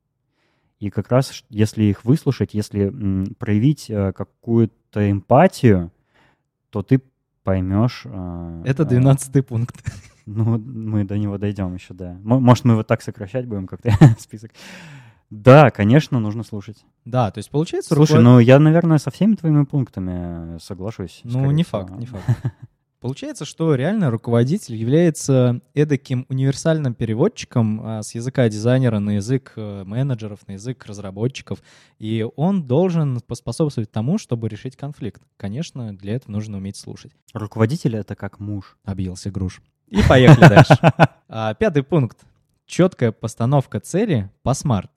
И 0.79 0.89
как 0.89 1.11
раз, 1.11 1.43
если 1.49 1.83
их 1.83 2.05
выслушать, 2.05 2.53
если 2.53 2.91
проявить 3.39 3.89
э, 3.89 4.13
какую-то 4.13 5.09
эмпатию, 5.09 5.91
то 6.69 6.83
ты 6.83 7.01
поймешь... 7.43 8.03
Э, 8.05 8.63
это 8.65 8.85
двенадцатый 8.85 9.41
пункт. 9.41 9.75
Ну, 10.35 10.57
мы 10.57 11.03
до 11.03 11.17
него 11.17 11.37
дойдем 11.37 11.73
еще, 11.73 11.93
да. 11.93 12.17
Может, 12.23 12.65
мы 12.65 12.75
вот 12.75 12.87
так 12.87 13.01
сокращать 13.01 13.45
будем 13.45 13.67
как-то 13.67 13.91
список. 14.19 14.51
Да, 15.29 15.71
конечно, 15.71 16.19
нужно 16.19 16.43
слушать. 16.43 16.83
Да, 17.05 17.31
то 17.31 17.37
есть 17.39 17.49
получается... 17.49 17.95
Слушай, 17.95 18.17
руковод... 18.17 18.23
ну 18.23 18.39
я, 18.39 18.59
наверное, 18.59 18.97
со 18.97 19.11
всеми 19.11 19.35
твоими 19.35 19.63
пунктами 19.63 20.59
соглашусь. 20.59 21.21
Ну, 21.23 21.49
не 21.51 21.63
всего. 21.63 21.79
факт, 21.79 21.97
не 21.97 22.05
факт. 22.05 22.25
Получается, 23.01 23.45
что 23.45 23.73
реально 23.73 24.11
руководитель 24.11 24.75
является 24.75 25.61
эдаким 25.73 26.27
универсальным 26.29 26.93
переводчиком 26.93 27.81
а, 27.83 28.03
с 28.03 28.13
языка 28.13 28.47
дизайнера 28.47 28.99
на 28.99 29.15
язык 29.15 29.53
э, 29.55 29.83
менеджеров, 29.85 30.47
на 30.47 30.51
язык 30.51 30.85
разработчиков, 30.85 31.63
и 31.97 32.23
он 32.35 32.67
должен 32.67 33.19
поспособствовать 33.21 33.91
тому, 33.91 34.19
чтобы 34.19 34.49
решить 34.49 34.75
конфликт. 34.75 35.23
Конечно, 35.37 35.97
для 35.97 36.17
этого 36.17 36.33
нужно 36.33 36.57
уметь 36.57 36.75
слушать. 36.75 37.11
Руководитель— 37.33 37.95
это 37.97 38.13
как 38.13 38.39
муж. 38.39 38.77
Объелся 38.83 39.31
груш. 39.31 39.63
И 39.91 40.01
поехали 40.07 40.47
дальше. 40.47 40.77
А, 41.33 41.53
пятый 41.53 41.81
пункт. 41.81 42.17
Четкая 42.65 43.13
постановка 43.13 43.79
цели 43.79 44.29
по 44.43 44.53
смарт. 44.53 44.91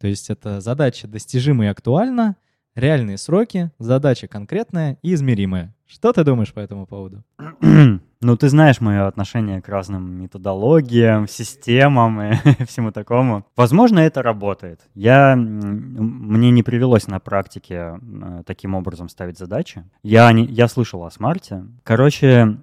То 0.00 0.08
есть 0.08 0.30
это 0.30 0.60
задача 0.60 1.06
достижима 1.06 1.66
и 1.66 1.68
актуальна, 1.68 2.34
реальные 2.74 3.18
сроки, 3.18 3.70
задача 3.78 4.26
конкретная 4.26 4.98
и 5.02 5.14
измеримая. 5.14 5.76
Что 5.86 6.12
ты 6.12 6.24
думаешь 6.24 6.52
по 6.52 6.58
этому 6.60 6.86
поводу? 6.86 7.22
Ну, 8.22 8.34
ты 8.34 8.48
знаешь 8.48 8.80
мое 8.80 9.06
отношение 9.06 9.60
к 9.60 9.68
разным 9.68 10.22
методологиям, 10.22 11.28
системам 11.28 12.20
и 12.22 12.34
всему 12.66 12.90
такому. 12.90 13.44
Возможно, 13.56 14.00
это 14.00 14.22
работает. 14.22 14.80
Я, 14.94 15.36
мне 15.36 16.50
не 16.50 16.62
привелось 16.62 17.06
на 17.06 17.20
практике 17.20 18.00
э, 18.00 18.42
таким 18.46 18.74
образом 18.74 19.10
ставить 19.10 19.38
задачи. 19.38 19.84
Я, 20.02 20.32
не, 20.32 20.46
я 20.46 20.66
слышал 20.66 21.04
о 21.04 21.10
смарте. 21.10 21.66
Короче, 21.84 22.56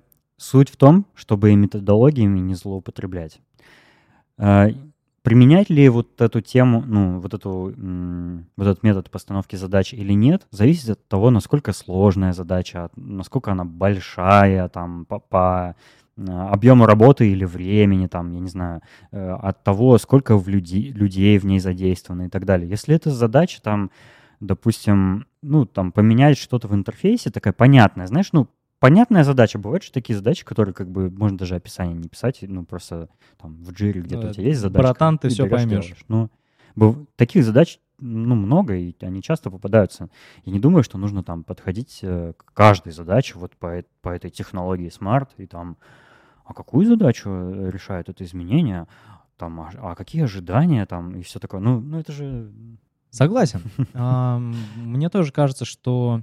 суть 0.44 0.70
в 0.70 0.78
том, 0.78 1.06
чтобы 1.16 1.56
методологиями 1.56 2.40
не 2.40 2.56
злоупотреблять. 2.56 3.40
Э, 4.38 4.70
Применять 5.24 5.70
ли 5.70 5.88
вот 5.88 6.20
эту 6.20 6.42
тему, 6.42 6.84
ну, 6.86 7.22
вот, 7.22 7.34
эту, 7.34 7.74
вот 8.58 8.68
этот 8.68 8.84
метод 8.84 9.10
постановки 9.10 9.56
задач 9.56 9.94
или 9.94 10.12
нет, 10.12 10.46
зависит 10.52 10.90
от 10.90 11.08
того, 11.08 11.30
насколько 11.30 11.72
сложная 11.72 12.34
задача, 12.34 12.90
насколько 12.98 13.54
она 13.54 13.64
большая, 13.64 14.68
там, 14.68 15.06
по, 15.06 15.20
по 15.20 15.78
а, 16.18 16.50
объему 16.50 16.86
работы 16.86 17.32
или 17.32 17.46
времени, 17.46 18.08
там, 18.08 18.32
я 18.34 18.40
не 18.42 18.50
знаю, 18.50 18.82
э, 19.14 19.32
от 19.32 19.64
того, 19.64 19.98
сколько 19.98 20.38
в 20.38 20.50
люди, 20.50 20.92
людей 20.94 21.38
в 21.38 21.46
ней 21.46 21.62
задействовано 21.62 22.24
и 22.24 22.30
так 22.30 22.44
далее. 22.44 22.70
Если 22.70 22.94
это 22.94 23.10
задача, 23.10 23.62
там, 23.62 23.92
допустим, 24.42 25.26
ну, 25.42 25.66
там, 25.66 25.94
поменять 25.94 26.38
что-то 26.38 26.68
в 26.68 26.76
интерфейсе, 26.76 27.32
такая 27.32 27.54
понятная, 27.54 28.08
знаешь, 28.08 28.34
ну, 28.34 28.50
понятная 28.84 29.24
задача. 29.24 29.58
Бывают 29.60 29.82
же 29.86 29.94
такие 29.94 30.14
задачи, 30.14 30.44
которые 30.44 30.74
как 30.74 30.92
бы 30.92 31.10
можно 31.10 31.38
даже 31.38 31.56
описание 31.56 31.96
не 31.96 32.10
писать, 32.10 32.40
ну 32.42 32.66
просто 32.66 33.08
там 33.42 33.64
в 33.64 33.72
джире 33.72 34.02
где-то 34.02 34.24
ну, 34.24 34.30
у 34.30 34.34
тебя 34.34 34.44
есть 34.44 34.60
задача. 34.60 34.84
Братан, 34.84 35.18
ты 35.18 35.30
все 35.30 35.48
поймешь. 35.48 35.86
Делаешь. 35.86 36.30
Ну, 36.76 37.08
таких 37.16 37.46
задач 37.46 37.80
ну, 38.00 38.36
много, 38.36 38.76
и 38.76 38.94
они 39.00 39.22
часто 39.22 39.50
попадаются. 39.50 40.10
Я 40.44 40.52
не 40.52 40.60
думаю, 40.60 40.84
что 40.84 40.98
нужно 40.98 41.24
там 41.24 41.46
подходить 41.46 42.00
э, 42.02 42.34
к 42.36 42.52
каждой 42.54 42.92
задаче 42.92 43.36
вот 43.38 43.56
по, 43.56 43.86
по 44.02 44.10
этой 44.10 44.30
технологии 44.30 44.92
Smart 44.92 45.30
и 45.38 45.48
там, 45.48 45.78
а 46.44 46.54
какую 46.54 46.86
задачу 46.86 47.30
э, 47.30 47.70
решает 47.72 48.10
это 48.10 48.26
изменение, 48.26 48.88
там, 49.38 49.62
а, 49.62 49.72
а 49.78 49.96
какие 49.96 50.24
ожидания 50.24 50.86
там 50.86 51.16
и 51.16 51.22
все 51.22 51.40
такое. 51.40 51.62
Ну, 51.62 51.80
ну 51.80 52.00
это 52.00 52.12
же... 52.12 52.52
Согласен. 53.12 53.62
Мне 54.76 55.10
тоже 55.10 55.32
кажется, 55.32 55.64
что, 55.64 56.22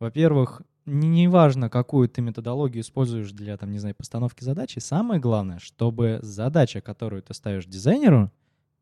во-первых, 0.00 0.62
не 0.88 1.28
важно, 1.28 1.70
какую 1.70 2.08
ты 2.08 2.20
методологию 2.22 2.82
используешь 2.82 3.32
для, 3.32 3.56
там, 3.56 3.70
не 3.70 3.78
знаю, 3.78 3.94
постановки 3.94 4.42
задачи, 4.42 4.78
самое 4.78 5.20
главное, 5.20 5.58
чтобы 5.58 6.18
задача, 6.22 6.80
которую 6.80 7.22
ты 7.22 7.34
ставишь 7.34 7.66
дизайнеру, 7.66 8.32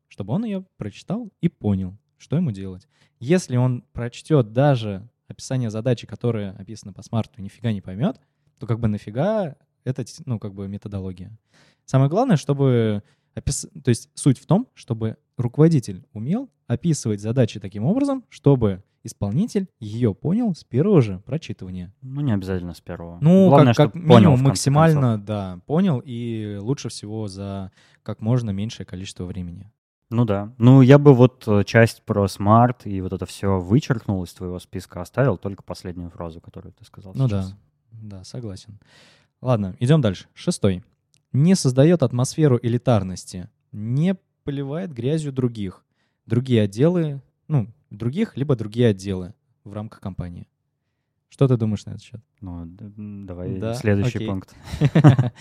чтобы 0.07 0.33
он 0.33 0.45
ее 0.45 0.65
прочитал 0.77 1.29
и 1.41 1.49
понял, 1.49 1.97
что 2.17 2.35
ему 2.35 2.51
делать. 2.51 2.87
Если 3.19 3.57
он 3.57 3.83
прочтет 3.93 4.53
даже 4.53 5.09
описание 5.27 5.69
задачи, 5.69 6.07
которая 6.07 6.53
описана 6.53 6.93
по 6.93 7.03
смарту, 7.03 7.41
нифига 7.41 7.71
не 7.71 7.81
поймет, 7.81 8.19
то 8.59 8.67
как 8.67 8.79
бы 8.79 8.87
нафига 8.87 9.55
это, 9.83 10.03
ну, 10.25 10.39
как 10.39 10.53
бы 10.53 10.67
методология. 10.67 11.37
Самое 11.85 12.09
главное, 12.09 12.37
чтобы 12.37 13.03
опис... 13.35 13.67
То 13.83 13.89
есть 13.89 14.09
суть 14.13 14.39
в 14.39 14.45
том, 14.45 14.67
чтобы 14.73 15.17
руководитель 15.37 16.05
умел 16.13 16.49
описывать 16.67 17.21
задачи 17.21 17.59
таким 17.59 17.85
образом, 17.85 18.23
чтобы 18.29 18.83
исполнитель 19.07 19.67
ее 19.79 20.13
понял 20.13 20.53
с 20.53 20.63
первого 20.63 21.01
же 21.01 21.19
прочитывания. 21.25 21.93
Ну, 22.01 22.21
не 22.21 22.31
обязательно 22.31 22.73
с 22.75 22.81
первого. 22.81 23.17
Ну, 23.21 23.49
Главное, 23.49 23.73
как, 23.73 23.93
как 23.93 23.95
минимум 23.95 24.09
понял, 24.13 24.37
максимально, 24.37 25.01
концов. 25.13 25.25
да, 25.25 25.59
понял, 25.65 26.01
и 26.05 26.57
лучше 26.61 26.89
всего 26.89 27.27
за 27.27 27.71
как 28.03 28.21
можно 28.21 28.51
меньшее 28.51 28.85
количество 28.85 29.25
времени. 29.25 29.71
Ну 30.09 30.23
да. 30.23 30.53
Ну, 30.57 30.81
я 30.81 30.97
бы 30.99 31.13
вот 31.13 31.43
э, 31.47 31.63
часть 31.65 32.03
про 32.03 32.25
Smart 32.25 32.83
и 32.85 33.01
вот 33.01 33.11
это 33.11 33.25
все 33.25 33.59
вычеркнул 33.59 34.23
из 34.23 34.31
твоего 34.33 34.57
списка, 34.59 35.01
оставил 35.01 35.37
только 35.37 35.63
последнюю 35.63 36.09
фразу, 36.11 36.39
которую 36.39 36.71
ты 36.73 36.85
сказал 36.85 37.11
Ну 37.15 37.27
сейчас. 37.27 37.51
да, 37.91 38.19
да, 38.19 38.23
согласен. 38.23 38.79
Ладно, 39.41 39.75
идем 39.79 39.99
дальше. 39.99 40.27
Шестой. 40.33 40.83
Не 41.33 41.55
создает 41.55 42.03
атмосферу 42.03 42.57
элитарности, 42.61 43.49
не 43.73 44.15
поливает 44.45 44.93
грязью 44.93 45.33
других. 45.33 45.83
Другие 46.25 46.61
отделы, 46.61 47.21
ну, 47.49 47.67
других, 47.89 48.37
либо 48.37 48.55
другие 48.55 48.89
отделы 48.89 49.33
в 49.63 49.73
рамках 49.73 49.99
компании. 49.99 50.47
Что 51.29 51.47
ты 51.47 51.57
думаешь 51.57 51.85
на 51.85 51.91
этот 51.91 52.03
счет? 52.03 52.21
Ну, 52.39 52.63
давай 53.25 53.57
да? 53.57 53.73
следующий 53.73 54.17
Окей. 54.17 54.27
пункт. 54.27 54.55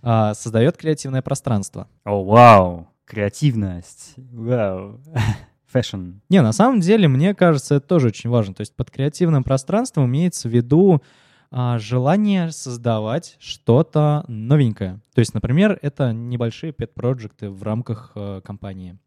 А, 0.00 0.32
создает 0.34 0.76
креативное 0.76 1.22
пространство. 1.22 1.88
О, 2.04 2.22
вау! 2.22 2.88
Креативность. 3.04 4.14
Вау. 4.16 5.00
Fashion. 5.66 6.20
Не, 6.28 6.40
на 6.40 6.52
самом 6.52 6.78
деле, 6.78 7.08
мне 7.08 7.34
кажется, 7.34 7.74
это 7.74 7.88
тоже 7.88 8.06
очень 8.06 8.30
важно. 8.30 8.54
То 8.54 8.60
есть 8.60 8.76
под 8.76 8.92
креативным 8.92 9.42
пространством 9.42 10.06
имеется 10.06 10.48
в 10.48 10.52
виду 10.52 11.02
а, 11.50 11.78
желание 11.78 12.52
создавать 12.52 13.36
что-то 13.38 14.24
новенькое. 14.28 15.00
То 15.14 15.18
есть, 15.20 15.34
например, 15.34 15.78
это 15.82 16.12
небольшие 16.12 16.72
pet- 16.72 17.00
проекты 17.00 17.50
в 17.50 17.62
рамках 17.62 18.12
а, 18.14 18.40
компании. 18.40 18.98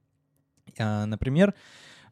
А, 0.78 1.06
например, 1.06 1.54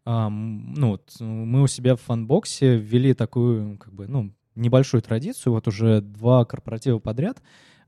ну, 0.06 0.90
вот 0.90 1.16
мы 1.20 1.62
у 1.62 1.68
себя 1.68 1.96
в 1.96 2.02
фанбоксе 2.02 2.78
ввели 2.78 3.14
такую, 3.14 3.78
как 3.78 3.94
бы, 3.94 4.08
ну, 4.08 4.34
небольшую 4.56 5.02
традицию. 5.02 5.54
Вот 5.54 5.68
уже 5.68 6.02
два 6.02 6.46
корпоратива 6.46 7.00
подряд 7.00 7.42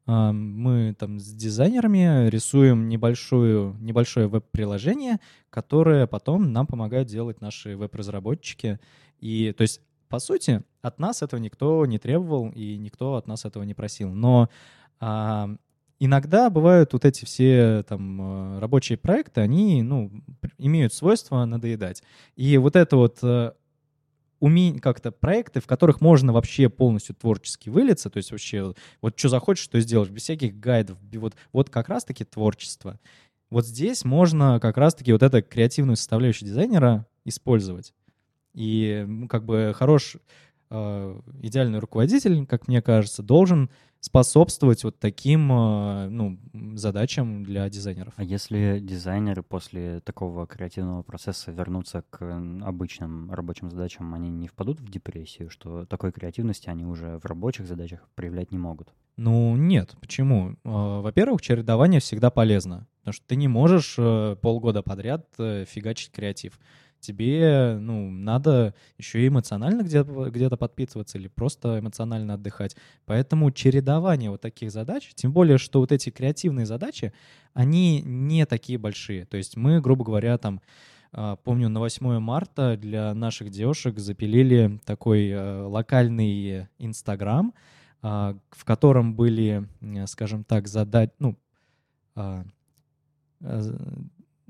мы 0.08 0.96
там 0.98 1.20
с 1.20 1.32
дизайнерами 1.32 2.28
рисуем 2.30 2.90
небольшую, 2.90 3.76
небольшое 3.80 4.28
веб-приложение, 4.28 5.20
которое 5.50 6.08
потом 6.08 6.52
нам 6.52 6.66
помогает 6.66 7.08
делать 7.08 7.40
наши 7.40 7.78
веб-разработчики. 7.78 8.80
И, 9.20 9.54
то 9.56 9.62
есть, 9.62 9.82
по 10.10 10.20
сути, 10.20 10.64
от 10.82 11.00
нас 11.00 11.22
этого 11.22 11.40
никто 11.40 11.86
не 11.86 12.00
требовал, 12.00 12.50
и 12.50 12.78
никто 12.78 13.16
от 13.16 13.28
нас 13.28 13.46
этого 13.46 13.64
не 13.64 13.76
просил. 13.76 14.10
Но 14.14 14.50
а, 15.00 15.56
иногда 16.04 16.50
бывают 16.50 16.94
вот 16.94 17.06
эти 17.06 17.26
все 17.26 17.84
там 17.88 18.56
э, 18.56 18.60
рабочие 18.60 18.98
проекты, 18.98 19.42
они, 19.42 19.84
ну, 19.84 20.12
имеют 20.58 20.96
свойство 20.96 21.46
надоедать. 21.46 22.02
И 22.36 22.58
вот 22.58 22.76
это 22.76 22.98
вот 22.98 23.20
э, 23.22 23.52
умение, 24.40 24.82
как-то 24.82 25.12
проекты, 25.12 25.62
в 25.62 25.68
которых 25.68 26.02
можно 26.02 26.34
вообще 26.34 26.70
полностью 26.70 27.14
творчески 27.14 27.70
вылиться, 27.70 28.10
то 28.10 28.18
есть 28.18 28.32
вообще 28.32 28.74
вот 29.00 29.20
что 29.20 29.30
захочешь, 29.30 29.64
что 29.64 29.80
сделаешь, 29.80 30.10
без 30.10 30.24
всяких 30.24 30.60
гайдов, 30.60 30.98
вот, 31.14 31.36
вот 31.54 31.70
как 31.70 31.88
раз-таки 31.88 32.26
творчество. 32.26 33.00
Вот 33.52 33.68
здесь 33.68 34.04
можно 34.04 34.60
как 34.60 34.78
раз-таки 34.78 35.14
вот 35.14 35.22
эту 35.22 35.44
креативную 35.44 35.98
составляющую 35.98 36.50
дизайнера 36.50 37.06
использовать. 37.26 37.94
И 38.56 39.08
как 39.30 39.46
бы 39.46 39.72
хорош, 39.76 40.18
э, 40.72 41.22
идеальный 41.44 41.78
руководитель, 41.78 42.48
как 42.48 42.68
мне 42.68 42.82
кажется, 42.82 43.22
должен 43.22 43.70
способствовать 44.02 44.84
вот 44.84 45.00
таким 45.00 45.52
э, 45.52 46.10
ну, 46.10 46.40
задачам 46.74 47.44
для 47.44 47.70
дизайнеров. 47.70 48.14
А 48.18 48.24
если 48.24 48.80
дизайнеры 48.82 49.44
после 49.44 50.02
такого 50.02 50.48
креативного 50.48 51.04
процесса 51.04 51.52
вернутся 51.52 52.04
к 52.10 52.22
обычным 52.64 53.32
рабочим 53.32 53.70
задачам, 53.70 54.14
они 54.16 54.30
не 54.30 54.48
впадут 54.48 54.80
в 54.80 54.90
депрессию, 54.90 55.52
что 55.52 55.86
такой 55.86 56.12
креативности 56.12 56.68
они 56.68 56.84
уже 56.84 57.20
в 57.20 57.26
рабочих 57.26 57.68
задачах 57.68 58.10
проявлять 58.16 58.52
не 58.52 58.58
могут? 58.58 58.90
Ну, 59.18 59.56
нет. 59.56 59.96
Почему? 60.02 60.56
А, 60.64 61.02
во-первых, 61.02 61.42
чередование 61.42 62.00
всегда 62.00 62.32
полезно, 62.32 62.88
потому 63.02 63.14
что 63.14 63.26
ты 63.28 63.36
не 63.36 63.48
можешь 63.48 63.96
э, 64.00 64.36
полгода 64.42 64.82
подряд 64.82 65.28
э, 65.38 65.66
фигачить 65.66 66.12
креатив 66.12 66.60
тебе, 67.02 67.78
ну, 67.80 68.10
надо 68.10 68.74
еще 68.98 69.22
и 69.24 69.28
эмоционально 69.28 69.82
где-то 69.82 70.30
где 70.30 70.50
подпитываться 70.50 71.18
или 71.18 71.28
просто 71.28 71.80
эмоционально 71.80 72.36
отдыхать. 72.36 72.76
Поэтому 73.06 73.52
чередование 73.52 74.30
вот 74.30 74.42
таких 74.42 74.72
задач, 74.72 75.12
тем 75.16 75.34
более, 75.34 75.58
что 75.58 75.80
вот 75.80 75.92
эти 75.92 76.10
креативные 76.10 76.66
задачи, 76.66 77.14
они 77.54 78.02
не 78.02 78.46
такие 78.46 78.78
большие. 78.78 79.26
То 79.26 79.38
есть 79.38 79.58
мы, 79.58 79.82
грубо 79.82 80.06
говоря, 80.06 80.38
там, 80.38 80.62
а, 81.12 81.36
помню, 81.36 81.68
на 81.68 81.80
8 81.80 82.20
марта 82.20 82.78
для 82.78 83.14
наших 83.14 83.50
девушек 83.50 84.00
запилили 84.00 84.80
такой 84.86 85.30
э, 85.30 85.62
локальный 85.64 86.68
Инстаграм, 86.80 87.54
а, 88.02 88.38
в 88.52 88.64
котором 88.64 89.16
были, 89.16 89.68
скажем 90.08 90.44
так, 90.44 90.68
задать, 90.68 91.12
ну, 91.20 91.38
а, 92.16 92.46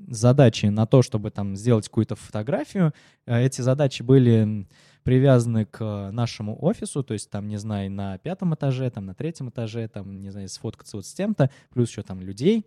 задачи 0.08 0.68
на 0.68 0.86
то, 0.86 1.02
чтобы 1.02 1.32
там 1.32 1.56
сделать 1.56 1.88
какую-то 1.88 2.16
фотографию. 2.16 2.94
Э, 3.26 3.44
эти 3.44 3.62
задачи 3.62 4.04
были 4.04 4.68
привязаны 5.04 5.66
к 5.66 6.12
нашему 6.12 6.64
офису, 6.64 7.04
то 7.04 7.14
есть 7.14 7.30
там, 7.30 7.48
не 7.48 7.58
знаю, 7.58 7.92
на 7.92 8.18
пятом 8.20 8.54
этаже, 8.54 8.90
там 8.90 9.06
на 9.06 9.16
третьем 9.16 9.50
этаже, 9.50 9.88
там, 9.88 10.22
не 10.22 10.30
знаю, 10.30 10.48
сфоткаться 10.48 10.98
вот 10.98 11.06
с 11.06 11.14
тем-то, 11.14 11.50
плюс 11.72 11.90
еще 11.90 12.04
там 12.04 12.22
людей. 12.22 12.66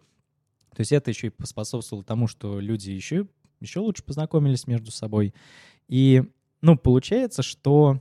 То 0.75 0.81
есть 0.81 0.93
это 0.93 1.11
еще 1.11 1.29
и 1.29 1.31
поспособствовало 1.31 2.05
тому, 2.05 2.27
что 2.27 2.59
люди 2.59 2.91
еще, 2.91 3.29
еще 3.61 3.81
лучше 3.81 4.03
познакомились 4.03 4.67
между 4.67 4.91
собой. 4.91 5.33
И, 5.89 6.25
ну, 6.61 6.77
получается, 6.77 7.43
что 7.43 8.01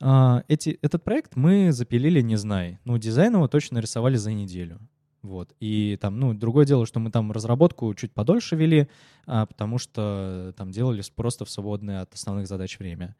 э, 0.00 0.42
эти, 0.48 0.78
этот 0.80 1.04
проект 1.04 1.36
мы 1.36 1.72
запилили, 1.72 2.22
не 2.22 2.36
знаю, 2.36 2.78
ну, 2.84 2.96
дизайн 2.96 3.34
его 3.34 3.48
точно 3.48 3.76
нарисовали 3.76 4.16
за 4.16 4.32
неделю. 4.32 4.80
Вот. 5.22 5.54
И 5.60 5.98
там, 6.00 6.18
ну, 6.18 6.34
другое 6.34 6.64
дело, 6.64 6.86
что 6.86 6.98
мы 7.00 7.10
там 7.10 7.30
разработку 7.32 7.92
чуть 7.94 8.12
подольше 8.12 8.56
вели, 8.56 8.88
а, 9.26 9.46
потому 9.46 9.78
что 9.78 10.54
там 10.56 10.70
делали 10.70 11.02
просто 11.14 11.44
в 11.44 11.50
свободное 11.50 12.02
от 12.02 12.14
основных 12.14 12.46
задач 12.46 12.78
время. 12.78 13.16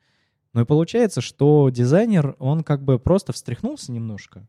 Ну 0.52 0.62
и 0.62 0.64
получается, 0.64 1.20
что 1.20 1.68
дизайнер, 1.70 2.36
он 2.38 2.64
как 2.64 2.82
бы 2.82 2.98
просто 2.98 3.32
встряхнулся 3.32 3.92
немножко 3.92 4.48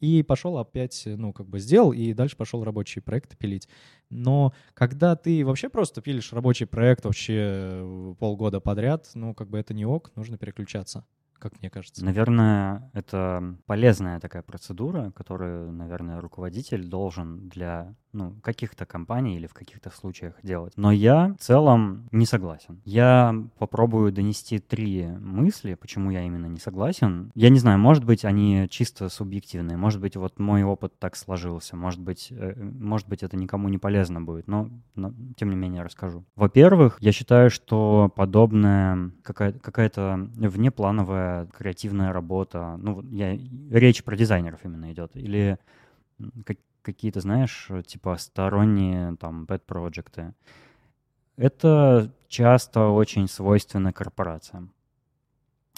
и 0.00 0.22
пошел 0.22 0.58
опять, 0.58 1.02
ну, 1.06 1.32
как 1.32 1.48
бы 1.48 1.58
сделал, 1.58 1.92
и 1.92 2.12
дальше 2.12 2.36
пошел 2.36 2.64
рабочий 2.64 3.00
проект 3.00 3.36
пилить. 3.36 3.68
Но 4.10 4.52
когда 4.74 5.16
ты 5.16 5.44
вообще 5.44 5.68
просто 5.68 6.00
пилишь 6.00 6.32
рабочий 6.32 6.66
проект 6.66 7.04
вообще 7.04 7.34
э, 7.36 8.14
полгода 8.18 8.60
подряд, 8.60 9.10
ну, 9.14 9.34
как 9.34 9.48
бы 9.50 9.58
это 9.58 9.74
не 9.74 9.84
ок, 9.84 10.12
нужно 10.14 10.38
переключаться 10.38 11.04
как 11.38 11.60
мне 11.60 11.70
кажется. 11.70 12.04
Наверное, 12.04 12.90
это 12.92 13.56
полезная 13.66 14.20
такая 14.20 14.42
процедура, 14.42 15.10
которую, 15.12 15.72
наверное, 15.72 16.20
руководитель 16.20 16.86
должен 16.86 17.48
для 17.48 17.94
ну, 18.12 18.34
каких-то 18.42 18.86
компаний 18.86 19.36
или 19.36 19.46
в 19.46 19.54
каких-то 19.54 19.90
случаях 19.90 20.34
делать. 20.42 20.72
Но 20.76 20.90
я 20.90 21.34
в 21.38 21.42
целом 21.42 22.08
не 22.10 22.26
согласен. 22.26 22.80
Я 22.84 23.34
попробую 23.58 24.12
донести 24.12 24.58
три 24.58 25.06
мысли, 25.06 25.74
почему 25.74 26.10
я 26.10 26.22
именно 26.22 26.46
не 26.46 26.58
согласен. 26.58 27.30
Я 27.34 27.50
не 27.50 27.58
знаю, 27.58 27.78
может 27.78 28.04
быть, 28.04 28.24
они 28.24 28.66
чисто 28.70 29.08
субъективные, 29.08 29.76
может 29.76 30.00
быть, 30.00 30.16
вот 30.16 30.38
мой 30.38 30.62
опыт 30.62 30.98
так 30.98 31.16
сложился, 31.16 31.76
может 31.76 32.00
быть, 32.00 32.28
э, 32.30 32.54
может 32.56 33.08
быть, 33.08 33.22
это 33.22 33.36
никому 33.36 33.68
не 33.68 33.78
полезно 33.78 34.20
будет, 34.20 34.48
но, 34.48 34.70
но 34.94 35.12
тем 35.36 35.50
не 35.50 35.56
менее 35.56 35.82
расскажу. 35.82 36.24
Во-первых, 36.34 36.96
я 37.00 37.12
считаю, 37.12 37.50
что 37.50 38.10
подобная 38.14 39.12
какая-то, 39.22 39.58
какая-то 39.58 40.28
внеплановая 40.36 41.27
креативная 41.56 42.12
работа, 42.12 42.76
ну, 42.78 43.02
я, 43.10 43.38
речь 43.70 44.04
про 44.04 44.16
дизайнеров 44.16 44.60
именно 44.64 44.92
идет, 44.92 45.16
или 45.16 45.58
как, 46.44 46.58
какие-то, 46.82 47.20
знаешь, 47.20 47.70
типа 47.86 48.16
сторонние 48.18 49.16
там 49.16 49.44
pet 49.44 49.60
проекты 49.60 50.34
это 51.38 52.10
часто 52.26 52.88
очень 52.88 53.28
свойственно 53.28 53.92
корпорациям. 53.92 54.72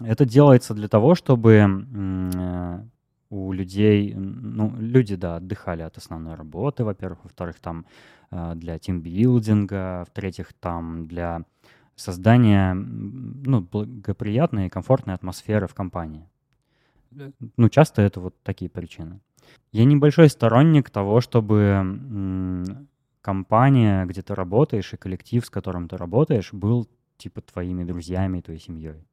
Это 0.02 0.24
делается 0.24 0.72
для 0.72 0.88
того, 0.88 1.14
чтобы 1.14 1.52
э, 1.52 2.80
у 3.28 3.52
людей, 3.52 4.14
ну, 4.14 4.74
люди, 4.78 5.16
да, 5.16 5.36
отдыхали 5.36 5.82
от 5.82 5.98
основной 5.98 6.34
работы, 6.34 6.82
во-первых, 6.82 7.24
во-вторых, 7.24 7.60
там 7.60 7.84
э, 8.30 8.54
для 8.56 8.78
тимбилдинга, 8.78 10.06
в-третьих, 10.08 10.54
там 10.54 11.06
для 11.06 11.42
создания, 12.00 12.74
ну, 12.74 13.60
благоприятной 13.60 14.66
и 14.66 14.70
комфортной 14.70 15.14
атмосферы 15.14 15.66
в 15.66 15.74
компании. 15.74 16.28
Ну, 17.56 17.68
часто 17.68 18.02
это 18.02 18.20
вот 18.20 18.34
такие 18.42 18.70
причины. 18.70 19.20
Я 19.72 19.84
небольшой 19.84 20.28
сторонник 20.28 20.90
того, 20.90 21.20
чтобы 21.20 22.86
компания, 23.20 24.06
где 24.06 24.22
ты 24.22 24.34
работаешь, 24.34 24.92
и 24.92 24.96
коллектив, 24.96 25.44
с 25.44 25.50
которым 25.50 25.88
ты 25.88 25.96
работаешь, 25.96 26.52
был 26.52 26.88
типа 27.16 27.40
твоими 27.40 27.84
друзьями, 27.84 28.40
твоей 28.40 28.60
семьей. 28.60 29.06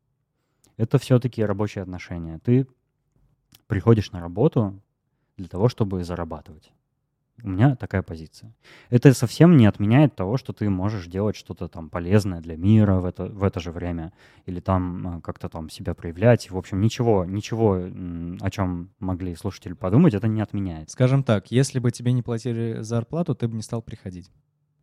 Это 0.78 0.98
все-таки 0.98 1.44
рабочие 1.44 1.82
отношения. 1.82 2.40
Ты 2.40 2.68
приходишь 3.68 4.12
на 4.12 4.22
работу 4.22 4.80
для 5.38 5.48
того, 5.48 5.68
чтобы 5.68 6.04
зарабатывать. 6.04 6.72
У 7.44 7.50
меня 7.50 7.76
такая 7.76 8.02
позиция. 8.02 8.56
Это 8.90 9.14
совсем 9.14 9.58
не 9.58 9.68
отменяет 9.68 10.16
того, 10.16 10.38
что 10.38 10.54
ты 10.54 10.70
можешь 10.70 11.06
делать 11.06 11.36
что-то 11.36 11.68
там 11.68 11.90
полезное 11.90 12.42
для 12.42 12.58
мира 12.58 12.96
в 12.96 13.06
это, 13.06 13.26
в 13.26 13.44
это 13.44 13.60
же 13.60 13.72
время, 13.72 14.12
или 14.48 14.60
там 14.60 15.18
э, 15.18 15.22
как-то 15.22 15.48
там 15.48 15.70
себя 15.70 15.94
проявлять. 15.94 16.50
В 16.50 16.58
общем, 16.58 16.82
ничего, 16.82 17.26
ничего, 17.26 17.76
о 18.42 18.50
чем 18.50 18.90
могли 19.00 19.36
слушатели 19.36 19.74
подумать, 19.74 20.16
это 20.16 20.28
не 20.28 20.42
отменяет. 20.42 20.90
Скажем 20.90 21.24
так, 21.24 21.52
если 21.52 21.78
бы 21.78 21.92
тебе 21.92 22.12
не 22.12 22.24
платили 22.24 22.82
зарплату, 22.82 23.36
ты 23.36 23.48
бы 23.48 23.56
не 23.56 23.62
стал 23.62 23.84
приходить. 23.84 24.32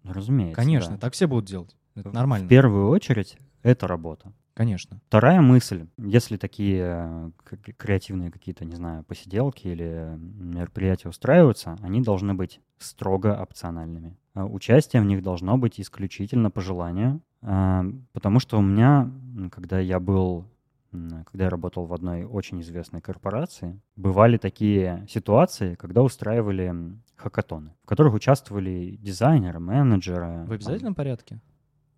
Ну, 0.04 0.12
разумеется. 0.12 0.56
Конечно, 0.56 0.92
да. 0.92 0.98
так 0.98 1.14
все 1.14 1.26
будут 1.26 1.46
делать. 1.46 1.76
Это 1.96 2.10
нормально. 2.10 2.46
В 2.46 2.48
первую 2.48 2.88
очередь, 2.88 3.36
это 3.62 3.88
работа. 3.88 4.32
Конечно. 4.54 5.00
Вторая 5.08 5.40
мысль. 5.40 5.86
Если 5.98 6.36
такие 6.36 7.32
э, 7.44 7.56
креативные 7.76 8.30
какие-то, 8.30 8.64
не 8.64 8.76
знаю, 8.76 9.02
посиделки 9.02 9.66
или 9.66 10.16
мероприятия 10.16 11.08
устраиваются, 11.08 11.76
они 11.82 12.00
должны 12.00 12.34
быть 12.34 12.60
строго 12.78 13.36
опциональными. 13.40 14.16
А 14.34 14.46
участие 14.46 15.02
в 15.02 15.06
них 15.06 15.22
должно 15.22 15.58
быть 15.58 15.80
исключительно 15.80 16.50
по 16.50 16.60
желанию, 16.60 17.20
а, 17.42 17.84
потому 18.12 18.40
что 18.40 18.58
у 18.58 18.62
меня, 18.62 19.10
когда 19.50 19.80
я 19.80 20.00
был 20.00 20.46
когда 21.26 21.46
я 21.46 21.50
работал 21.50 21.86
в 21.86 21.92
одной 21.92 22.22
очень 22.22 22.60
известной 22.60 23.00
корпорации, 23.00 23.80
бывали 23.96 24.36
такие 24.36 25.04
ситуации, 25.08 25.74
когда 25.74 26.02
устраивали 26.02 26.72
хакатоны, 27.16 27.74
в 27.82 27.86
которых 27.88 28.14
участвовали 28.14 28.96
дизайнеры, 29.00 29.58
менеджеры. 29.58 30.44
В 30.46 30.52
обязательном 30.52 30.94
порядке? 30.94 31.40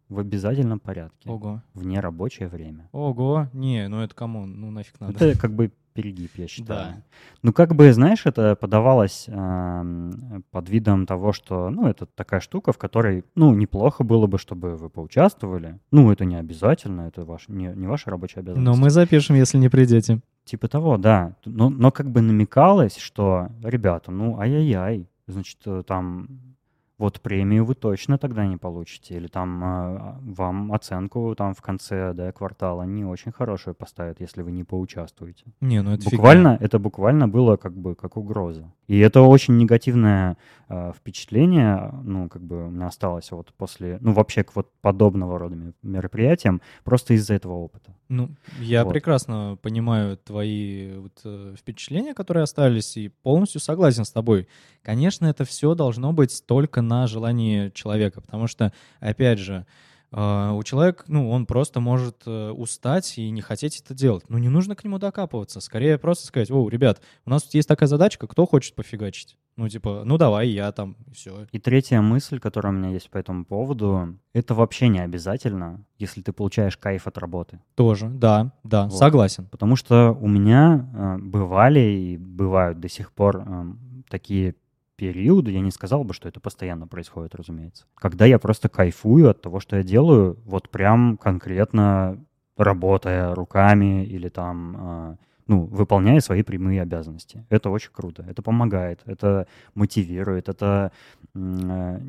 В 0.09 0.19
обязательном 0.19 0.81
порядке. 0.81 1.31
Ого. 1.31 1.63
В 1.75 1.87
нерабочее 1.87 2.49
время. 2.49 2.89
Ого. 2.93 3.49
Не, 3.53 3.89
ну 3.89 4.01
это 4.01 4.15
кому? 4.15 4.47
Ну 4.47 4.71
нафиг 4.71 5.01
надо. 5.01 5.13
Это 5.25 5.39
как 5.39 5.53
бы 5.53 5.73
перегиб, 5.97 6.31
я 6.37 6.47
считаю. 6.47 6.93
Да. 6.93 7.03
Ну, 7.43 7.53
как 7.53 7.75
бы, 7.75 7.91
знаешь, 7.93 8.27
это 8.27 8.55
подавалось 8.55 9.25
э, 9.29 10.11
под 10.51 10.69
видом 10.69 11.07
того, 11.07 11.33
что, 11.33 11.71
ну, 11.71 11.89
это 11.89 12.05
такая 12.05 12.41
штука, 12.41 12.73
в 12.73 12.79
которой, 12.79 13.25
ну, 13.35 13.55
неплохо 13.55 14.05
было 14.05 14.27
бы, 14.27 14.39
чтобы 14.39 14.77
вы 14.77 14.91
поучаствовали. 14.91 15.79
Ну, 15.91 16.13
это 16.13 16.27
не 16.27 16.37
обязательно, 16.37 17.03
это 17.03 17.25
ваш, 17.25 17.49
не, 17.49 17.73
не 17.75 17.87
ваша 17.87 18.11
рабочая 18.11 18.41
обязанность. 18.41 18.65
Но 18.65 18.77
мы 18.77 18.91
запишем, 18.91 19.37
если 19.37 19.57
не 19.57 19.71
придете. 19.71 20.21
Типа 20.45 20.69
того, 20.69 20.99
да. 20.99 21.35
Но, 21.47 21.71
но 21.71 21.91
как 21.91 22.11
бы 22.11 22.21
намекалось, 22.21 22.99
что, 22.99 23.49
ребята, 23.63 24.13
ну, 24.13 24.39
ай-яй-яй, 24.39 25.09
значит, 25.27 25.59
э, 25.65 25.83
там 25.87 26.56
вот 26.99 27.21
премию 27.21 27.65
вы 27.65 27.75
точно 27.75 28.17
тогда 28.17 28.47
не 28.47 28.57
получите, 28.57 29.17
или 29.17 29.27
там 29.27 29.63
э, 29.63 30.15
вам 30.23 30.73
оценку 30.73 31.35
там 31.37 31.55
в 31.55 31.61
конце 31.61 32.15
да, 32.15 32.33
квартала 32.33 32.85
не 32.85 33.05
очень 33.05 33.33
хорошую 33.33 33.75
поставят, 33.75 34.21
если 34.21 34.43
вы 34.43 34.53
не 34.53 34.65
поучаствуете. 34.65 35.45
Не, 35.61 35.83
ну 35.83 35.93
это 35.93 36.09
буквально 36.11 36.55
фигня. 36.55 36.67
это 36.67 36.79
буквально 36.79 37.29
было 37.29 37.57
как 37.57 37.77
бы 37.77 37.95
как 37.95 38.17
угроза. 38.17 38.73
И 38.87 38.99
это 38.99 39.21
очень 39.21 39.57
негативное 39.59 40.39
э, 40.69 40.93
впечатление, 40.97 41.93
ну 42.03 42.29
как 42.29 42.43
бы 42.43 42.67
у 42.69 42.71
меня 42.71 42.87
осталось 42.87 43.31
вот 43.31 43.53
после, 43.57 43.99
ну 44.01 44.13
вообще 44.13 44.43
к 44.43 44.57
вот 44.57 44.71
подобного 44.81 45.39
рода 45.39 45.57
мероприятиям 45.83 46.63
просто 46.83 47.15
из-за 47.15 47.35
этого 47.35 47.53
опыта. 47.55 47.95
Ну 48.09 48.31
я 48.61 48.85
вот. 48.85 48.93
прекрасно 48.93 49.59
понимаю 49.61 50.17
твои 50.17 50.95
вот, 50.97 51.21
э, 51.25 51.55
впечатления, 51.59 52.15
которые 52.15 52.45
остались, 52.45 52.97
и 52.97 53.09
полностью 53.09 53.61
согласен 53.61 54.05
с 54.05 54.13
тобой. 54.13 54.47
Конечно, 54.83 55.27
это 55.27 55.45
все 55.45 55.75
должно 55.75 56.13
быть 56.13 56.45
только 56.47 56.83
на 56.87 57.07
желании 57.07 57.71
человека, 57.71 58.21
потому 58.21 58.47
что, 58.47 58.73
опять 59.01 59.39
же, 59.39 59.67
А, 60.13 60.53
у 60.53 60.63
человека, 60.63 61.05
ну, 61.09 61.31
он 61.31 61.47
просто 61.47 61.81
может 61.81 62.23
э, 62.27 62.51
устать 62.51 63.19
и 63.19 63.29
не 63.31 63.41
хотеть 63.41 63.81
это 63.81 63.93
делать. 63.93 64.25
Ну, 64.29 64.39
не 64.39 64.49
нужно 64.49 64.77
к 64.77 64.85
нему 64.85 64.99
докапываться. 64.99 65.61
Скорее 65.61 65.99
просто 65.99 66.27
сказать, 66.27 66.51
о, 66.51 66.69
ребят, 66.69 67.03
у 67.25 67.31
нас 67.31 67.43
тут 67.43 67.55
есть 67.55 67.69
такая 67.69 67.89
задачка, 67.89 68.27
кто 68.27 68.47
хочет 68.47 68.75
пофигачить? 68.75 69.37
Ну, 69.57 69.69
типа, 69.69 70.03
ну 70.05 70.17
давай, 70.17 70.49
я 70.49 70.71
там, 70.71 70.97
и 71.07 71.13
все. 71.13 71.47
И 71.51 71.59
третья 71.59 72.01
мысль, 72.01 72.39
которая 72.39 72.73
у 72.73 72.77
меня 72.77 72.91
есть 72.91 73.11
по 73.11 73.19
этому 73.19 73.45
поводу, 73.45 74.17
это 74.33 74.55
вообще 74.55 74.89
не 74.89 75.01
обязательно, 75.01 75.85
если 75.99 76.23
ты 76.23 76.33
получаешь 76.33 76.77
кайф 76.77 77.07
от 77.07 77.19
работы. 77.19 77.61
Тоже, 77.75 78.09
да, 78.09 78.53
да, 78.65 78.85
вот. 78.85 78.97
согласен. 78.97 79.47
Потому 79.47 79.75
что 79.77 80.17
у 80.21 80.29
меня 80.29 80.89
э, 80.95 81.19
бывали 81.19 81.81
и 81.81 82.17
бывают 82.17 82.79
до 82.81 82.89
сих 82.89 83.13
пор 83.13 83.45
э, 83.45 83.65
такие 84.09 84.55
периоды, 84.97 85.53
я 85.53 85.61
не 85.61 85.71
сказал 85.71 86.05
бы, 86.05 86.15
что 86.15 86.29
это 86.29 86.41
постоянно 86.41 86.87
происходит, 86.87 87.35
разумеется. 87.35 87.85
Когда 87.95 88.25
я 88.25 88.39
просто 88.39 88.69
кайфую 88.69 89.31
от 89.31 89.41
того, 89.41 89.61
что 89.61 89.77
я 89.77 89.83
делаю, 89.83 90.39
вот 90.45 90.71
прям 90.71 91.17
конкретно 91.17 92.19
работая 92.57 93.35
руками 93.35 94.05
или 94.05 94.29
там, 94.29 94.77
э, 94.79 95.17
ну, 95.47 95.65
выполняя 95.67 96.21
свои 96.21 96.43
прямые 96.43 96.83
обязанности. 96.83 97.45
Это 97.51 97.71
очень 97.71 97.91
круто, 97.93 98.25
это 98.29 98.43
помогает, 98.43 99.01
это 99.05 99.47
мотивирует, 99.75 100.49
это 100.49 100.93
э, 101.35 102.01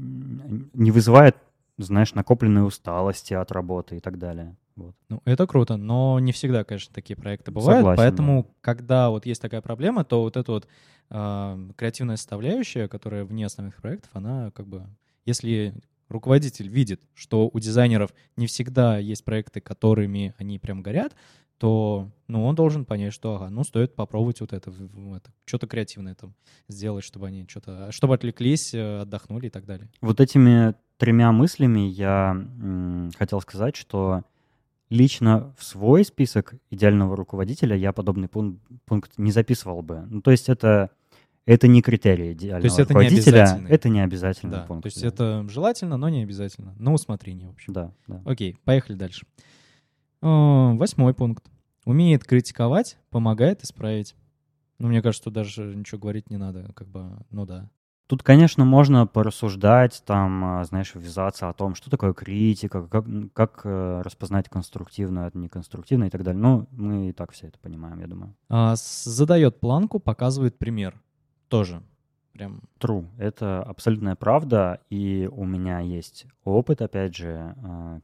не 0.73 0.91
вызывает, 0.91 1.35
знаешь, 1.77 2.13
накопленной 2.13 2.65
усталости 2.65 3.33
от 3.33 3.51
работы 3.51 3.97
и 3.97 3.99
так 3.99 4.17
далее. 4.17 4.55
Вот. 4.77 4.95
Ну, 5.09 5.21
это 5.25 5.47
круто, 5.47 5.75
но 5.75 6.19
не 6.19 6.31
всегда, 6.31 6.63
конечно, 6.63 6.93
такие 6.93 7.17
проекты 7.17 7.51
бывают. 7.51 7.79
Согласен, 7.79 7.97
поэтому, 7.97 8.43
да. 8.43 8.49
когда 8.61 9.09
вот 9.09 9.25
есть 9.25 9.41
такая 9.41 9.61
проблема, 9.61 10.05
то 10.05 10.21
вот 10.21 10.37
эта 10.37 10.51
вот 10.51 10.67
э, 11.09 11.69
креативная 11.75 12.15
составляющая, 12.15 12.87
которая 12.87 13.25
вне 13.25 13.47
основных 13.47 13.75
проектов, 13.81 14.11
она 14.13 14.51
как 14.51 14.67
бы, 14.67 14.85
если 15.25 15.73
руководитель 16.09 16.69
видит, 16.69 17.01
что 17.15 17.49
у 17.51 17.59
дизайнеров 17.59 18.13
не 18.35 18.45
всегда 18.45 18.99
есть 18.99 19.25
проекты, 19.25 19.61
которыми 19.61 20.35
они 20.37 20.59
прям 20.59 20.83
горят, 20.83 21.15
то 21.57 22.11
ну, 22.27 22.45
он 22.45 22.53
должен 22.53 22.85
понять, 22.85 23.13
что 23.13 23.35
ага, 23.35 23.49
ну 23.49 23.63
стоит 23.63 23.95
попробовать 23.95 24.41
вот 24.41 24.53
это, 24.53 24.69
это 24.69 25.31
что-то 25.45 25.65
креативное 25.65 26.13
там 26.13 26.35
сделать, 26.67 27.03
чтобы 27.03 27.27
они 27.27 27.47
что-то, 27.47 27.91
чтобы 27.91 28.13
отвлеклись, 28.13 28.75
э, 28.75 29.01
отдохнули 29.01 29.47
и 29.47 29.49
так 29.49 29.65
далее. 29.65 29.89
Вот 30.01 30.19
этими 30.19 30.75
тремя 30.97 31.31
мыслями 31.31 31.79
я 31.79 32.31
м, 32.31 33.11
хотел 33.17 33.41
сказать, 33.41 33.75
что 33.75 34.23
лично 34.89 35.53
в 35.57 35.63
свой 35.63 36.03
список 36.05 36.55
идеального 36.69 37.15
руководителя 37.15 37.75
я 37.75 37.93
подобный 37.93 38.27
пункт, 38.27 38.61
пункт 38.85 39.11
не 39.17 39.31
записывал 39.31 39.81
бы. 39.81 40.05
Ну, 40.09 40.21
то 40.21 40.31
есть 40.31 40.49
это, 40.49 40.91
это 41.45 41.67
не 41.67 41.81
критерий 41.81 42.33
идеального 42.33 42.61
то 42.61 42.67
есть 42.67 42.79
это 42.79 42.93
руководителя. 42.93 43.59
Не 43.61 43.69
это 43.69 43.89
не 43.89 43.99
обязательный 44.01 44.51
да, 44.51 44.65
пункт. 44.65 44.83
То 44.83 44.87
есть 44.87 45.01
да. 45.01 45.07
это 45.07 45.47
желательно, 45.49 45.97
но 45.97 46.09
не 46.09 46.23
обязательно. 46.23 46.75
На 46.79 46.93
усмотрение, 46.93 47.47
в 47.47 47.51
общем. 47.51 47.73
Да, 47.73 47.91
да. 48.07 48.21
Окей, 48.25 48.57
поехали 48.63 48.95
дальше. 48.95 49.25
О, 50.21 50.73
восьмой 50.75 51.13
пункт. 51.13 51.45
Умеет 51.85 52.25
критиковать, 52.25 52.97
помогает 53.09 53.63
исправить. 53.63 54.15
Ну, 54.79 54.89
мне 54.89 55.01
кажется, 55.01 55.25
тут 55.25 55.33
даже 55.33 55.73
ничего 55.75 55.99
говорить 55.99 56.29
не 56.29 56.37
надо, 56.37 56.71
как 56.75 56.87
бы, 56.87 57.17
ну 57.31 57.45
да. 57.45 57.69
Тут, 58.07 58.23
конечно, 58.23 58.63
можно 58.63 59.05
порассуждать, 59.05 60.01
там, 60.05 60.43
а, 60.43 60.63
знаешь, 60.63 60.95
ввязаться 60.95 61.49
о 61.49 61.53
том, 61.53 61.75
что 61.75 61.89
такое 61.89 62.13
критика, 62.13 62.81
как, 62.87 63.05
как 63.33 63.61
э, 63.65 64.01
распознать 64.01 64.47
конструктивное 64.47 65.27
от 65.27 65.35
неконструктивное 65.35 66.07
и 66.07 66.09
так 66.09 66.23
далее. 66.23 66.41
Ну, 66.41 66.67
мы 66.71 67.09
и 67.09 67.11
так 67.11 67.33
все 67.33 67.47
это 67.47 67.59
понимаем, 67.59 67.99
я 67.99 68.07
думаю. 68.07 68.33
А, 68.47 68.75
задает 68.77 69.59
планку, 69.59 69.99
показывает 69.99 70.57
пример. 70.57 70.95
Тоже. 71.49 71.83
Прям. 72.31 72.61
True. 72.79 73.07
Это 73.17 73.61
абсолютная 73.63 74.15
правда. 74.15 74.79
И 74.89 75.29
у 75.29 75.43
меня 75.43 75.79
есть 75.79 76.27
опыт, 76.45 76.81
опять 76.81 77.13
же, 77.13 77.55
а, 77.61 77.99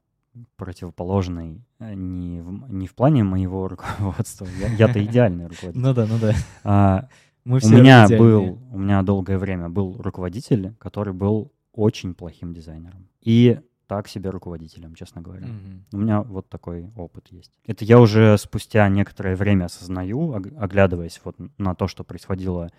противоположный 0.57 1.61
э, 1.79 1.93
не 1.93 2.41
в, 2.41 2.69
не 2.69 2.87
в 2.87 2.95
плане 2.95 3.23
моего 3.23 3.67
руководства. 3.69 4.47
Я, 4.59 4.67
я-то 4.67 5.01
идеальный 5.05 5.47
руководитель. 5.47 5.81
Ну 5.81 5.93
да, 5.93 6.05
ну 6.05 6.17
да. 6.19 7.09
Мы 7.45 7.59
все 7.59 7.75
у 7.75 7.77
меня 7.79 8.07
был, 8.07 8.59
у 8.71 8.77
меня 8.77 9.01
долгое 9.01 9.37
время 9.37 9.69
был 9.69 10.01
руководитель, 10.01 10.73
который 10.79 11.13
был 11.13 11.51
очень 11.73 12.13
плохим 12.13 12.53
дизайнером. 12.53 13.09
И 13.21 13.59
так 13.87 14.07
себе 14.07 14.29
руководителем, 14.29 14.95
честно 14.95 15.21
говоря. 15.21 15.47
Mm-hmm. 15.47 15.81
У 15.91 15.97
меня 15.97 16.21
вот 16.21 16.47
такой 16.49 16.89
опыт 16.95 17.27
есть. 17.31 17.51
Это 17.65 17.83
я 17.85 17.99
уже 17.99 18.37
спустя 18.37 18.87
некоторое 18.89 19.35
время 19.35 19.65
осознаю, 19.65 20.33
оглядываясь 20.33 21.19
вот 21.23 21.35
на 21.57 21.75
то, 21.75 21.87
что 21.87 22.03
происходило 22.03 22.71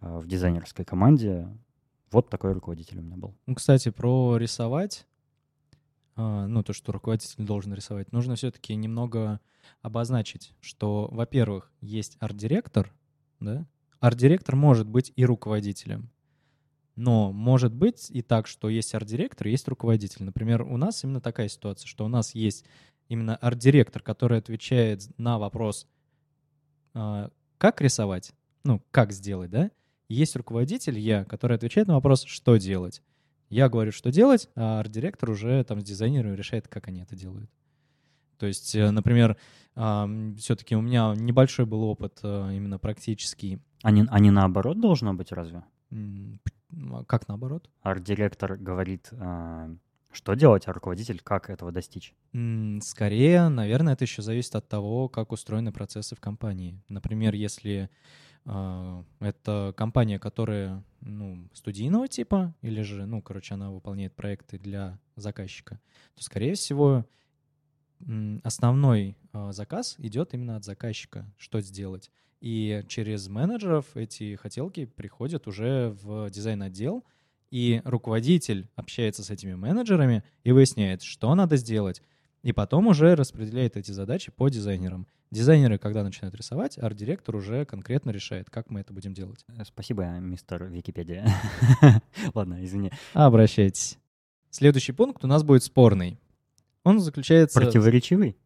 э, 0.00 0.18
в 0.18 0.26
дизайнерской 0.26 0.84
команде. 0.84 1.48
Вот 2.10 2.30
такой 2.30 2.52
руководитель 2.52 3.00
у 3.00 3.02
меня 3.02 3.16
был. 3.16 3.34
Ну, 3.46 3.54
кстати, 3.54 3.90
про 3.90 4.36
рисовать, 4.36 5.06
а, 6.14 6.46
ну, 6.46 6.62
то, 6.62 6.72
что 6.72 6.92
руководитель 6.92 7.44
должен 7.44 7.74
рисовать, 7.74 8.12
нужно 8.12 8.36
все-таки 8.36 8.74
немного 8.74 9.40
обозначить, 9.80 10.54
что, 10.60 11.08
во-первых, 11.10 11.72
есть 11.80 12.16
арт-директор, 12.20 12.92
да, 13.40 13.66
арт-директор 14.02 14.56
может 14.56 14.88
быть 14.88 15.12
и 15.14 15.24
руководителем. 15.24 16.10
Но 16.96 17.32
может 17.32 17.72
быть 17.72 18.10
и 18.10 18.20
так, 18.20 18.48
что 18.48 18.68
есть 18.68 18.94
арт-директор, 18.94 19.46
есть 19.46 19.66
руководитель. 19.68 20.24
Например, 20.24 20.62
у 20.62 20.76
нас 20.76 21.04
именно 21.04 21.20
такая 21.20 21.48
ситуация, 21.48 21.86
что 21.86 22.04
у 22.04 22.08
нас 22.08 22.34
есть 22.34 22.64
именно 23.08 23.36
арт-директор, 23.36 24.02
который 24.02 24.38
отвечает 24.38 25.08
на 25.18 25.38
вопрос, 25.38 25.86
а, 26.94 27.30
как 27.58 27.80
рисовать, 27.80 28.32
ну, 28.64 28.82
как 28.90 29.12
сделать, 29.12 29.50
да? 29.50 29.70
Есть 30.08 30.34
руководитель, 30.34 30.98
я, 30.98 31.24
который 31.24 31.56
отвечает 31.56 31.86
на 31.86 31.94
вопрос, 31.94 32.24
что 32.24 32.56
делать. 32.56 33.02
Я 33.50 33.68
говорю, 33.68 33.92
что 33.92 34.10
делать, 34.10 34.48
а 34.56 34.80
арт-директор 34.80 35.30
уже 35.30 35.62
там 35.62 35.80
с 35.80 35.84
дизайнером 35.84 36.34
решает, 36.34 36.66
как 36.66 36.88
они 36.88 37.02
это 37.02 37.14
делают. 37.14 37.48
То 38.42 38.48
есть, 38.48 38.74
э, 38.74 38.90
например, 38.90 39.36
все-таки 39.72 40.74
у 40.74 40.80
меня 40.80 41.14
небольшой 41.16 41.64
был 41.64 41.84
опыт 41.84 42.18
э, 42.24 42.50
именно 42.56 42.76
практический 42.80 43.60
а 43.82 43.92
не, 43.92 44.04
а 44.10 44.18
не 44.18 44.32
наоборот 44.32 44.80
должно 44.80 45.14
быть 45.14 45.30
разве? 45.30 45.62
А 45.92 47.04
как 47.04 47.28
наоборот? 47.28 47.70
Арт-директор 47.82 48.56
говорит, 48.56 49.10
э, 49.12 49.76
что 50.10 50.34
делать, 50.34 50.66
а 50.66 50.72
руководитель 50.72 51.20
как 51.22 51.50
этого 51.50 51.70
достичь? 51.70 52.16
Скорее, 52.80 53.48
наверное, 53.48 53.92
это 53.92 54.02
еще 54.02 54.22
зависит 54.22 54.56
от 54.56 54.68
того, 54.68 55.08
как 55.08 55.30
устроены 55.30 55.70
процессы 55.70 56.16
в 56.16 56.20
компании. 56.20 56.82
Например, 56.88 57.32
если 57.32 57.90
э, 58.44 59.04
это 59.20 59.72
компания, 59.76 60.18
которая 60.18 60.82
ну, 61.00 61.48
студийного 61.52 62.08
типа, 62.08 62.56
или 62.60 62.82
же, 62.82 63.06
ну, 63.06 63.22
короче, 63.22 63.54
она 63.54 63.70
выполняет 63.70 64.16
проекты 64.16 64.58
для 64.58 64.98
заказчика, 65.14 65.78
то, 66.16 66.24
скорее 66.24 66.54
всего, 66.54 67.06
основной 68.42 69.16
э, 69.32 69.52
заказ 69.52 69.96
идет 69.98 70.34
именно 70.34 70.56
от 70.56 70.64
заказчика, 70.64 71.26
что 71.36 71.60
сделать. 71.60 72.10
И 72.40 72.84
через 72.88 73.28
менеджеров 73.28 73.86
эти 73.96 74.34
хотелки 74.34 74.84
приходят 74.84 75.46
уже 75.46 75.96
в 76.02 76.28
дизайн-отдел, 76.30 77.04
и 77.50 77.82
руководитель 77.84 78.68
общается 78.74 79.22
с 79.22 79.30
этими 79.30 79.54
менеджерами 79.54 80.24
и 80.42 80.52
выясняет, 80.52 81.02
что 81.02 81.34
надо 81.34 81.56
сделать, 81.56 82.02
и 82.42 82.52
потом 82.52 82.88
уже 82.88 83.14
распределяет 83.14 83.76
эти 83.76 83.92
задачи 83.92 84.32
по 84.32 84.48
дизайнерам. 84.48 85.06
Дизайнеры, 85.30 85.78
когда 85.78 86.02
начинают 86.02 86.34
рисовать, 86.34 86.78
арт-директор 86.78 87.36
уже 87.36 87.64
конкретно 87.64 88.10
решает, 88.10 88.50
как 88.50 88.70
мы 88.70 88.80
это 88.80 88.92
будем 88.92 89.14
делать. 89.14 89.44
Э, 89.48 89.64
спасибо, 89.64 90.04
мистер 90.18 90.64
Википедия. 90.64 91.26
Ладно, 92.34 92.64
извини. 92.64 92.90
Обращайтесь. 93.14 93.98
Следующий 94.50 94.92
пункт 94.92 95.24
у 95.24 95.28
нас 95.28 95.42
будет 95.44 95.62
спорный. 95.62 96.18
Он 96.84 97.00
заключается... 97.00 97.60
Противоречивый? 97.60 98.36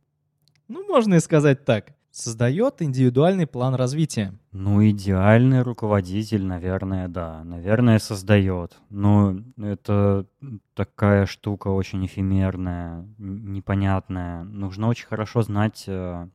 Ну, 0.69 0.87
можно 0.87 1.15
и 1.15 1.21
сказать 1.21 1.65
так 1.65 1.97
создает 2.17 2.81
индивидуальный 2.81 3.47
план 3.47 3.75
развития. 3.75 4.33
Ну, 4.51 4.83
идеальный 4.89 5.61
руководитель, 5.61 6.47
наверное, 6.47 7.09
да. 7.09 7.45
Наверное, 7.45 7.99
создает. 7.99 8.79
Но 8.89 9.37
это 9.59 10.25
такая 10.73 11.27
штука 11.27 11.69
очень 11.69 12.07
эфемерная, 12.07 13.07
непонятная. 13.19 14.45
Нужно 14.45 14.89
очень 14.89 15.07
хорошо 15.07 15.43
знать 15.43 15.85
э, 15.89 16.27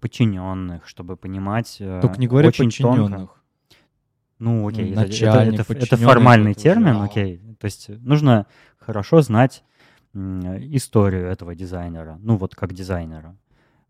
подчиненных, 0.00 0.88
чтобы 0.88 1.16
понимать 1.16 1.76
э, 1.78 2.00
Только 2.02 2.18
не 2.18 2.26
говори 2.26 2.48
очень 2.48 2.64
подчиненных. 2.64 3.18
Тонко. 3.18 3.34
Ну, 4.40 4.66
окей, 4.66 4.92
Начальник, 4.92 5.60
это, 5.60 5.72
это, 5.74 5.84
это 5.84 5.96
формальный 5.96 6.54
термин, 6.54 7.00
окей. 7.02 7.40
То 7.60 7.66
есть 7.66 7.88
нужно 7.88 8.46
хорошо 8.78 9.20
знать 9.20 9.62
историю 10.14 11.26
этого 11.26 11.54
дизайнера, 11.54 12.18
ну 12.20 12.36
вот 12.36 12.54
как 12.54 12.72
дизайнера. 12.72 13.36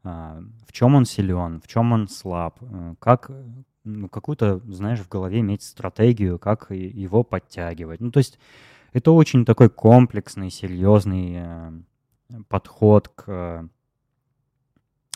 А, 0.04 0.42
в 0.66 0.72
чем 0.72 0.94
он 0.94 1.04
силен, 1.04 1.60
в 1.60 1.68
чем 1.68 1.92
он 1.92 2.08
слаб, 2.08 2.58
э, 2.60 2.94
как 2.98 3.30
ну, 3.84 4.08
какую-то, 4.08 4.58
знаешь, 4.66 5.00
в 5.00 5.08
голове 5.08 5.40
иметь 5.40 5.62
стратегию, 5.62 6.38
как 6.38 6.70
его 6.70 7.22
подтягивать. 7.22 8.00
Ну, 8.00 8.10
то 8.10 8.18
есть 8.18 8.38
это 8.92 9.12
очень 9.12 9.44
такой 9.44 9.70
комплексный, 9.70 10.50
серьезный 10.50 11.34
э, 11.36 11.72
подход 12.48 13.08
к, 13.08 13.68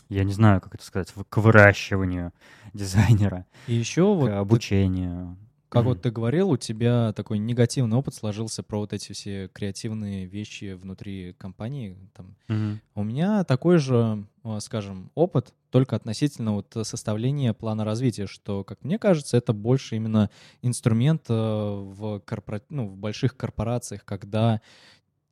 я 0.09 0.23
не 0.23 0.33
знаю, 0.33 0.61
как 0.61 0.75
это 0.75 0.85
сказать, 0.85 1.13
к 1.29 1.37
выращиванию 1.37 2.31
дизайнера, 2.73 3.45
и 3.67 3.73
еще 3.73 4.03
к 4.03 4.19
вот 4.19 4.29
обучению. 4.31 5.37
Как 5.69 5.83
вот 5.83 6.01
ты 6.01 6.11
говорил, 6.11 6.51
у 6.51 6.57
тебя 6.57 7.11
такой 7.13 7.39
негативный 7.39 7.97
опыт 7.97 8.13
сложился 8.13 8.63
про 8.63 8.79
вот 8.79 8.93
эти 8.93 9.11
все 9.11 9.49
креативные 9.49 10.25
вещи 10.25 10.73
внутри 10.73 11.33
компании. 11.37 11.97
Там. 12.13 12.35
Мгм. 12.47 12.81
У 12.95 13.03
меня 13.03 13.43
такой 13.43 13.77
же, 13.77 14.25
а, 14.43 14.59
скажем, 14.61 15.11
опыт, 15.13 15.53
только 15.69 15.97
относительно 15.97 16.53
вот 16.53 16.75
составления 16.83 17.53
плана 17.53 17.83
развития, 17.83 18.27
что, 18.27 18.63
как 18.63 18.83
мне 18.83 18.97
кажется, 18.97 19.35
это 19.35 19.51
больше 19.51 19.97
именно 19.97 20.29
инструмент 20.61 21.23
э, 21.27 21.33
в, 21.33 22.19
корпора... 22.21 22.61
ну, 22.69 22.87
в 22.87 22.95
больших 22.95 23.35
корпорациях, 23.35 24.05
когда 24.05 24.61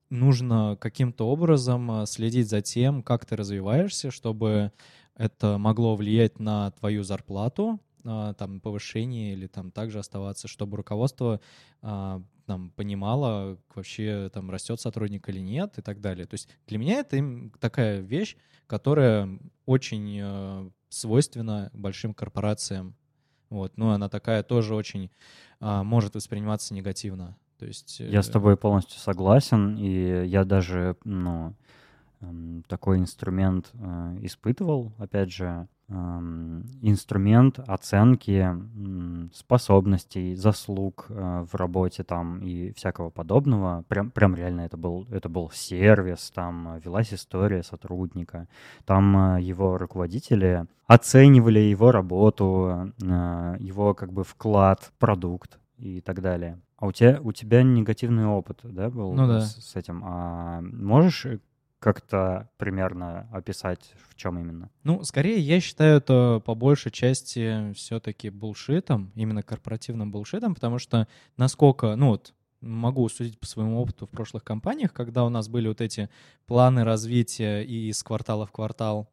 нужно 0.10 0.78
каким-то 0.80 1.28
образом 1.28 1.90
а, 1.92 2.06
следить 2.06 2.50
за 2.50 2.62
тем, 2.62 3.04
как 3.04 3.26
ты 3.26 3.36
развиваешься, 3.36 4.12
чтобы 4.12 4.72
это 5.16 5.58
могло 5.58 5.96
влиять 5.96 6.40
на 6.40 6.72
твою 6.72 7.04
зарплату, 7.04 7.80
а, 7.80 7.85
там 8.06 8.60
повышение 8.60 9.34
или 9.34 9.47
там 9.47 9.72
также 9.72 9.99
оставаться, 9.99 10.47
чтобы 10.47 10.78
руководство 10.78 11.41
а, 11.82 12.22
там 12.45 12.70
понимало 12.72 13.58
вообще 13.74 14.30
там 14.34 14.51
растет 14.51 14.80
сотрудник 14.80 15.28
или 15.30 15.39
нет 15.39 15.78
и 15.78 15.82
так 15.82 16.01
далее. 16.01 16.26
То 16.26 16.36
есть 16.36 16.47
для 16.68 16.78
меня 16.78 16.99
это 16.99 17.20
такая 17.60 17.99
вещь, 17.99 18.38
которая 18.68 19.39
очень 19.66 20.20
э, 20.22 20.70
свойственна 20.89 21.72
большим 21.74 22.14
корпорациям. 22.14 22.95
Вот, 23.49 23.78
ну 23.78 23.89
она 23.89 24.10
такая 24.10 24.43
тоже 24.43 24.76
очень 24.76 25.12
а, 25.60 25.84
может 25.84 26.16
восприниматься 26.16 26.74
негативно. 26.74 27.38
То 27.58 27.66
есть 27.66 27.99
Я 27.99 28.22
с 28.22 28.30
э, 28.30 28.32
тобой 28.32 28.58
полностью 28.58 28.99
согласен, 28.99 29.78
и 29.78 30.28
я 30.28 30.43
даже, 30.43 30.97
ну, 31.03 31.56
эм, 32.22 32.64
такой 32.68 32.97
инструмент 32.97 33.70
э, 33.74 34.18
испытывал, 34.22 34.93
опять 34.97 35.32
же, 35.32 35.68
инструмент 35.88 37.60
оценки 37.60 38.50
способностей, 39.34 40.36
заслуг 40.36 41.06
э, 41.10 41.46
в 41.52 41.54
работе 41.56 42.04
там 42.04 42.40
и 42.40 42.72
всякого 42.74 43.12
подобного. 43.12 43.84
Прям, 43.88 44.10
прям 44.10 44.36
реально 44.36 44.62
это 44.62 44.78
был, 44.78 45.08
это 45.12 45.30
был 45.30 45.52
сервис, 45.52 46.32
там 46.32 46.76
э, 46.76 46.82
велась 46.84 47.14
история 47.14 47.62
сотрудника, 47.62 48.48
там 48.86 49.36
э, 49.36 49.42
его 49.42 49.78
руководители 49.78 50.66
оценивали 50.88 51.60
его 51.60 51.92
работу, 51.92 52.94
его 53.00 53.96
как 53.96 54.14
бы 54.14 54.24
вклад, 54.24 54.92
продукт 55.00 55.60
и 55.78 56.00
так 56.02 56.22
далее. 56.22 56.60
А 56.78 56.88
у 56.88 56.92
тебя, 56.92 57.20
у 57.22 57.32
тебя 57.32 57.64
негативный 57.64 58.26
опыт, 58.26 58.60
да, 58.64 58.90
был 58.90 59.14
Ну 59.14 59.28
да. 59.28 59.42
с, 59.42 59.56
с 59.56 59.76
этим? 59.76 60.04
А 60.06 60.62
можешь 60.62 61.26
как-то 61.86 62.50
примерно 62.58 63.30
описать, 63.32 63.94
в 64.10 64.16
чем 64.16 64.40
именно? 64.40 64.72
Ну, 64.84 65.04
скорее, 65.04 65.40
я 65.40 65.60
считаю 65.60 65.98
это 65.98 66.42
по 66.44 66.56
большей 66.56 66.92
части 66.92 67.72
все-таки 67.74 68.32
булшитом, 68.32 69.12
именно 69.14 69.44
корпоративным 69.44 70.10
булшитом, 70.10 70.56
потому 70.56 70.80
что 70.80 71.08
насколько, 71.38 71.96
ну 71.96 72.08
вот, 72.08 72.34
могу 72.60 73.08
судить 73.08 73.40
по 73.40 73.46
своему 73.46 73.80
опыту 73.80 74.08
в 74.08 74.10
прошлых 74.10 74.44
компаниях, 74.44 74.94
когда 74.94 75.24
у 75.26 75.30
нас 75.30 75.48
были 75.48 75.68
вот 75.68 75.80
эти 75.80 76.10
планы 76.48 76.84
развития 76.84 77.62
и 77.62 77.90
из 77.90 78.02
квартала 78.02 78.48
в 78.48 78.52
квартал, 78.52 79.08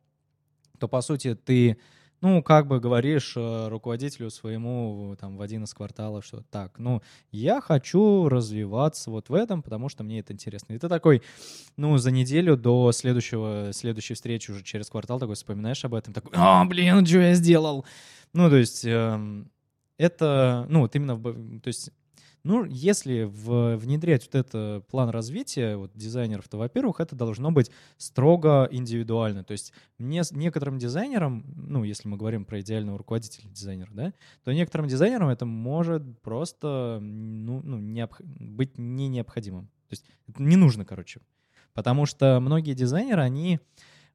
то, 0.78 0.88
по 0.88 1.02
сути, 1.02 1.34
ты, 1.34 1.76
ну, 2.22 2.40
как 2.40 2.68
бы 2.68 2.78
говоришь 2.78 3.34
э, 3.36 3.68
руководителю 3.68 4.30
своему 4.30 5.16
там 5.20 5.36
в 5.36 5.42
один 5.42 5.64
из 5.64 5.74
кварталов, 5.74 6.24
что 6.24 6.42
так, 6.50 6.78
ну, 6.78 7.02
я 7.32 7.60
хочу 7.60 8.28
развиваться 8.28 9.10
вот 9.10 9.28
в 9.28 9.34
этом, 9.34 9.60
потому 9.60 9.88
что 9.88 10.04
мне 10.04 10.20
это 10.20 10.32
интересно. 10.32 10.72
И 10.72 10.78
ты 10.78 10.88
такой, 10.88 11.22
ну, 11.76 11.98
за 11.98 12.12
неделю 12.12 12.56
до 12.56 12.92
следующего, 12.92 13.70
следующей 13.72 14.14
встречи 14.14 14.52
уже 14.52 14.62
через 14.62 14.88
квартал 14.88 15.18
такой 15.18 15.34
вспоминаешь 15.34 15.84
об 15.84 15.94
этом, 15.94 16.14
такой, 16.14 16.30
а, 16.36 16.64
блин, 16.64 17.04
что 17.04 17.18
я 17.18 17.34
сделал? 17.34 17.84
Ну, 18.32 18.48
то 18.48 18.56
есть 18.56 18.84
эм, 18.84 19.50
это, 19.98 20.64
ну, 20.68 20.80
вот 20.82 20.94
именно, 20.94 21.20
то 21.20 21.68
есть, 21.68 21.90
ну, 22.44 22.64
если 22.64 23.22
в- 23.22 23.76
внедрять 23.76 24.24
вот 24.24 24.34
это 24.34 24.82
план 24.90 25.10
развития 25.10 25.76
вот, 25.76 25.92
дизайнеров, 25.94 26.48
то, 26.48 26.58
во-первых, 26.58 27.00
это 27.00 27.14
должно 27.14 27.52
быть 27.52 27.70
строго 27.98 28.68
индивидуально. 28.70 29.44
То 29.44 29.52
есть 29.52 29.72
мне, 29.98 30.22
некоторым 30.32 30.78
дизайнерам, 30.78 31.44
ну, 31.54 31.84
если 31.84 32.08
мы 32.08 32.16
говорим 32.16 32.44
про 32.44 32.60
идеального 32.60 32.98
руководителя 32.98 33.48
дизайнера, 33.48 33.90
да, 33.92 34.12
то 34.44 34.52
некоторым 34.52 34.88
дизайнерам 34.88 35.28
это 35.28 35.46
может 35.46 36.20
просто 36.20 36.98
ну, 37.00 37.60
ну, 37.62 37.78
необх- 37.78 38.22
быть 38.24 38.76
не 38.76 39.08
необходимым. 39.08 39.66
То 39.88 39.92
есть 39.92 40.04
не 40.38 40.56
нужно, 40.56 40.84
короче. 40.84 41.20
Потому 41.74 42.06
что 42.06 42.40
многие 42.40 42.74
дизайнеры, 42.74 43.22
они 43.22 43.60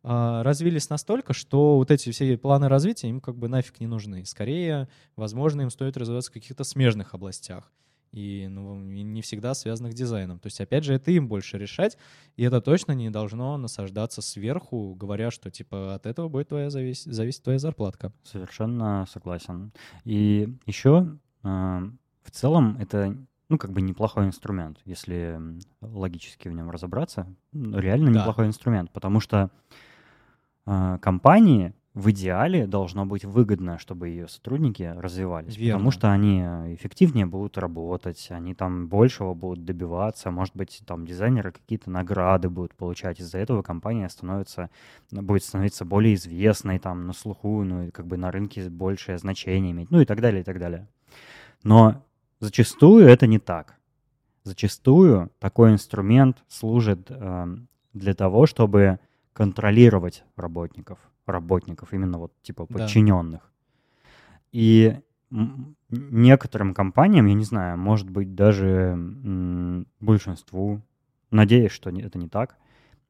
а, 0.03 0.43
развились 0.43 0.89
настолько, 0.89 1.33
что 1.33 1.77
вот 1.77 1.91
эти 1.91 2.11
все 2.11 2.37
планы 2.37 2.67
развития 2.67 3.09
им 3.09 3.21
как 3.21 3.37
бы 3.37 3.47
нафиг 3.47 3.79
не 3.79 3.87
нужны. 3.87 4.25
Скорее, 4.25 4.89
возможно, 5.15 5.61
им 5.61 5.69
стоит 5.69 5.97
развиваться 5.97 6.29
в 6.29 6.33
каких-то 6.33 6.63
смежных 6.63 7.13
областях 7.13 7.71
и 8.11 8.47
ну, 8.49 8.75
не 8.75 9.21
всегда 9.21 9.53
связанных 9.53 9.93
с 9.93 9.95
дизайном. 9.95 10.39
То 10.39 10.47
есть, 10.47 10.59
опять 10.61 10.83
же, 10.83 10.93
это 10.93 11.11
им 11.11 11.27
больше 11.27 11.57
решать, 11.57 11.97
и 12.35 12.43
это 12.43 12.61
точно 12.61 12.93
не 12.93 13.09
должно 13.09 13.57
насаждаться 13.57 14.21
сверху, 14.21 14.95
говоря, 14.95 15.31
что, 15.31 15.51
типа, 15.51 15.95
от 15.95 16.05
этого 16.05 16.29
будет 16.29 16.49
твоя 16.49 16.69
завис... 16.69 17.03
зависеть 17.03 17.43
твоя 17.43 17.59
зарплатка. 17.59 18.11
Совершенно 18.23 19.05
согласен. 19.09 19.71
И 20.03 20.53
еще 20.65 21.17
в 21.43 22.31
целом 22.31 22.77
это 22.79 23.15
ну, 23.49 23.57
как 23.57 23.71
бы 23.71 23.81
неплохой 23.81 24.25
инструмент, 24.25 24.79
если 24.85 25.39
логически 25.81 26.49
в 26.49 26.53
нем 26.53 26.69
разобраться. 26.69 27.33
Реально 27.53 28.11
Да. 28.11 28.19
неплохой 28.19 28.47
инструмент, 28.47 28.91
потому 28.91 29.19
что 29.19 29.49
а, 30.65 30.97
компании 30.97 31.73
в 31.97 32.11
идеале 32.11 32.67
должно 32.67 33.07
быть 33.07 33.25
выгодно, 33.25 33.79
чтобы 33.79 34.09
ее 34.09 34.27
сотрудники 34.27 34.83
развивались, 34.83 35.57
Верно. 35.57 35.79
потому 35.79 35.89
что 35.89 36.11
они 36.11 36.43
э, 36.43 36.75
эффективнее 36.75 37.25
будут 37.25 37.57
работать, 37.57 38.27
они 38.29 38.53
там 38.53 38.87
большего 38.87 39.33
будут 39.33 39.65
добиваться, 39.65 40.29
может 40.29 40.55
быть, 40.55 40.79
там 40.85 41.07
дизайнеры 41.07 41.51
какие-то 41.51 41.89
награды 41.89 42.51
будут 42.51 42.75
получать, 42.75 43.19
из-за 43.19 43.39
этого 43.39 43.63
компания 43.63 44.07
становится, 44.09 44.69
будет 45.09 45.43
становиться 45.43 45.85
более 45.85 46.13
известной 46.13 46.77
там 46.77 47.07
на 47.07 47.13
слуху, 47.13 47.63
ну 47.63 47.87
и 47.87 47.89
как 47.89 48.05
бы 48.05 48.15
на 48.15 48.29
рынке 48.29 48.69
большее 48.69 49.17
значение 49.17 49.71
иметь, 49.71 49.89
ну 49.89 49.99
и 49.99 50.05
так 50.05 50.21
далее, 50.21 50.41
и 50.41 50.43
так 50.43 50.59
далее. 50.59 50.87
Но 51.63 52.03
зачастую 52.39 53.07
это 53.07 53.25
не 53.25 53.39
так. 53.39 53.73
Зачастую 54.43 55.31
такой 55.39 55.71
инструмент 55.71 56.37
служит 56.47 57.09
эм, 57.09 57.67
для 57.93 58.13
того, 58.13 58.45
чтобы 58.45 58.99
контролировать 59.33 60.23
работников, 60.35 60.99
работников 61.31 61.93
именно 61.93 62.17
вот 62.17 62.33
типа 62.41 62.65
Да. 62.69 62.75
подчиненных. 62.79 63.51
И 64.51 64.97
м, 65.31 65.75
некоторым 65.89 66.73
компаниям, 66.73 67.25
я 67.25 67.33
не 67.33 67.43
знаю, 67.43 67.77
может 67.77 68.09
быть 68.09 68.33
даже 68.33 68.95
большинству, 69.99 70.81
надеюсь, 71.31 71.71
что 71.71 71.89
это 71.89 72.17
не 72.17 72.27
так, 72.29 72.57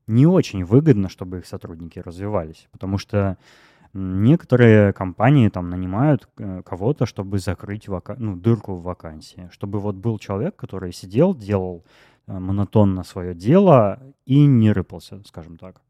не 0.08 0.26
очень 0.26 0.64
выгодно, 0.64 1.10
чтобы 1.10 1.40
их 1.40 1.46
сотрудники 1.46 2.00
развивались, 2.00 2.68
потому 2.72 2.98
что 2.98 3.38
некоторые 3.94 4.94
компании 4.94 5.50
там 5.50 5.70
нанимают 5.70 6.30
э, 6.38 6.62
кого-то, 6.64 7.06
чтобы 7.06 7.40
закрыть 7.40 7.88
вака- 7.88 8.16
ну, 8.18 8.36
дырку 8.36 8.74
в 8.76 8.84
вакансии, 8.84 9.50
чтобы 9.52 9.80
вот 9.80 9.96
был 9.96 10.20
человек, 10.20 10.56
который 10.56 10.94
сидел, 10.94 11.36
делал 11.36 11.84
э, 12.28 12.38
монотонно 12.38 13.04
свое 13.04 13.34
дело 13.34 14.00
и 14.26 14.46
не 14.46 14.72
рыпался, 14.72 15.22
скажем 15.26 15.58
так. 15.58 15.82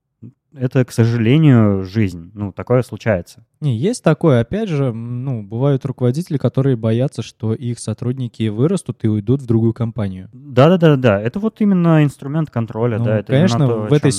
Это, 0.53 0.83
к 0.85 0.91
сожалению, 0.91 1.83
жизнь. 1.83 2.31
Ну, 2.33 2.51
такое 2.51 2.81
случается. 2.81 3.45
Не, 3.59 3.77
есть 3.77 4.03
такое, 4.03 4.39
опять 4.39 4.69
же, 4.69 4.91
ну, 4.93 5.43
бывают 5.43 5.85
руководители, 5.85 6.37
которые 6.37 6.75
боятся, 6.75 7.21
что 7.21 7.53
их 7.53 7.79
сотрудники 7.79 8.47
вырастут 8.47 9.03
и 9.03 9.07
уйдут 9.07 9.41
в 9.41 9.45
другую 9.45 9.73
компанию. 9.73 10.29
Да-да-да-да, 10.33 11.21
это 11.21 11.39
вот 11.39 11.59
именно 11.61 12.03
инструмент 12.03 12.49
контроля, 12.49 12.97
Ну, 12.97 13.05
да, 13.05 13.19
это 13.19 13.33
конечно, 13.33 13.67
то, 13.67 13.77
в 13.81 13.93
этой. 13.93 14.11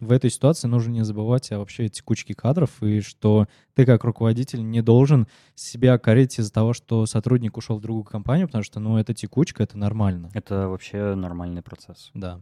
В 0.00 0.10
этой 0.10 0.30
ситуации 0.30 0.68
нужно 0.68 0.90
не 0.90 1.04
забывать 1.04 1.52
о 1.52 1.58
вообще 1.58 1.88
текучке 1.88 2.34
кадров, 2.34 2.70
и 2.82 3.00
что 3.00 3.46
ты 3.74 3.84
как 3.84 4.04
руководитель 4.04 4.68
не 4.68 4.82
должен 4.82 5.28
себя 5.54 5.98
корить 5.98 6.38
из-за 6.38 6.52
того, 6.52 6.72
что 6.72 7.06
сотрудник 7.06 7.56
ушел 7.56 7.78
в 7.78 7.82
другую 7.82 8.04
компанию, 8.04 8.48
потому 8.48 8.64
что, 8.64 8.80
ну, 8.80 8.96
это 8.96 9.14
текучка, 9.14 9.62
это 9.62 9.78
нормально. 9.78 10.30
Это 10.34 10.68
вообще 10.68 11.14
нормальный 11.14 11.62
процесс. 11.62 12.10
Да. 12.14 12.40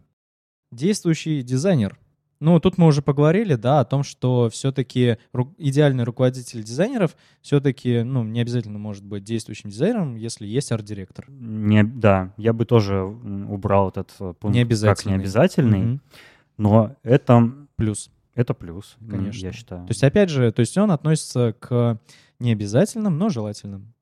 Действующий 0.71 1.43
дизайнер. 1.43 1.99
Ну, 2.45 2.59
тут 2.59 2.77
мы 2.77 2.87
уже 2.89 3.03
поговорили, 3.03 3.55
да, 3.55 3.79
о 3.79 3.85
том, 3.85 4.03
что 4.03 4.51
все-таки 4.51 5.17
идеальный 5.59 6.03
руководитель 6.03 6.65
дизайнеров 6.65 7.15
все-таки, 7.41 8.03
ну, 8.03 8.25
не 8.25 8.41
обязательно 8.41 8.81
может 8.81 9.05
быть 9.05 9.23
действующим 9.23 9.71
дизайнером, 9.71 10.17
если 10.17 10.45
есть 10.45 10.73
арт-директор. 10.73 11.27
Не, 11.29 11.85
да, 11.85 12.33
я 12.37 12.53
бы 12.53 12.65
тоже 12.65 13.05
убрал 13.05 13.91
этот 13.91 14.11
э, 14.19 14.35
пункт 14.35 14.41
как 14.41 14.55
Необязательный. 14.55 15.15
необязательный, 15.19 15.79
Мгм. 15.83 16.01
но 16.59 16.97
это, 17.05 17.53
Плюс. 17.77 18.11
это 18.35 18.55
плюс, 18.55 18.97
Конечно. 19.09 19.47
я 19.47 19.53
считаю. 19.53 19.83
То 19.87 19.91
есть, 19.93 20.03
опять 20.03 20.29
же, 20.29 20.51
то 20.51 20.61
есть 20.61 20.77
он 20.77 20.91
относится 20.91 21.55
к 21.61 22.01
необязательным, 22.41 23.19
но 23.19 23.29
желательным. 23.29 23.93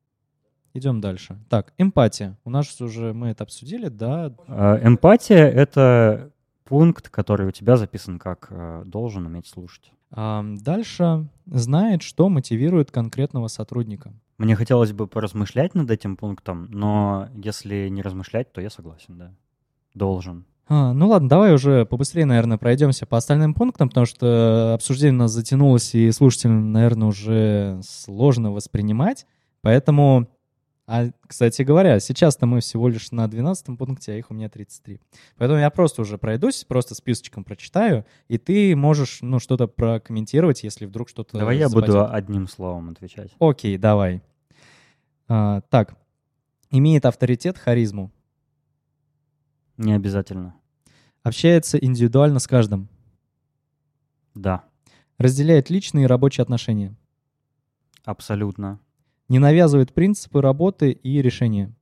Идем 0.72 1.02
дальше. 1.02 1.36
Так, 1.50 1.74
эмпатия. 1.76 2.38
У 2.44 2.50
нас 2.50 2.80
уже 2.80 3.12
мы 3.12 3.28
это 3.28 3.44
обсудили, 3.44 3.88
да. 3.88 4.32
Э, 4.48 4.80
Эмпатия— 4.82 5.44
это 5.50 6.30
пункт, 6.70 7.08
который 7.08 7.48
у 7.48 7.50
тебя 7.50 7.76
записан 7.76 8.20
как 8.20 8.46
э, 8.50 8.84
«должен 8.86 9.26
уметь 9.26 9.48
слушать». 9.48 9.92
Дальше 10.12 11.28
знает, 11.46 12.02
что 12.02 12.28
мотивирует 12.28 12.90
конкретного 12.90 13.48
сотрудника. 13.48 14.12
Мне 14.38 14.56
хотелось 14.56 14.92
бы 14.92 15.06
поразмышлять 15.06 15.74
над 15.74 15.90
этим 15.90 16.16
пунктом, 16.16 16.68
но 16.70 17.28
если 17.34 17.88
не 17.88 18.02
размышлять, 18.02 18.52
то 18.52 18.60
я 18.60 18.70
согласен, 18.70 19.18
да. 19.18 19.34
Должен. 19.94 20.46
А, 20.68 20.92
ну 20.92 21.08
ладно, 21.08 21.28
давай 21.28 21.52
уже 21.52 21.84
побыстрее, 21.84 22.24
наверное, 22.24 22.56
пройдемся 22.56 23.04
по 23.04 23.16
остальным 23.16 23.54
пунктам, 23.54 23.88
потому 23.88 24.06
что 24.06 24.74
обсуждение 24.74 25.14
у 25.14 25.22
нас 25.22 25.32
затянулось, 25.32 25.94
и 25.94 26.10
слушателям, 26.12 26.72
наверное, 26.72 27.08
уже 27.08 27.80
сложно 27.84 28.52
воспринимать. 28.52 29.26
Поэтому, 29.62 30.28
а, 30.92 31.10
кстати 31.24 31.62
говоря, 31.62 32.00
сейчас-то 32.00 32.46
мы 32.46 32.58
всего 32.58 32.88
лишь 32.88 33.12
на 33.12 33.28
12 33.28 33.78
пункте, 33.78 34.12
а 34.12 34.16
их 34.16 34.32
у 34.32 34.34
меня 34.34 34.48
33. 34.48 35.00
Поэтому 35.36 35.60
я 35.60 35.70
просто 35.70 36.02
уже 36.02 36.18
пройдусь, 36.18 36.64
просто 36.64 36.96
списочком 36.96 37.44
прочитаю, 37.44 38.04
и 38.26 38.38
ты 38.38 38.74
можешь, 38.74 39.18
ну, 39.22 39.38
что-то 39.38 39.68
прокомментировать, 39.68 40.64
если 40.64 40.86
вдруг 40.86 41.08
что-то 41.08 41.38
Давай 41.38 41.58
я 41.58 41.68
западет. 41.68 41.90
буду 41.90 42.12
одним 42.12 42.48
словом 42.48 42.90
отвечать. 42.90 43.30
Окей, 43.38 43.78
давай. 43.78 44.20
А, 45.28 45.60
так, 45.70 45.94
имеет 46.72 47.06
авторитет, 47.06 47.56
харизму. 47.56 48.10
Не 49.76 49.92
обязательно. 49.92 50.56
Общается 51.22 51.78
индивидуально 51.78 52.40
с 52.40 52.48
каждым. 52.48 52.88
Да, 54.34 54.64
Разделяет 55.18 55.70
личные 55.70 56.04
и 56.04 56.06
рабочие 56.08 56.42
отношения. 56.42 56.96
абсолютно. 58.04 58.80
Не 59.30 59.38
навязывает 59.38 59.94
принципы 59.94 60.42
работы 60.42 60.90
и 60.90 61.22
решения. 61.22 61.72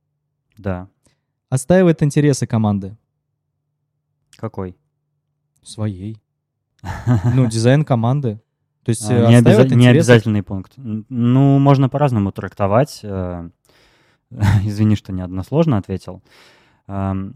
Да. 0.57 0.87
Отстаивает 1.49 2.01
интересы 2.03 2.47
команды. 2.47 2.95
Какой? 4.37 4.77
Своей. 5.61 6.17
Ну, 7.35 7.47
дизайн 7.47 7.83
команды. 7.83 8.39
То 8.83 8.89
есть 8.91 9.09
А, 9.09 9.27
не, 9.29 9.35
обяза- 9.35 9.67
не 9.75 9.87
обязательный 9.87 10.43
пункт. 10.43 10.73
Ну, 10.77 11.59
можно 11.59 11.89
по-разному 11.89 12.31
трактовать. 12.31 12.99
э, 13.03 13.49
Извини, 14.63 14.95
что 14.95 15.11
не 15.11 15.21
односложно 15.21 15.77
ответил. 15.77 16.21
Ам, 16.87 17.33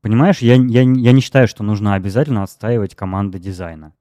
Понимаешь, 0.00 0.38
я, 0.38 0.54
я, 0.54 0.82
я 0.82 1.12
не 1.12 1.20
считаю, 1.20 1.48
что 1.48 1.64
нужно 1.64 1.94
обязательно 1.94 2.42
отстаивать 2.44 2.94
команды 2.94 3.38
дизайна, 3.40 3.92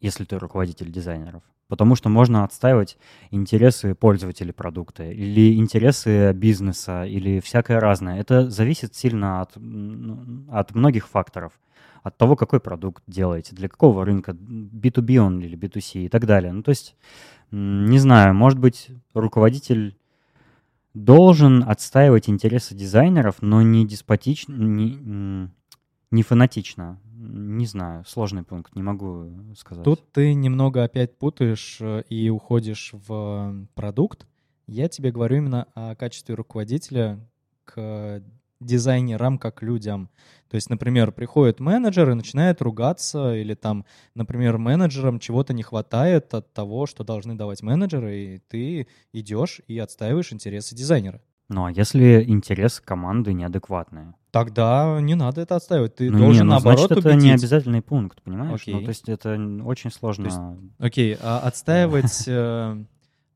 если 0.00 0.24
ты 0.24 0.38
руководитель 0.38 0.92
дизайнеров. 0.92 1.42
Потому 1.68 1.96
что 1.96 2.08
можно 2.08 2.44
отстаивать 2.44 2.96
интересы 3.30 3.94
пользователей 3.94 4.52
продукта 4.52 5.10
или 5.10 5.54
интересы 5.54 6.32
бизнеса 6.32 7.04
или 7.04 7.40
всякое 7.40 7.78
разное. 7.78 8.18
Это 8.18 8.48
зависит 8.48 8.94
сильно 8.94 9.42
от, 9.42 9.56
от 10.50 10.74
многих 10.74 11.08
факторов. 11.08 11.52
От 12.02 12.16
того, 12.16 12.36
какой 12.36 12.60
продукт 12.60 13.02
делаете, 13.06 13.54
для 13.54 13.68
какого 13.68 14.04
рынка, 14.04 14.32
B2B 14.32 15.18
он 15.18 15.40
или 15.40 15.58
B2C 15.58 16.06
и 16.06 16.08
так 16.08 16.24
далее. 16.24 16.52
Ну, 16.52 16.62
то 16.62 16.70
есть, 16.70 16.96
не 17.50 17.98
знаю, 17.98 18.34
может 18.34 18.58
быть, 18.58 18.88
руководитель 19.12 19.98
должен 20.94 21.64
отстаивать 21.66 22.28
интересы 22.28 22.74
дизайнеров, 22.74 23.36
но 23.40 23.62
не 23.62 23.86
деспотично, 23.86 24.54
не, 24.54 25.50
не 26.10 26.22
фанатично. 26.22 26.98
Не 27.30 27.66
знаю, 27.66 28.04
сложный 28.06 28.42
пункт, 28.42 28.74
не 28.74 28.82
могу 28.82 29.54
сказать. 29.54 29.84
Тут 29.84 30.10
ты 30.12 30.32
немного 30.32 30.82
опять 30.82 31.18
путаешь 31.18 31.76
э, 31.80 32.02
и 32.08 32.30
уходишь 32.30 32.94
в 32.94 33.12
э, 33.12 33.66
продукт. 33.74 34.26
Я 34.66 34.88
тебе 34.88 35.12
говорю 35.12 35.36
именно 35.36 35.66
о 35.74 35.94
качестве 35.94 36.34
руководителя 36.34 37.20
к 37.66 38.22
дизайнерам 38.60 39.38
как 39.38 39.62
людям. 39.62 40.08
То 40.48 40.54
есть, 40.54 40.70
например, 40.70 41.12
приходит 41.12 41.60
менеджер 41.60 42.10
и 42.10 42.14
начинает 42.14 42.62
ругаться, 42.62 43.34
или 43.34 43.54
там, 43.54 43.84
например, 44.14 44.56
менеджерам 44.56 45.18
чего-то 45.20 45.52
не 45.52 45.62
хватает 45.62 46.32
от 46.32 46.52
того, 46.54 46.86
что 46.86 47.04
должны 47.04 47.34
давать 47.34 47.62
менеджеры, 47.62 48.16
и 48.16 48.38
ты 48.38 48.88
идешь 49.12 49.60
и 49.68 49.78
отстаиваешь 49.78 50.32
интересы 50.32 50.74
дизайнера. 50.74 51.20
Ну, 51.48 51.66
а 51.66 51.70
если 51.70 52.24
интересы 52.26 52.82
команды 52.82 53.32
неадекватные? 53.32 54.14
Тогда 54.30 54.98
не 55.00 55.14
надо 55.14 55.40
это 55.40 55.56
отстаивать. 55.56 55.96
Ты 55.96 56.10
ну, 56.10 56.18
должен, 56.18 56.42
не, 56.42 56.44
ну, 56.44 56.50
наоборот, 56.50 56.88
значит, 56.88 56.98
это 56.98 57.08
убедить. 57.08 57.24
не 57.24 57.32
обязательный 57.32 57.82
пункт, 57.82 58.22
понимаешь? 58.22 58.62
Ну, 58.66 58.82
то 58.82 58.88
есть 58.88 59.08
это 59.08 59.40
очень 59.64 59.90
сложно. 59.90 60.26
есть 60.26 60.38
Окей, 60.78 61.16
а 61.20 61.38
отстаивать, 61.40 62.24
э, 62.26 62.84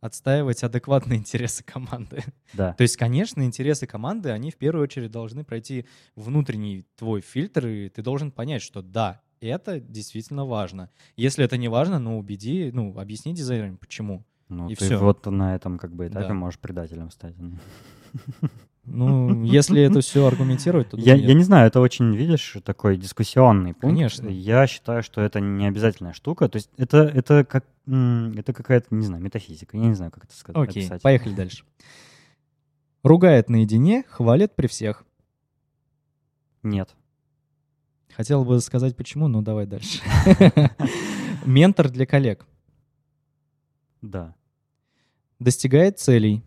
отстаивать 0.01 0.63
адекватные 0.63 1.19
интересы 1.19 1.65
команды. 1.65 2.23
да. 2.53 2.75
То 2.75 2.83
есть, 2.83 2.97
конечно, 2.97 3.43
интересы 3.43 3.87
команды, 3.87 4.31
они 4.31 4.51
в 4.51 4.57
первую 4.57 4.83
очередь 4.83 5.11
должны 5.11 5.45
пройти 5.45 5.87
внутренний 6.15 6.85
твой 6.97 7.23
фильтр, 7.23 7.67
и 7.67 7.89
ты 7.89 8.03
должен 8.03 8.31
понять, 8.31 8.63
что 8.63 8.83
да, 8.83 9.23
это 9.41 9.81
действительно 9.81 10.45
важно. 10.45 10.91
Если 11.17 11.45
это 11.45 11.57
не 11.57 11.69
важно, 11.69 11.99
ну, 11.99 12.19
убеди, 12.19 12.71
ну, 12.73 12.99
объясни 12.99 13.35
дизайнерам, 13.35 13.79
почему. 13.79 14.25
Ну, 14.49 14.69
и 14.69 14.75
ты 14.75 14.85
всё. 14.85 14.99
вот 14.99 15.25
на 15.27 15.55
этом 15.55 15.79
как 15.79 15.95
бы 15.95 16.09
этапе 16.09 16.29
Да. 16.29 16.35
можешь 16.35 16.61
предателем 16.61 17.11
стать. 17.11 17.35
Ну, 18.85 19.45
если 19.45 19.83
это 19.83 20.01
все 20.01 20.27
аргументировать, 20.27 20.91
то 20.91 20.97
Я, 20.97 21.15
я 21.15 21.35
не 21.35 21.45
знаю, 21.45 21.69
это 21.69 21.81
очень, 21.81 22.15
видишь, 22.15 22.57
такой 22.65 22.97
дискуссионный 22.97 23.75
пункт. 23.75 23.97
Конечно. 23.97 24.29
Я 24.29 24.67
считаю, 24.67 25.03
что 25.03 25.21
это 25.21 25.41
не 25.41 25.67
обязательная 25.67 26.13
штука. 26.13 26.49
То 26.49 26.57
есть 26.57 26.71
это, 26.77 26.99
это 26.99 27.45
как 27.45 27.65
это 27.87 28.53
какая-то, 28.53 28.95
не 28.95 29.05
знаю, 29.05 29.23
метафизика. 29.23 29.77
Я 29.77 29.87
не 29.87 29.95
знаю, 29.95 30.13
как 30.13 30.25
это 30.25 30.37
сказать. 30.37 30.69
Окей, 30.69 30.83
описать. 30.85 31.03
поехали 31.03 31.35
дальше. 31.35 31.65
Ругает 33.03 33.49
наедине, 33.49 34.05
хвалит 34.09 34.55
при 34.55 34.69
всех. 34.69 35.05
Нет. 36.63 36.95
Хотел 38.15 38.45
бы 38.45 38.61
сказать 38.61 38.97
почему, 38.97 39.27
но 39.27 39.43
давай 39.43 39.67
дальше. 39.67 40.01
Ментор 41.47 41.89
для 41.89 42.07
коллег. 42.07 42.47
Да. 44.01 44.35
Достигает 45.41 45.99
целей. 45.99 46.45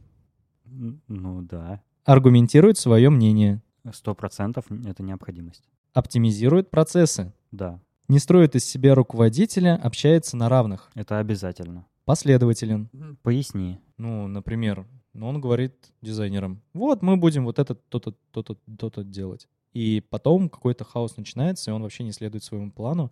Ну 0.65 1.41
да. 1.41 1.81
Аргументирует 2.05 2.77
свое 2.77 3.09
мнение. 3.09 3.61
Сто 3.91 4.13
процентов 4.13 4.65
это 4.85 5.01
необходимость. 5.01 5.63
Оптимизирует 5.93 6.69
процессы. 6.69 7.33
Да. 7.51 7.79
Не 8.07 8.19
строит 8.19 8.55
из 8.55 8.63
себя 8.63 8.93
руководителя, 8.93 9.75
общается 9.81 10.37
на 10.37 10.47
равных. 10.47 10.91
Это 10.93 11.17
обязательно. 11.17 11.87
Последователен. 12.05 12.89
Поясни. 13.23 13.79
Ну, 13.97 14.27
например, 14.27 14.85
ну, 15.13 15.27
он 15.27 15.41
говорит 15.41 15.73
дизайнерам, 16.03 16.61
вот 16.73 17.01
мы 17.01 17.17
будем 17.17 17.45
вот 17.45 17.57
это, 17.57 17.73
то-то, 17.73 18.13
то-то, 18.31 18.55
то-то 18.77 19.03
делать. 19.03 19.47
И 19.73 20.03
потом 20.09 20.49
какой-то 20.49 20.83
хаос 20.83 21.17
начинается, 21.17 21.71
и 21.71 21.73
он 21.73 21.81
вообще 21.81 22.03
не 22.03 22.11
следует 22.11 22.43
своему 22.43 22.71
плану. 22.71 23.11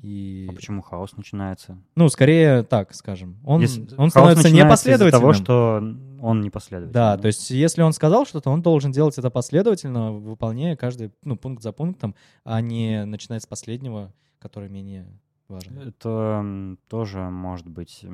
И, 0.00 0.48
А 0.50 0.54
почему 0.54 0.82
хаос 0.82 1.16
начинается? 1.16 1.78
ну, 1.94 2.08
скорее 2.08 2.62
так, 2.62 2.94
скажем, 2.94 3.36
он, 3.44 3.60
Если 3.60 3.86
он 3.96 4.10
становится 4.10 4.50
непоследовательным. 4.50 5.20
того, 5.20 5.32
что 5.32 5.82
он 6.20 6.40
непоследовательный. 6.40 6.94
Да, 6.94 7.18
то 7.18 7.26
есть 7.26 7.50
если 7.50 7.82
он 7.82 7.92
сказал 7.92 8.24
что-то, 8.26 8.50
он 8.50 8.62
должен 8.62 8.90
делать 8.90 9.18
это 9.18 9.30
последовательно, 9.30 10.12
выполняя 10.12 10.76
каждый 10.76 11.12
ну, 11.22 11.36
пункт 11.36 11.62
за 11.62 11.72
пунктом, 11.72 12.14
а 12.44 12.60
не 12.60 13.04
начинать 13.04 13.42
с 13.42 13.46
последнего, 13.46 14.12
который 14.38 14.68
менее 14.68 15.06
важен. 15.52 15.78
Это 15.78 16.76
тоже 16.88 17.20
может 17.30 17.68
быть 17.68 18.04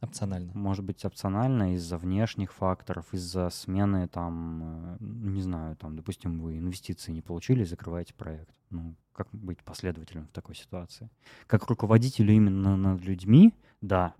Опционально. 0.00 0.52
может 0.54 0.84
быть 0.84 1.04
опционально 1.04 1.74
из-за 1.74 1.98
внешних 1.98 2.52
факторов, 2.52 3.12
из-за 3.12 3.50
смены 3.50 4.08
там, 4.08 4.96
э, 5.00 5.04
не 5.04 5.42
знаю, 5.42 5.76
там, 5.76 5.96
допустим, 5.96 6.40
вы 6.40 6.58
инвестиции 6.58 7.12
не 7.12 7.22
получили, 7.22 7.64
закрываете 7.64 8.14
проект. 8.14 8.54
Ну, 8.70 8.94
как 9.12 9.28
быть 9.32 9.62
последовательным 9.62 10.26
в 10.26 10.32
такой 10.32 10.54
ситуации? 10.54 11.10
Как 11.46 11.66
руководителю 11.66 12.34
именно 12.34 12.76
над 12.76 13.02
людьми, 13.02 13.54
да, 13.80 14.14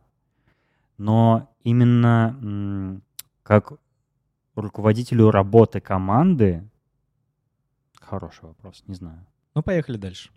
но 0.98 1.48
именно 1.62 3.00
как 3.42 3.72
руководителю 4.54 5.30
работы 5.30 5.80
команды, 5.80 6.68
хороший 8.00 8.44
вопрос, 8.46 8.82
не 8.86 8.94
знаю. 8.94 9.26
Ну, 9.54 9.62
поехали 9.62 9.96
дальше. 9.96 10.30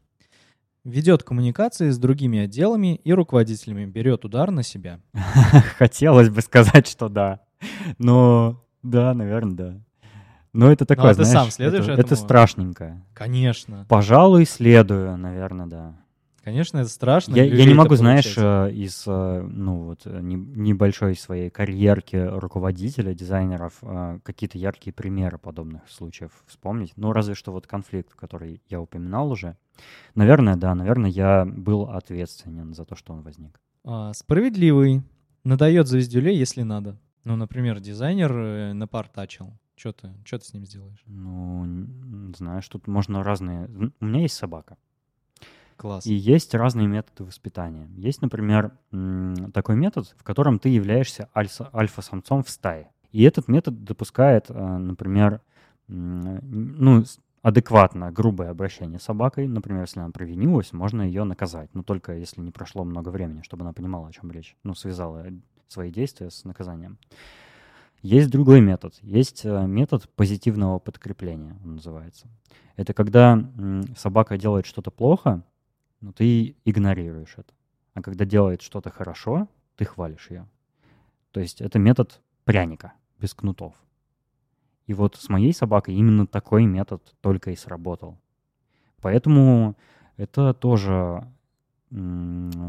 Ведет 0.86 1.23
коммуникации 1.23 1.89
с 1.89 1.97
другими 1.97 2.39
отделами 2.39 2.95
и 3.03 3.13
руководителями, 3.13 3.86
берет 3.86 4.23
удар 4.23 4.49
на 4.49 4.63
себя. 4.63 5.01
Хотелось 5.77 6.30
бы 6.30 6.41
сказать, 6.41 6.88
что 6.88 7.09
да. 7.09 7.41
Но 7.97 8.63
да, 8.82 9.13
наверное, 9.13 9.55
да. 9.55 9.82
Но 10.53 10.71
это 10.71 10.86
такое, 10.86 11.11
а 11.11 11.15
ты 11.15 11.25
знаешь, 11.25 11.39
сам 11.39 11.51
следуешь 11.51 11.84
это, 11.84 11.93
это 11.93 12.01
этому? 12.01 12.21
страшненько. 12.21 13.05
Конечно. 13.13 13.86
Пожалуй, 13.88 14.45
следую, 14.45 15.17
наверное, 15.17 15.67
да. 15.67 15.95
Конечно, 16.50 16.80
это 16.80 16.89
страшно. 16.89 17.36
Я, 17.36 17.43
я 17.43 17.66
не 17.66 17.76
могу, 17.76 17.93
знаешь, 17.93 18.34
э, 18.36 18.72
из 18.72 19.04
э, 19.06 19.41
ну 19.41 19.84
вот 19.84 20.02
э, 20.06 20.20
не- 20.20 20.36
небольшой 20.36 21.16
своей 21.16 21.52
карьерки 21.52 22.16
руководителя, 22.16 23.14
дизайнеров, 23.14 23.84
какие-то 24.24 24.58
яркие 24.58 24.91
примеры 24.91 25.38
подобных 25.38 25.84
случаев 25.88 26.32
вспомнить. 26.47 26.93
Ну, 26.95 27.14
разве 27.14 27.36
что 27.36 27.52
вот 27.52 27.68
конфликт, 27.68 28.16
который 28.16 28.64
я 28.68 28.82
упоминал 28.82 29.30
уже. 29.30 29.58
Наверное, 30.16 30.56
да, 30.56 30.74
наверное, 30.74 31.12
я 31.12 31.45
был 31.45 31.84
ответственен 31.84 32.74
за 32.74 32.84
то, 32.84 32.95
что 32.95 33.14
он 33.14 33.22
возник. 33.22 33.60
А, 33.84 34.12
справедливый. 34.14 35.04
Надает 35.43 35.88
звездюлей, 35.88 36.36
если 36.36 36.64
надо. 36.64 36.97
Ну, 37.26 37.36
например, 37.36 37.80
дизайнер 37.80 38.74
напортачил. 38.74 39.54
Что 39.76 39.93
ты, 39.93 40.10
что 40.26 40.39
ты 40.39 40.45
с 40.45 40.54
ним 40.54 40.66
сделаешь? 40.66 41.04
Ну, 41.06 42.34
знаешь, 42.36 42.68
тут 42.68 42.88
можно 42.88 43.24
разные... 43.24 43.70
У 44.00 44.06
меня 44.06 44.22
есть 44.22 44.36
собака. 44.36 44.78
Класс. 45.80 46.05
И 46.05 46.13
есть 46.13 46.53
разные 46.53 46.88
методы 46.88 47.23
воспитания. 47.23 47.88
Есть, 47.95 48.21
например, 48.21 48.73
такой 49.53 49.77
метод, 49.77 50.13
в 50.17 50.23
котором 50.23 50.59
ты 50.59 50.67
являешься 50.67 51.30
альфа- 51.34 51.69
альфа-самцом 51.73 52.43
в 52.43 52.49
стае. 52.49 52.91
И 53.13 53.23
этот 53.23 53.47
метод 53.47 53.86
допускает, 53.86 54.47
э, 54.49 54.77
например, 54.77 55.41
ну, 55.88 57.05
адекватно 57.41 58.11
грубое 58.11 58.49
обращение 58.49 58.99
с 58.99 59.03
собакой. 59.03 59.47
Например, 59.47 59.84
если 59.84 60.01
она 60.01 60.11
провинилась, 60.11 60.73
можно 60.73 61.01
ее 61.01 61.23
наказать. 61.23 61.73
Но 61.73 61.82
только 61.82 62.11
если 62.11 62.41
не 62.41 62.51
прошло 62.51 62.84
много 62.84 63.07
времени, 63.07 63.41
чтобы 63.41 63.63
она 63.63 63.71
понимала, 63.71 64.09
о 64.09 64.11
чем 64.11 64.32
речь. 64.32 64.57
Ну, 64.63 64.75
связала 64.75 65.27
свои 65.69 65.91
действия 65.91 66.30
с 66.30 66.43
наказанием. 66.43 66.97
Есть 68.01 68.30
другой 68.30 68.59
метод. 68.59 68.95
Есть 69.01 69.45
э, 69.45 69.65
метод 69.65 70.09
позитивного 70.17 70.80
подкрепления, 70.80 71.55
он 71.63 71.75
называется. 71.75 72.27
Это 72.75 72.93
когда 72.93 73.41
собака 73.97 74.38
делает 74.38 74.65
что-то 74.65 74.91
плохо, 74.91 75.43
но 76.02 76.12
ты 76.12 76.56
игнорируешь 76.66 77.34
это. 77.38 77.54
А 77.93 78.02
когда 78.02 78.26
делает 78.26 78.62
что-то 78.62 78.89
хорошо, 78.89 79.47
ты 79.76 79.86
хвалишь 79.86 80.30
ее. 80.30 80.47
То 81.32 81.39
есть 81.39 81.62
это 81.62 81.80
метод 81.80 82.22
пряника, 82.43 82.93
без 83.20 83.34
кнутов. 83.34 83.74
И 84.88 84.93
вот 84.93 85.16
с 85.16 85.30
моей 85.30 85.54
собакой 85.54 85.95
именно 85.95 86.26
такой 86.26 86.66
метод 86.66 87.16
только 87.22 87.52
и 87.52 87.56
сработал. 87.56 88.18
Поэтому 89.02 89.78
это 90.18 90.54
тоже 90.54 91.28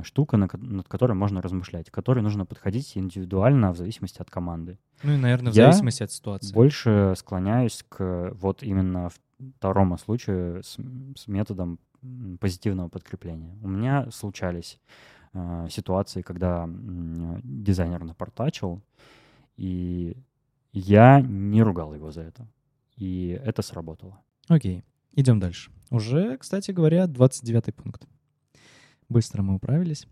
штука, 0.02 0.36
над 0.36 0.88
которой 0.88 1.12
можно 1.12 1.42
размышлять, 1.42 1.90
к 1.90 1.94
которой 1.94 2.20
нужно 2.20 2.46
подходить 2.46 2.96
индивидуально 2.96 3.72
в 3.72 3.76
зависимости 3.76 4.20
от 4.20 4.30
команды. 4.30 4.78
Ну 5.02 5.12
и, 5.12 5.16
наверное, 5.16 5.52
в 5.52 5.56
Я 5.56 5.66
зависимости 5.66 6.02
от 6.02 6.12
ситуации. 6.12 6.54
Больше 6.54 7.14
склоняюсь 7.16 7.84
к 7.88 8.32
вот 8.34 8.62
именно 8.62 9.10
второму 9.58 9.98
случаю 9.98 10.62
с, 10.62 10.78
с 11.16 11.26
методом 11.26 11.78
позитивного 12.40 12.88
подкрепления. 12.88 13.56
У 13.62 13.68
меня 13.68 14.10
случались 14.10 14.80
э, 15.32 15.68
ситуации, 15.70 16.22
когда 16.22 16.64
м, 16.64 17.40
дизайнер 17.44 18.04
напортачил, 18.04 18.82
и 19.56 20.16
я 20.72 21.20
не 21.20 21.62
ругал 21.62 21.94
его 21.94 22.10
за 22.10 22.22
это. 22.22 22.48
И 22.96 23.38
это 23.44 23.62
сработало. 23.62 24.20
Окей, 24.48 24.84
идем 25.14 25.40
дальше. 25.40 25.70
Уже, 25.90 26.36
кстати 26.38 26.70
говоря, 26.70 27.06
29 27.06 27.74
пункт. 27.74 28.06
Быстро 29.08 29.42
мы 29.42 29.54
управились. 29.54 30.06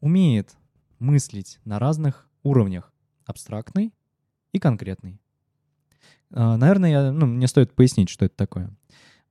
Умеет 0.00 0.54
мыслить 0.98 1.58
на 1.64 1.78
разных 1.78 2.28
уровнях. 2.42 2.92
Абстрактный 3.24 3.92
и 4.52 4.58
конкретный. 4.58 5.20
А, 6.32 6.56
Наверное, 6.56 6.90
я, 6.90 7.12
ну, 7.12 7.26
мне 7.26 7.46
стоит 7.46 7.74
пояснить, 7.74 8.08
что 8.08 8.26
это 8.26 8.36
такое. 8.36 8.70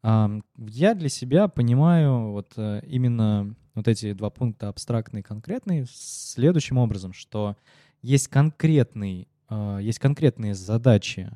Я 0.03 0.93
для 0.95 1.09
себя 1.09 1.47
понимаю 1.47 2.31
вот 2.31 2.53
э, 2.55 2.81
именно 2.87 3.55
вот 3.77 3.87
эти 3.87 4.13
два 4.13 4.29
пункта 4.29 4.69
абстрактный 4.69 5.19
и 5.19 5.23
конкретный 5.23 5.85
следующим 5.89 6.77
образом, 6.77 7.13
что 7.13 7.55
есть 8.01 8.27
конкретный, 8.27 9.27
а, 9.49 9.77
есть 9.77 9.99
конкретные 9.99 10.55
задачи, 10.55 11.29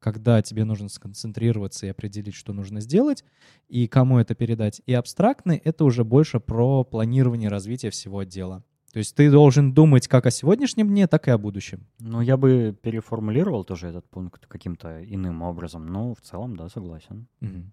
когда 0.00 0.42
тебе 0.42 0.64
нужно 0.64 0.88
сконцентрироваться 0.88 1.86
и 1.86 1.90
определить, 1.90 2.34
что 2.34 2.52
нужно 2.52 2.80
сделать, 2.80 3.24
и 3.68 3.86
кому 3.86 4.18
это 4.18 4.34
передать. 4.34 4.82
И 4.86 4.92
абстрактный— 4.92 5.56
это 5.64 5.84
уже 5.84 6.04
больше 6.04 6.40
про 6.40 6.84
планирование 6.84 7.48
развития 7.48 7.90
всего 7.90 8.18
отдела. 8.18 8.62
То 8.92 8.98
есть 8.98 9.16
ты 9.16 9.30
должен 9.30 9.72
думать 9.72 10.06
как 10.06 10.26
о 10.26 10.30
сегодняшнем 10.30 10.88
дне, 10.88 11.06
так 11.06 11.26
и 11.26 11.30
о 11.30 11.38
будущем. 11.38 11.86
Ну, 11.98 12.20
я 12.20 12.36
бы 12.36 12.76
переформулировал 12.80 13.64
тоже 13.64 13.88
этот 13.88 14.08
пункт 14.08 14.46
каким-то 14.46 15.02
иным 15.04 15.42
образом, 15.42 15.86
но 15.86 16.14
в 16.14 16.20
целом, 16.20 16.56
да, 16.56 16.68
согласен. 16.68 17.26
Мгм. 17.40 17.72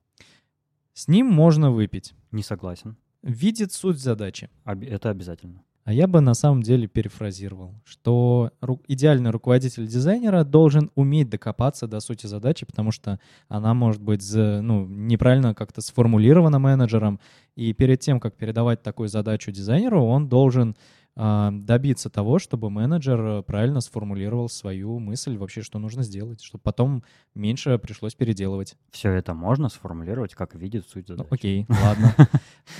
С 0.93 1.07
ним 1.07 1.27
можно 1.27 1.71
выпить. 1.71 2.13
Не 2.31 2.43
согласен. 2.43 2.97
Видит 3.23 3.71
суть 3.71 3.99
задачи. 3.99 4.49
Об- 4.63 4.83
Это 4.83 5.09
обязательно. 5.09 5.61
А 5.83 5.93
я 5.93 6.07
бы 6.07 6.21
на 6.21 6.35
самом 6.35 6.61
деле 6.61 6.87
перефразировал, 6.87 7.73
что 7.85 8.51
ру- 8.61 8.81
идеальный 8.87 9.31
руководитель 9.31 9.87
дизайнера 9.87 10.43
должен 10.43 10.91
уметь 10.93 11.29
докопаться 11.29 11.87
до 11.87 11.99
сути 12.01 12.27
задачи, 12.27 12.67
потому 12.67 12.91
что 12.91 13.19
она 13.47 13.73
может 13.73 13.99
быть 14.01 14.21
ну, 14.35 14.85
неправильно 14.85 15.55
как-то 15.55 15.81
сформулирована 15.81 16.59
менеджером. 16.59 17.19
И 17.55 17.73
перед 17.73 17.99
тем, 17.99 18.19
как 18.19 18.35
передавать 18.35 18.83
такую 18.83 19.09
задачу 19.09 19.51
дизайнеру, 19.51 20.03
он 20.03 20.29
должен 20.29 20.75
добиться 21.15 22.09
того, 22.09 22.39
чтобы 22.39 22.69
менеджер 22.69 23.19
э, 23.19 23.43
правильно 23.43 23.81
сформулировал 23.81 24.47
свою 24.49 24.97
мысль 24.99 25.37
вообще, 25.37 25.61
что 25.61 25.77
нужно 25.77 26.03
сделать, 26.03 26.41
чтобы 26.41 26.61
потом 26.63 27.03
меньше 27.35 27.77
пришлось 27.79 28.15
переделывать. 28.15 28.75
Все 28.91 29.11
это 29.11 29.33
можно 29.33 29.67
сформулировать, 29.69 30.33
как 30.35 30.55
видит 30.55 30.87
суть 30.87 31.09
Ну, 31.09 31.17
задачи. 31.17 31.33
окей, 31.33 31.65
ладно. 31.83 32.15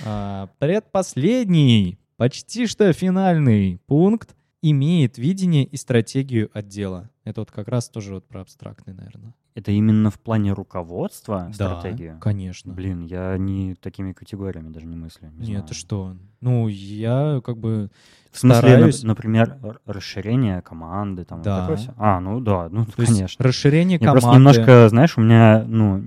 А, 0.06 0.48
Предпоследний, 0.58 1.98
почти 2.16 2.66
что 2.66 2.92
финальный 2.92 3.78
пункт 3.86 4.34
имеет 4.62 5.18
видение 5.18 5.64
и 5.64 5.76
стратегию 5.76 6.50
отдела. 6.54 7.10
Это 7.24 7.40
вот 7.40 7.50
как 7.50 7.68
раз 7.68 7.88
тоже 7.88 8.14
вот 8.14 8.26
про 8.28 8.40
абстрактный, 8.42 8.94
наверное. 8.94 9.34
Это 9.54 9.70
именно 9.70 10.10
в 10.10 10.18
плане 10.18 10.54
руководства 10.54 11.50
стратегию? 11.52 12.16
конечно. 12.20 12.72
Блин, 12.72 13.02
я 13.02 13.36
не 13.36 13.74
такими 13.74 14.12
категориями 14.12 14.70
даже 14.70 14.86
не 14.86 14.96
мыслю. 14.96 15.30
не 15.36 15.48
Нет, 15.48 15.60
знаю. 15.66 15.74
что? 15.74 16.16
Ну, 16.40 16.68
я 16.68 17.42
как 17.44 17.58
бы... 17.58 17.90
В 18.30 18.38
смысле, 18.38 18.60
нап- 18.62 18.72
стараюсь- 18.72 19.02
например, 19.02 19.58
р- 19.62 19.80
расширение 19.84 20.62
команды, 20.62 21.24
там, 21.26 21.38
вот 21.38 21.44
Да. 21.44 21.60
такое 21.60 21.76
всё? 21.76 21.92
А, 21.98 22.18
ну 22.20 22.40
да, 22.40 22.68
ну 22.70 22.86
То 22.86 23.02
есть 23.02 23.12
конечно. 23.14 23.44
расширение 23.44 23.98
Я 24.00 24.06
команды. 24.06 24.20
просто 24.22 24.36
немножко, 24.38 24.88
знаешь, 24.88 25.18
у 25.18 25.20
меня, 25.20 25.64
ну, 25.66 26.02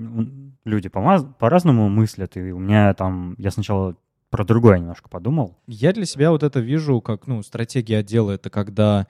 люди 0.65 0.89
по-разному 0.89 1.87
мыслят, 1.87 2.35
и 2.37 2.51
у 2.51 2.57
меня 2.57 2.91
там, 2.95 3.35
я 3.37 3.51
сначала 3.51 3.95
про 4.29 4.43
другое 4.43 4.79
немножко 4.79 5.09
подумал. 5.09 5.57
Я 5.67 5.93
для 5.93 6.05
себя 6.05 6.31
вот 6.31 6.43
это 6.43 6.59
вижу 6.59 7.01
как, 7.01 7.27
ну, 7.27 7.41
стратегия 7.43 7.99
отдела. 7.99 8.31
Это 8.31 8.49
когда 8.49 9.07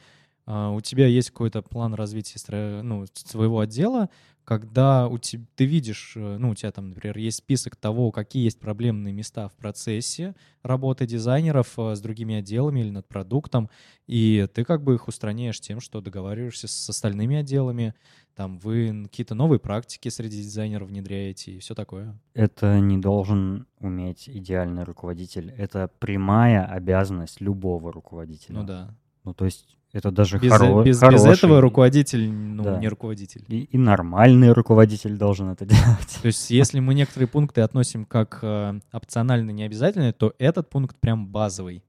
у 0.48 0.82
тебя 0.82 1.08
есть 1.08 1.32
какой-то 1.32 1.62
план 1.62 1.94
развития 1.94 2.82
ну, 2.84 3.06
своего 3.14 3.60
отдела, 3.60 4.10
когда 4.46 5.08
у 5.08 5.18
тебя, 5.18 5.44
ты 5.56 5.66
видишь, 5.66 6.14
э, 6.16 6.38
ну, 6.38 6.52
у 6.52 6.56
тебя 6.56 6.72
там, 6.72 6.90
например, 6.90 7.18
есть 7.18 7.38
список 7.38 7.76
того, 7.76 8.12
какие 8.12 8.44
есть 8.44 8.60
проблемные 8.60 9.12
места 9.12 9.50
в 9.50 9.56
процессе 9.56 10.36
работы 10.62 11.08
дизайнеров 11.08 11.74
э, 11.78 11.96
с 11.96 12.00
другими 12.00 12.36
отделами 12.36 12.82
или 12.82 12.92
над 12.92 13.08
продуктом, 13.08 13.70
и 14.06 14.48
ты 14.54 14.64
как 14.64 14.84
бы 14.84 14.94
их 14.94 15.08
устраняешь 15.08 15.60
тем, 15.60 15.82
что 15.82 16.00
договариваешься 16.00 16.68
с 16.68 16.90
остальными 16.90 17.38
отделами, 17.38 17.96
там 18.36 18.60
вы 18.60 19.06
какие-то 19.06 19.34
новые 19.34 19.60
практики 19.60 20.10
среди 20.10 20.38
дизайнеров 20.38 20.90
внедряете 20.90 21.54
и 21.54 21.60
все 21.60 21.74
такое. 21.74 22.20
Это 22.34 22.80
не 22.80 22.98
должен 22.98 23.66
уметь 23.80 24.30
идеальный 24.30 24.84
руководитель. 24.84 25.52
Это 25.58 25.90
прямая 26.00 26.66
обязанность 26.66 27.42
любого 27.42 27.92
руководителя. 27.92 28.60
Ну 28.60 28.64
да. 28.64 28.96
Ну, 29.24 29.34
то 29.34 29.46
есть 29.46 29.76
это 29.96 30.12
даже 30.12 30.40
Без, 30.40 30.52
хоро- 30.52 30.84
без, 30.84 30.98
без 30.98 31.00
хороший 31.00 31.34
этого 31.34 31.62
руководитель, 31.62 32.30
ну, 32.30 32.64
Да. 32.64 32.80
не 32.80 32.90
руководитель. 32.90 33.46
И, 33.48 33.62
и 33.64 33.78
нормальный 33.78 34.52
руководитель 34.52 35.16
должен 35.18 35.48
это 35.50 35.66
делать. 35.66 36.20
То 36.22 36.28
есть, 36.28 36.50
если 36.52 36.82
мы 36.82 36.94
некоторые 36.94 37.28
пункты 37.30 37.62
относим 37.62 38.04
как 38.06 38.40
э, 38.42 38.80
опционально 38.92 39.52
необязательные, 39.52 40.12
то 40.12 40.34
этот 40.38 40.70
пункт 40.70 40.98
прям 41.00 41.28
базовый, 41.28 41.82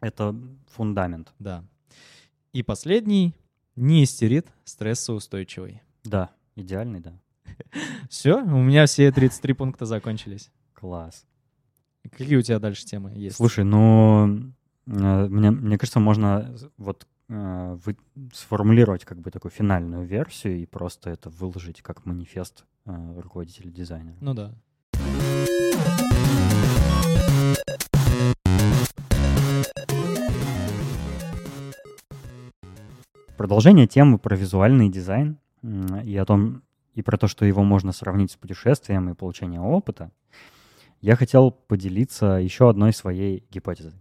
Это 0.00 0.36
фундамент. 0.74 1.32
да. 1.38 1.64
И 2.52 2.62
последний 2.62 3.34
не 3.74 4.04
истерит, 4.04 4.46
стрессоустойчивый. 4.64 5.80
Да, 6.04 6.30
идеальный, 6.56 7.00
да. 7.00 7.12
Все, 8.10 8.36
у 8.42 8.62
меня 8.62 8.84
все 8.86 9.10
33 9.10 9.52
пункта 9.54 9.86
закончились. 9.86 10.50
Класс. 10.74 11.24
Какие 12.10 12.36
у 12.36 12.42
тебя 12.42 12.58
дальше 12.58 12.84
темы 12.84 13.12
есть? 13.14 13.36
Слушай, 13.36 13.64
ну, 13.64 14.52
э, 14.86 15.26
мне, 15.28 15.50
мне 15.50 15.78
кажется, 15.78 16.00
можно 16.00 16.54
вот 16.76 17.06
вы, 17.28 17.96
сформулировать 18.32 19.04
как 19.04 19.18
бы 19.18 19.30
такую 19.30 19.50
финальную 19.50 20.06
версию 20.06 20.58
и 20.58 20.66
просто 20.66 21.10
это 21.10 21.28
выложить 21.30 21.82
как 21.82 22.06
манифест 22.06 22.64
э, 22.84 23.20
руководителя 23.20 23.70
дизайнера. 23.70 24.16
Ну 24.20 24.34
да. 24.34 24.54
Продолжение 33.36 33.86
темы 33.86 34.18
про 34.18 34.34
визуальный 34.34 34.88
дизайн 34.88 35.38
и 36.04 36.16
о 36.16 36.24
том, 36.24 36.62
и 36.94 37.02
про 37.02 37.18
то, 37.18 37.26
что 37.26 37.44
его 37.44 37.62
можно 37.62 37.92
сравнить 37.92 38.30
с 38.30 38.36
путешествием 38.36 39.10
и 39.10 39.14
получением 39.14 39.62
опыта, 39.62 40.10
я 41.02 41.16
хотел 41.16 41.50
поделиться 41.50 42.38
еще 42.40 42.70
одной 42.70 42.94
своей 42.94 43.44
гипотезой. 43.50 43.92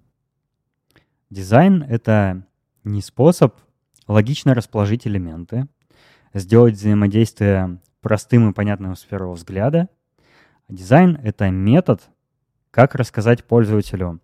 Дизайн— 1.30 1.84
это 1.90 2.46
не 2.86 3.02
способ 3.02 3.56
логично 4.08 4.54
расположить 4.54 5.08
элементы, 5.08 5.68
сделать 6.34 6.76
взаимодействие 6.76 7.80
простым 8.02 8.50
и 8.50 8.54
понятным 8.54 8.96
с 8.96 9.04
первого 9.04 9.34
взгляда. 9.34 9.90
Дизайн— 10.70 11.20
это 11.24 11.50
метод, 11.50 12.02
как 12.72 12.96
рассказать 12.96 13.44
пользователю, 13.44 14.22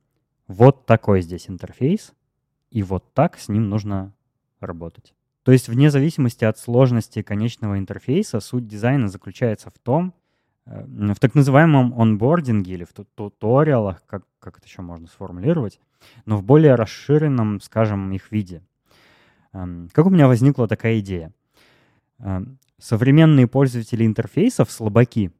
вот 0.47 0.85
такой 0.85 1.21
здесь 1.21 1.49
интерфейс, 1.49 2.13
и 2.69 2.83
вот 2.83 3.13
так 3.13 3.37
с 3.37 3.47
ним 3.47 3.69
нужно 3.69 4.13
работать. 4.59 5.13
То 5.43 5.51
есть 5.51 5.67
вне 5.67 5.89
зависимости 5.89 6.45
от 6.45 6.59
сложности 6.59 7.21
конечного 7.21 7.79
интерфейса, 7.79 8.39
суть 8.39 8.67
дизайна 8.67 9.07
заключается 9.07 9.69
в 9.69 9.79
том, 9.79 10.13
в 10.65 11.19
так 11.19 11.35
называемом 11.35 11.99
онбординге 11.99 12.73
или 12.73 12.83
в 12.83 12.93
туториалах, 12.93 14.03
как, 14.05 14.23
как 14.39 14.57
это 14.57 14.67
еще 14.67 14.81
можно 14.81 15.07
сформулировать, 15.07 15.79
но 16.25 16.37
в 16.37 16.43
более 16.43 16.75
расширенном, 16.75 17.61
скажем, 17.61 18.11
их 18.11 18.31
виде. 18.31 18.61
Эм, 19.53 19.89
как 19.91 20.05
у 20.05 20.09
меня 20.09 20.27
возникла 20.27 20.67
такая 20.67 20.99
идея? 20.99 21.33
Эм, 22.19 22.57
современные 22.77 23.47
пользователи 23.47 24.05
интерфейсов 24.05 24.71
слабаки. 24.71 25.31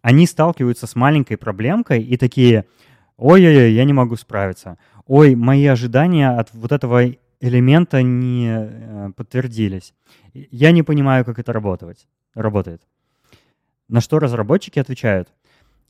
Они 0.00 0.26
сталкиваются 0.26 0.86
с 0.86 0.94
маленькой 0.94 1.36
проблемкой 1.36 2.02
и 2.02 2.16
такие, 2.16 2.66
ой-ой-ой, 3.16 3.72
я 3.72 3.84
не 3.84 3.92
могу 3.92 4.16
справиться. 4.16 4.78
Ой, 5.06 5.34
мои 5.34 5.66
ожидания 5.66 6.30
от 6.30 6.52
вот 6.54 6.72
этого 6.72 7.02
элемента 7.40 8.02
не 8.02 8.48
э, 8.50 9.10
подтвердились. 9.16 9.94
Я 10.32 10.72
не 10.72 10.82
понимаю, 10.82 11.24
как 11.24 11.38
это 11.38 11.52
работать, 11.52 12.08
работает. 12.34 12.82
На 13.88 14.00
что 14.00 14.18
разработчики 14.18 14.78
отвечают, 14.78 15.32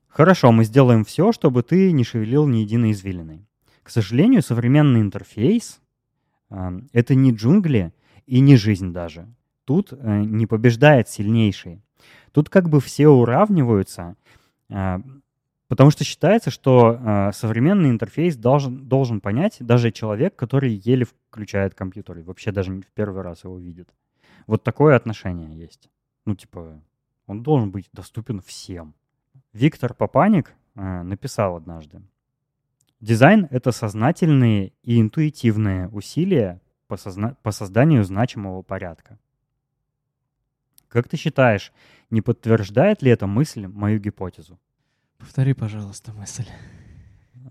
хорошо, 0.08 0.52
мы 0.52 0.64
сделаем 0.64 1.04
все, 1.04 1.32
чтобы 1.32 1.62
ты 1.62 1.92
не 1.92 2.04
шевелил 2.04 2.46
ни 2.46 2.58
единой 2.58 2.92
извилиной. 2.92 3.46
К 3.82 3.90
сожалению, 3.90 4.42
современный 4.42 5.00
интерфейс 5.00 5.80
э,— 6.50 6.80
это 6.92 7.14
не 7.14 7.32
джунгли 7.32 7.92
и 8.26 8.40
не 8.40 8.56
жизнь 8.56 8.92
даже. 8.92 9.26
Тут 9.64 9.92
э, 9.92 10.22
не 10.22 10.46
побеждает 10.46 11.08
сильнейший. 11.08 11.82
Тут 12.32 12.50
как 12.50 12.68
бы 12.68 12.80
все 12.80 13.08
уравниваются, 13.08 14.16
э, 14.68 14.98
Потому 15.68 15.90
что 15.90 16.02
считается, 16.02 16.50
что 16.50 16.98
э, 16.98 17.32
современный 17.34 17.90
интерфейс 17.90 18.36
должен, 18.36 18.88
должен 18.88 19.20
понять 19.20 19.58
даже 19.60 19.92
человек, 19.92 20.34
который 20.34 20.72
еле 20.72 21.06
включает 21.28 21.74
компьютер 21.74 22.18
и 22.18 22.22
вообще 22.22 22.52
даже 22.52 22.72
в 22.72 22.86
первый 22.94 23.22
раз 23.22 23.44
его 23.44 23.58
видит. 23.58 23.90
Вот 24.46 24.64
такое 24.64 24.96
отношение 24.96 25.54
есть. 25.58 25.90
Ну, 26.24 26.34
типа, 26.34 26.80
он 27.28 27.42
должен 27.42 27.70
быть 27.70 27.88
доступен 27.92 28.40
всем. 28.40 28.94
Виктор 29.52 29.94
Папаник 29.94 30.54
э, 30.74 31.02
написал 31.02 31.56
однажды. 31.56 32.02
Дизайн— 33.00 33.46
это 33.50 33.70
сознательные 33.70 34.72
и 34.82 35.00
интуитивные 35.00 35.88
усилия 35.88 36.60
по, 36.88 36.94
созна- 36.94 37.36
по 37.42 37.52
созданию 37.52 38.02
значимого 38.02 38.62
порядка. 38.62 39.18
Как 40.88 41.06
ты 41.06 41.16
считаешь, 41.16 41.72
не 42.10 42.22
подтверждает 42.22 43.02
ли 43.02 43.10
эта 43.10 43.26
мысль 43.26 43.66
мою 43.66 44.00
гипотезу? 44.00 44.58
Повтори, 45.18 45.52
пожалуйста, 45.52 46.12
мысль. 46.14 46.46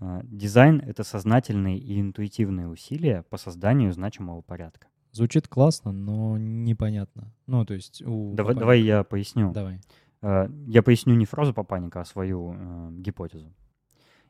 А, 0.00 0.20
дизайн— 0.24 0.82
это 0.86 1.04
сознательные 1.04 1.78
и 1.78 2.00
интуитивные 2.00 2.66
усилия 2.66 3.22
по 3.30 3.36
созданию 3.36 3.92
значимого 3.92 4.42
порядка. 4.42 4.88
Звучит 5.12 5.48
классно, 5.48 5.92
но 5.92 6.36
непонятно. 6.38 7.32
Ну, 7.46 7.64
то 7.64 7.74
есть 7.74 8.02
у 8.02 8.34
Давай, 8.34 8.54
давай 8.54 8.80
я 8.80 9.04
поясню. 9.04 9.52
Давай. 9.52 9.80
А, 10.20 10.50
я 10.66 10.82
поясню 10.82 11.14
не 11.14 11.24
фразу 11.24 11.54
Папаника, 11.54 12.00
а 12.00 12.04
свою 12.04 12.54
э, 12.54 12.90
гипотезу. 12.92 13.52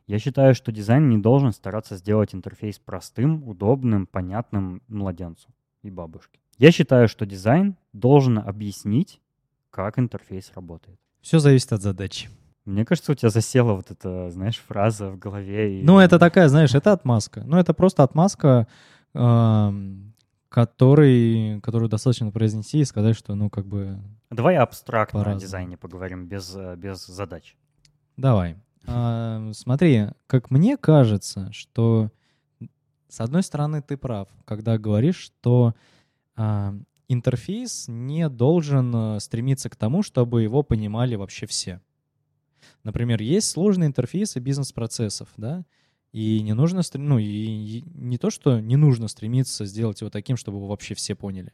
Я 0.07 0.17
считаю, 0.17 0.55
что 0.55 0.71
дизайн 0.71 1.07
не 1.09 1.17
должен 1.17 1.51
стараться 1.51 1.95
сделать 1.95 2.33
интерфейс 2.33 2.79
простым, 2.79 3.47
удобным, 3.47 4.07
понятным 4.07 4.81
младенцу 4.87 5.49
и 5.83 5.91
бабушке. 5.91 6.39
Я 6.57 6.71
считаю, 6.71 7.07
что 7.07 7.25
дизайн 7.25 7.75
должен 7.93 8.39
объяснить, 8.39 9.21
как 9.69 9.99
интерфейс 9.99 10.51
работает. 10.55 10.99
Все 11.21 11.39
зависит 11.39 11.73
от 11.73 11.81
задачи. 11.81 12.29
Мне 12.65 12.85
кажется, 12.85 13.11
у 13.11 13.15
тебя 13.15 13.29
засела 13.29 13.73
вот 13.73 13.91
эта, 13.91 14.29
знаешь, 14.31 14.57
фраза 14.57 15.09
в 15.09 15.17
голове. 15.17 15.79
И... 15.79 15.83
Ну, 15.83 15.99
это 15.99 16.19
такая, 16.19 16.47
знаешь, 16.49 16.75
это 16.75 16.91
отмазка. 16.91 17.43
Ну, 17.45 17.57
это 17.57 17.73
просто 17.73 18.03
отмазка, 18.03 18.67
э, 19.13 19.71
который, 20.49 21.61
которую 21.61 21.89
достаточно 21.89 22.31
произнести 22.31 22.79
и 22.79 22.85
сказать, 22.85 23.15
что, 23.15 23.35
ну, 23.35 23.49
как 23.49 23.67
бы... 23.67 23.99
Давай 24.29 24.57
абстрактно 24.57 25.21
о 25.21 25.35
дизайне 25.35 25.77
поговорим, 25.77 26.27
без, 26.27 26.55
без 26.77 27.05
задач. 27.05 27.55
Давай. 28.17 28.57
А, 28.85 29.51
смотри, 29.53 30.07
как 30.27 30.49
мне 30.51 30.75
кажется, 30.75 31.51
что 31.53 32.09
с 33.07 33.21
одной 33.21 33.43
стороны 33.43 33.81
ты 33.81 33.97
прав, 33.97 34.27
когда 34.45 34.77
говоришь, 34.77 35.17
что 35.17 35.75
а, 36.35 36.73
интерфейс 37.07 37.85
не 37.87 38.29
должен 38.29 39.15
э, 39.15 39.19
стремиться 39.19 39.69
к 39.69 39.75
тому, 39.75 40.03
чтобы 40.03 40.43
его 40.43 40.63
понимали 40.63 41.15
вообще 41.15 41.45
все. 41.47 41.81
Например, 42.83 43.21
есть 43.21 43.49
сложные 43.49 43.87
интерфейсы 43.87 44.39
бизнес-процессов, 44.39 45.27
да, 45.37 45.65
и 46.11 46.41
не 46.41 46.53
нужно, 46.53 46.81
ну, 46.95 47.19
и 47.19 47.83
не 47.93 48.17
то, 48.17 48.29
что 48.29 48.59
не 48.59 48.75
нужно 48.75 49.07
стремиться 49.07 49.65
сделать 49.65 50.01
его 50.01 50.09
таким, 50.09 50.37
чтобы 50.37 50.57
его 50.57 50.67
вообще 50.67 50.95
все 50.95 51.15
поняли. 51.15 51.53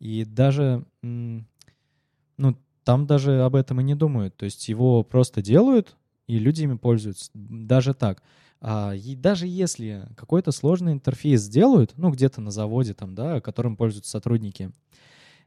И 0.00 0.24
даже, 0.24 0.84
ну, 1.02 2.58
там 2.84 3.06
даже 3.06 3.42
об 3.42 3.56
этом 3.56 3.80
и 3.80 3.84
не 3.84 3.94
думают. 3.94 4.36
То 4.36 4.44
есть 4.44 4.68
его 4.68 5.02
просто 5.02 5.42
делают, 5.42 5.96
и 6.26 6.38
люди 6.38 6.62
ими 6.62 6.76
пользуются. 6.76 7.30
Даже 7.34 7.94
так. 7.94 8.22
А, 8.60 8.94
и 8.94 9.14
даже 9.14 9.46
если 9.46 10.08
какой-то 10.16 10.50
сложный 10.50 10.92
интерфейс 10.92 11.42
сделают, 11.42 11.92
ну, 11.96 12.10
где-то 12.10 12.40
на 12.40 12.50
заводе 12.50 12.94
там, 12.94 13.14
да, 13.14 13.40
которым 13.40 13.76
пользуются 13.76 14.10
сотрудники, 14.10 14.70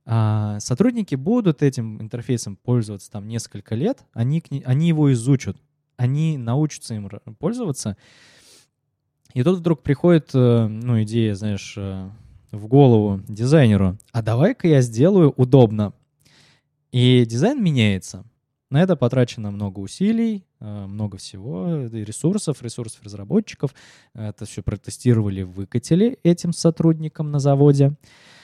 а, 0.06 0.60
сотрудники 0.60 1.16
будут 1.16 1.62
этим 1.62 2.02
интерфейсом 2.02 2.56
пользоваться 2.56 3.12
там 3.12 3.28
несколько 3.28 3.76
лет, 3.76 4.06
они, 4.14 4.44
они 4.66 4.88
его 4.88 5.12
изучат, 5.14 5.58
они 6.00 6.38
научатся 6.38 6.96
им 6.96 7.10
пользоваться. 7.38 7.98
И 9.34 9.44
тут 9.44 9.60
вдруг 9.60 9.84
приходит, 9.84 10.32
э, 10.34 10.68
ну, 10.68 11.04
идея, 11.04 11.36
знаешь, 11.36 11.76
э, 11.78 12.10
в 12.52 12.68
голову 12.68 13.22
дизайнеру, 13.28 13.98
а 14.12 14.22
давай-ка 14.22 14.68
я 14.68 14.82
сделаю 14.82 15.34
удобно. 15.36 15.94
И 16.92 17.26
дизайн 17.28 17.62
меняется. 17.62 18.24
На 18.72 18.82
это 18.82 18.96
потрачено 18.96 19.52
много 19.52 19.80
усилий, 19.80 20.46
э, 20.62 20.86
много 20.86 21.18
всего, 21.18 21.86
ресурсов, 21.92 22.64
ресурсов 22.64 23.04
разработчиков. 23.04 23.76
Это 24.16 24.46
все 24.46 24.64
протестировали, 24.64 25.42
выкатили 25.42 26.18
этим 26.24 26.54
сотрудникам 26.54 27.30
на 27.30 27.40
заводе. 27.40 27.94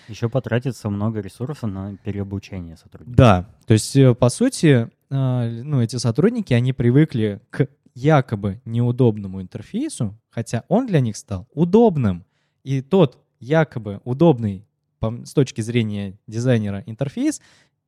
Еще 0.09 0.29
потратится 0.29 0.89
много 0.89 1.21
ресурсов 1.21 1.63
на 1.63 1.95
переобучение 1.97 2.75
сотрудников. 2.75 3.15
Да, 3.15 3.49
то 3.65 3.73
есть, 3.73 3.97
по 4.19 4.29
сути, 4.29 4.89
ну, 5.09 5.81
эти 5.81 5.97
сотрудники, 5.97 6.53
они 6.53 6.73
привыкли 6.73 7.41
к 7.49 7.67
якобы 7.93 8.61
неудобному 8.65 9.41
интерфейсу, 9.41 10.19
хотя 10.29 10.63
он 10.67 10.87
для 10.87 10.99
них 10.99 11.15
стал 11.17 11.47
удобным. 11.53 12.25
И 12.63 12.81
тот 12.81 13.23
якобы 13.39 14.01
удобный 14.03 14.65
с 15.01 15.33
точки 15.33 15.61
зрения 15.61 16.17
дизайнера 16.27 16.83
интерфейс 16.85 17.41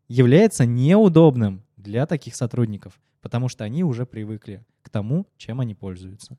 является 0.07 0.65
неудобным 0.65 1.63
для 1.75 2.05
таких 2.05 2.35
сотрудников, 2.35 2.99
потому 3.21 3.49
что 3.49 3.63
они 3.63 3.83
уже 3.83 4.05
привыкли 4.05 4.63
к 4.81 4.89
тому, 4.89 5.25
чем 5.37 5.59
они 5.59 5.75
пользуются. 5.75 6.37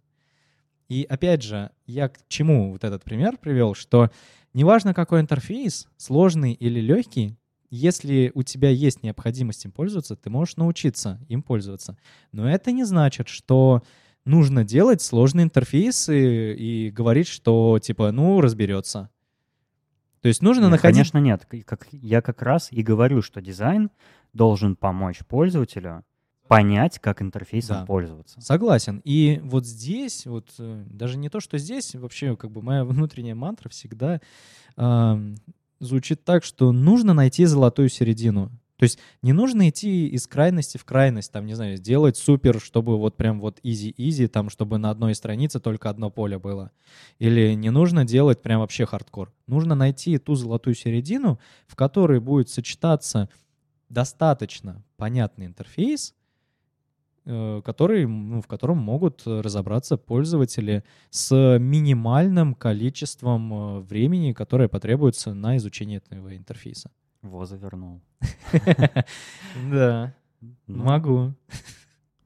И 0.88 1.04
опять 1.08 1.42
же, 1.42 1.70
я 1.86 2.08
к 2.08 2.18
чему 2.28 2.72
вот 2.72 2.84
этот 2.84 3.04
пример 3.04 3.36
привел, 3.36 3.74
что 3.74 4.10
неважно 4.54 4.94
какой 4.94 5.20
интерфейс, 5.20 5.86
сложный 5.98 6.52
или 6.52 6.80
легкий, 6.80 7.36
если 7.70 8.30
у 8.34 8.42
тебя 8.42 8.70
есть 8.70 9.02
необходимость 9.02 9.64
им 9.64 9.72
пользоваться, 9.72 10.16
ты 10.16 10.30
можешь 10.30 10.56
научиться 10.56 11.20
им 11.28 11.42
пользоваться. 11.42 11.96
Но 12.32 12.48
это 12.48 12.72
не 12.72 12.84
значит, 12.84 13.28
что 13.28 13.82
нужно 14.24 14.64
делать 14.64 15.02
сложные 15.02 15.44
интерфейсы 15.44 16.54
и 16.54 16.90
говорить, 16.90 17.28
что 17.28 17.78
типа, 17.80 18.12
ну, 18.12 18.40
разберется. 18.40 19.10
То 20.20 20.28
есть 20.28 20.42
нужно 20.42 20.62
нет, 20.62 20.70
находить... 20.72 20.96
Конечно, 20.96 21.18
нет. 21.18 21.46
Как, 21.64 21.86
я 21.92 22.20
как 22.22 22.42
раз 22.42 22.72
и 22.72 22.82
говорю, 22.82 23.22
что 23.22 23.40
дизайн 23.40 23.90
должен 24.32 24.76
помочь 24.76 25.20
пользователю 25.26 26.04
понять, 26.48 26.98
как 26.98 27.22
интерфейсом 27.22 27.78
да. 27.80 27.86
пользоваться. 27.86 28.40
Согласен. 28.40 29.00
И 29.04 29.40
вот 29.44 29.66
здесь, 29.66 30.26
вот 30.26 30.54
э, 30.58 30.84
даже 30.88 31.18
не 31.18 31.28
то, 31.28 31.40
что 31.40 31.58
здесь, 31.58 31.94
вообще 31.94 32.36
как 32.36 32.50
бы 32.50 32.62
моя 32.62 32.84
внутренняя 32.86 33.34
мантра 33.34 33.68
всегда 33.68 34.20
э, 34.76 35.34
звучит 35.80 36.24
так, 36.24 36.44
что 36.44 36.72
нужно 36.72 37.14
найти 37.14 37.44
золотую 37.44 37.88
середину. 37.88 38.50
То 38.78 38.84
есть 38.84 39.00
не 39.22 39.32
нужно 39.32 39.68
идти 39.68 40.06
из 40.06 40.28
крайности 40.28 40.78
в 40.78 40.84
крайность, 40.84 41.32
там, 41.32 41.46
не 41.46 41.54
знаю, 41.54 41.76
сделать 41.76 42.16
супер, 42.16 42.60
чтобы 42.60 42.96
вот 42.96 43.16
прям 43.16 43.40
вот 43.40 43.58
easy-easy, 43.64 44.28
там, 44.28 44.50
чтобы 44.50 44.78
на 44.78 44.90
одной 44.90 45.16
странице 45.16 45.58
только 45.58 45.90
одно 45.90 46.10
поле 46.10 46.38
было. 46.38 46.70
Или 47.18 47.54
не 47.54 47.70
нужно 47.70 48.04
делать 48.04 48.40
прям 48.40 48.60
вообще 48.60 48.86
хардкор. 48.86 49.32
Нужно 49.48 49.74
найти 49.74 50.16
ту 50.18 50.36
золотую 50.36 50.76
середину, 50.76 51.40
в 51.66 51.74
которой 51.74 52.20
будет 52.20 52.50
сочетаться 52.50 53.28
достаточно 53.88 54.84
понятный 54.96 55.46
интерфейс, 55.46 56.14
который, 57.64 58.06
ну, 58.06 58.40
в 58.40 58.46
котором 58.46 58.78
могут 58.78 59.26
разобраться 59.26 59.96
пользователи 59.96 60.82
с 61.10 61.58
минимальным 61.58 62.54
количеством 62.54 63.52
э, 63.52 63.80
времени, 63.80 64.32
которое 64.32 64.68
потребуется 64.68 65.34
на 65.34 65.56
изучение 65.58 65.98
этого 65.98 66.36
интерфейса. 66.36 66.90
Во, 67.22 67.44
завернул. 67.44 68.00
Да, 69.70 70.14
ну, 70.40 70.84
могу. 70.84 71.34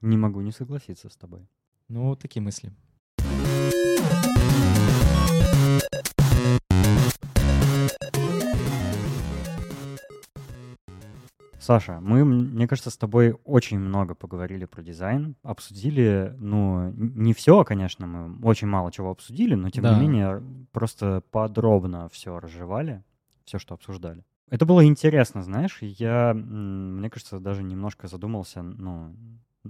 Не 0.03 0.17
могу 0.17 0.41
не 0.41 0.53
согласиться 0.53 1.09
с 1.09 1.17
тобой. 1.17 1.49
Ну, 1.89 2.15
такие 2.17 2.43
мысли. 2.43 2.73
Саша, 11.63 12.01
мы, 12.01 12.25
мне 12.25 12.67
кажется, 12.67 12.91
с 12.91 12.97
тобой 12.97 13.37
очень 13.45 13.79
много 13.79 14.17
поговорили 14.17 14.65
про 14.65 14.83
дизайн, 14.83 15.37
обсудили, 15.45 16.35
ну, 16.41 16.91
не 16.97 17.33
все, 17.35 17.63
конечно, 17.63 18.05
мы 18.09 18.37
очень 18.45 18.67
мало 18.67 18.91
чего 18.91 19.13
обсудили, 19.13 19.55
но 19.55 19.71
тем 19.71 19.85
Да. 19.85 19.95
не 19.95 20.01
менее 20.01 20.43
просто 20.73 21.23
подробно 21.31 22.09
все 22.09 22.41
разжевали, 22.41 23.05
все, 23.45 23.61
что 23.61 23.75
обсуждали. 23.75 24.25
Это 24.51 24.67
было 24.67 24.85
интересно, 24.85 25.45
знаешь, 25.45 25.79
я, 25.83 26.35
мне 26.35 27.09
кажется, 27.09 27.39
даже 27.39 27.63
немножко 27.63 28.09
задумался, 28.09 28.63
ну, 28.63 29.15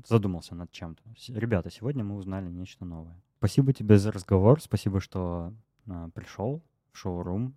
задумался 0.09 0.55
над 0.55 0.73
чем-то. 0.73 1.03
Ребята, 1.29 1.71
сегодня 1.71 2.03
мы 2.05 2.17
узнали 2.17 2.49
нечто 2.51 2.87
новое. 2.87 3.21
Спасибо 3.37 3.75
тебе 3.75 3.99
за 3.99 4.13
разговор, 4.13 4.63
спасибо, 4.63 4.99
что 5.03 5.53
а, 5.87 6.09
пришел 6.15 6.63
в 6.91 6.97
шоурум, 6.97 7.55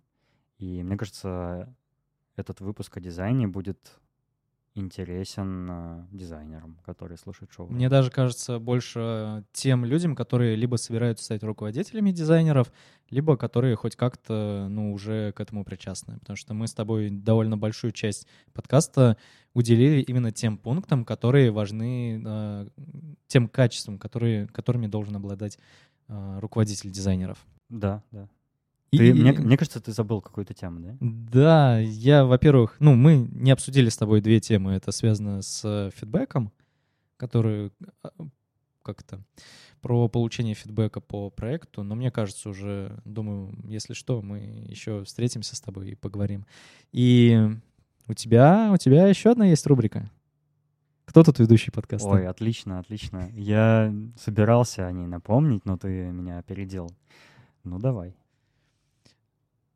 и 0.58 0.82
мне 0.82 0.98
кажется, 0.98 1.74
этот 2.36 2.60
выпуск 2.60 2.98
о 2.98 3.00
дизайне 3.00 3.48
будет 3.48 3.98
интересен 4.76 5.68
а, 5.70 6.06
дизайнерам, 6.12 6.78
которые 6.84 7.18
слушают 7.18 7.50
шоу. 7.52 7.68
Мне 7.68 7.88
даже 7.88 8.10
кажется 8.10 8.58
больше 8.58 9.44
тем 9.52 9.84
людям, 9.84 10.14
которые 10.14 10.54
либо 10.54 10.76
собираются 10.76 11.24
стать 11.24 11.42
руководителями 11.42 12.12
дизайнеров, 12.12 12.72
либо 13.10 13.36
которые 13.36 13.74
хоть 13.76 13.96
как-то, 13.96 14.66
ну, 14.68 14.92
уже 14.92 15.32
к 15.32 15.40
этому 15.40 15.64
причастны. 15.64 16.18
Потому 16.18 16.36
что 16.36 16.54
мы 16.54 16.66
с 16.66 16.74
тобой 16.74 17.10
довольно 17.10 17.56
большую 17.56 17.92
часть 17.92 18.26
подкаста 18.52 19.16
уделили 19.54 20.02
именно 20.02 20.32
тем 20.32 20.58
пунктам, 20.58 21.04
которые 21.04 21.50
важны, 21.50 22.22
э, 22.24 22.68
тем 23.26 23.48
качествам, 23.48 23.98
которые, 23.98 24.46
которыми 24.48 24.86
должен 24.86 25.16
обладать 25.16 25.58
э, 26.08 26.38
руководитель 26.40 26.90
дизайнеров. 26.90 27.38
Да, 27.68 28.02
да. 28.10 28.28
И- 28.92 28.98
Ты- 28.98 29.14
мне, 29.14 29.32
мне 29.32 29.56
кажется, 29.56 29.80
ты 29.80 29.92
забыл 29.92 30.20
какую-то 30.20 30.54
тему, 30.54 30.80
да? 30.80 30.96
Да, 31.00 31.78
я, 31.80 32.24
во-первых, 32.24 32.76
ну, 32.78 32.94
мы 32.94 33.16
не 33.32 33.50
обсудили 33.50 33.88
с 33.88 33.96
тобой 33.96 34.20
две 34.20 34.40
темы. 34.40 34.72
Это 34.74 34.92
связано 34.92 35.42
с 35.42 35.62
э, 35.64 35.90
фидбэком, 35.94 36.52
который 37.16 37.72
а, 38.02 38.10
как-то 38.82 39.20
про 39.80 40.08
получение 40.08 40.54
фидбэка 40.54 41.00
по 41.00 41.30
проекту, 41.30 41.82
но 41.82 41.94
мне 41.94 42.10
кажется 42.10 42.48
уже, 42.48 42.98
думаю, 43.04 43.54
если 43.64 43.92
что, 43.94 44.22
мы 44.22 44.38
еще 44.68 45.02
встретимся 45.04 45.56
с 45.56 45.60
тобой 45.60 45.90
и 45.90 45.94
поговорим. 45.94 46.46
И 46.92 47.38
у 48.08 48.14
тебя, 48.14 48.70
у 48.72 48.76
тебя 48.76 49.06
еще 49.08 49.30
одна 49.32 49.46
есть 49.46 49.66
рубрика. 49.66 50.10
Кто 51.04 51.22
тут 51.22 51.38
ведущий 51.38 51.70
подкаста? 51.70 52.08
Ой, 52.08 52.26
отлично, 52.26 52.78
отлично. 52.80 53.30
Я 53.32 53.92
собирался 54.18 54.86
о 54.86 54.92
ней 54.92 55.06
напомнить, 55.06 55.64
но 55.64 55.76
ты 55.76 55.88
меня 55.88 56.38
опередил. 56.38 56.90
Ну, 57.64 57.78
давай. 57.78 58.14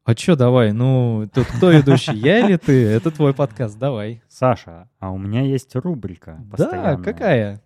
А 0.05 0.15
чё, 0.15 0.35
давай, 0.35 0.73
ну, 0.73 1.29
тут 1.33 1.47
кто 1.47 1.71
ведущий, 1.71 2.17
я 2.17 2.47
или 2.47 2.57
ты? 2.57 2.87
Это 2.87 3.11
твой 3.11 3.35
подкаст, 3.35 3.79
давай. 3.79 4.23
Саша, 4.29 4.89
а 4.99 5.11
у 5.11 5.19
меня 5.19 5.43
есть 5.43 5.75
рубрика 5.77 6.39
Да, 6.41 6.57
постоянная. 6.57 6.97
какая? 7.05 7.63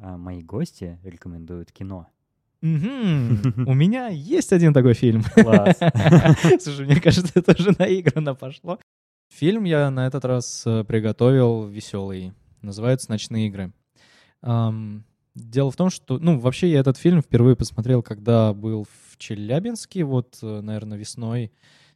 А 0.00 0.16
мои 0.16 0.42
гости 0.42 0.98
рекомендуют 1.04 1.70
кино. 1.72 2.06
У 2.60 2.64
меня 2.66 4.08
есть 4.08 4.52
один 4.52 4.72
такой 4.74 4.94
фильм. 4.94 5.22
Класс. 5.34 5.76
Слушай, 6.60 6.86
мне 6.86 7.00
кажется, 7.00 7.32
это 7.36 7.54
уже 7.56 7.72
наигранно 7.78 8.34
пошло. 8.34 8.80
Фильм 9.32 9.62
я 9.64 9.90
на 9.90 10.06
этот 10.08 10.24
раз 10.24 10.64
э, 10.66 10.82
приготовил 10.82 11.66
веселый. 11.68 12.32
Называется 12.62 13.10
«Ночные 13.10 13.46
игры». 13.46 13.72
Дело 14.42 15.70
в 15.70 15.76
том, 15.76 15.90
что, 15.90 16.18
ну, 16.18 16.40
вообще 16.40 16.68
я 16.68 16.80
этот 16.80 16.96
фильм 16.96 17.22
впервые 17.22 17.54
посмотрел, 17.54 18.02
когда 18.02 18.52
был 18.52 18.84
в 18.84 19.07
Челябинске, 19.18 20.04
вот, 20.04 20.38
э, 20.42 20.60
наверное, 20.60 20.98
весной. 20.98 21.52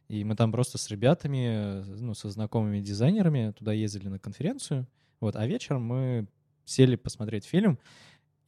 И 0.09 0.23
мы 0.23 0.35
там 0.35 0.51
просто 0.51 0.77
с 0.77 0.89
ребятами, 0.89 1.45
э, 1.47 1.83
ну, 1.99 2.13
со 2.13 2.29
знакомыми 2.29 2.79
дизайнерами 2.79 3.53
туда 3.57 3.73
ездили 3.73 4.09
на 4.09 4.19
конференцию. 4.19 4.87
Вот, 5.19 5.35
а 5.35 5.47
вечером 5.47 5.83
мы 5.83 6.27
сели 6.65 6.95
посмотреть 6.95 7.45
фильм. 7.45 7.79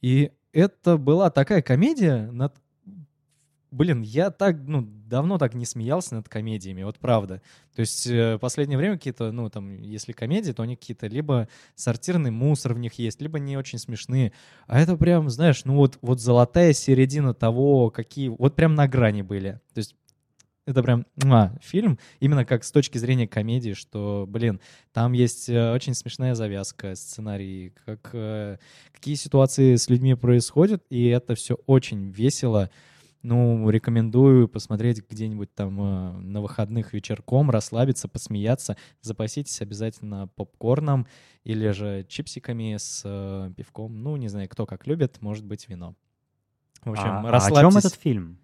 И 0.02 0.32
это 0.52 0.96
была 0.96 1.30
такая 1.30 1.62
комедия 1.62 2.30
над... 2.30 2.54
Блин, 3.70 4.02
я 4.02 4.30
так, 4.30 4.56
ну, 4.66 4.82
давно 4.82 5.38
так 5.38 5.54
не 5.54 5.66
смеялся 5.66 6.14
над 6.14 6.28
комедиями, 6.28 6.82
вот 6.82 6.98
правда. 6.98 7.42
То 7.74 7.80
есть 7.80 8.06
э, 8.06 8.38
последнее 8.38 8.78
время 8.78 8.96
какие-то, 8.96 9.32
ну, 9.32 9.50
там, 9.50 9.80
если 9.82 10.12
комедии, 10.12 10.52
то 10.52 10.62
они 10.62 10.76
какие-то 10.76 11.08
либо 11.08 11.48
сортирный 11.74 12.30
мусор 12.30 12.74
в 12.74 12.78
них 12.78 12.94
есть, 12.94 13.20
либо 13.20 13.38
не 13.38 13.56
очень 13.56 13.78
смешные. 13.78 14.32
А 14.66 14.80
это 14.80 14.96
прям, 14.96 15.28
знаешь, 15.30 15.64
ну 15.64 15.76
вот, 15.76 15.98
вот 16.00 16.20
золотая 16.20 16.72
середина 16.72 17.34
того, 17.34 17.90
какие... 17.90 18.28
Вот 18.28 18.54
прям 18.54 18.74
на 18.74 18.86
грани 18.86 19.22
были. 19.22 19.60
То 19.74 19.78
есть 19.78 19.96
это 20.66 20.82
прям 20.82 21.06
муа, 21.22 21.52
фильм, 21.62 21.98
именно 22.18 22.44
как 22.44 22.64
с 22.64 22.72
точки 22.72 22.98
зрения 22.98 23.28
комедии, 23.28 23.72
что, 23.72 24.26
блин, 24.28 24.60
там 24.92 25.12
есть 25.12 25.48
э, 25.48 25.72
очень 25.72 25.94
смешная 25.94 26.34
завязка, 26.34 26.96
сценарий, 26.96 27.72
как, 27.84 28.10
э, 28.12 28.58
какие 28.92 29.14
ситуации 29.14 29.76
с 29.76 29.88
людьми 29.88 30.14
происходят, 30.16 30.82
и 30.90 31.06
это 31.06 31.36
все 31.36 31.54
очень 31.66 32.10
весело. 32.10 32.68
Ну, 33.22 33.68
рекомендую 33.70 34.48
посмотреть 34.48 35.02
где-нибудь 35.08 35.52
там 35.54 35.80
э, 35.80 36.12
на 36.20 36.40
выходных 36.40 36.92
вечерком, 36.92 37.50
расслабиться, 37.50 38.08
посмеяться. 38.08 38.76
Запаситесь 39.00 39.60
обязательно 39.60 40.28
попкорном 40.28 41.06
или 41.44 41.70
же 41.70 42.04
чипсиками 42.08 42.76
с 42.76 43.02
э, 43.04 43.52
пивком. 43.56 44.02
Ну, 44.02 44.16
не 44.16 44.28
знаю, 44.28 44.48
кто 44.48 44.66
как 44.66 44.86
любит, 44.86 45.20
может 45.20 45.44
быть, 45.44 45.68
вино. 45.68 45.96
В 46.84 46.92
общем, 46.92 47.04
а, 47.06 47.20
а 47.20 47.28
о 47.28 47.30
расслабьтесь. 47.32 47.72
чем 47.72 47.78
этот 47.78 47.94
фильм? 47.94 48.38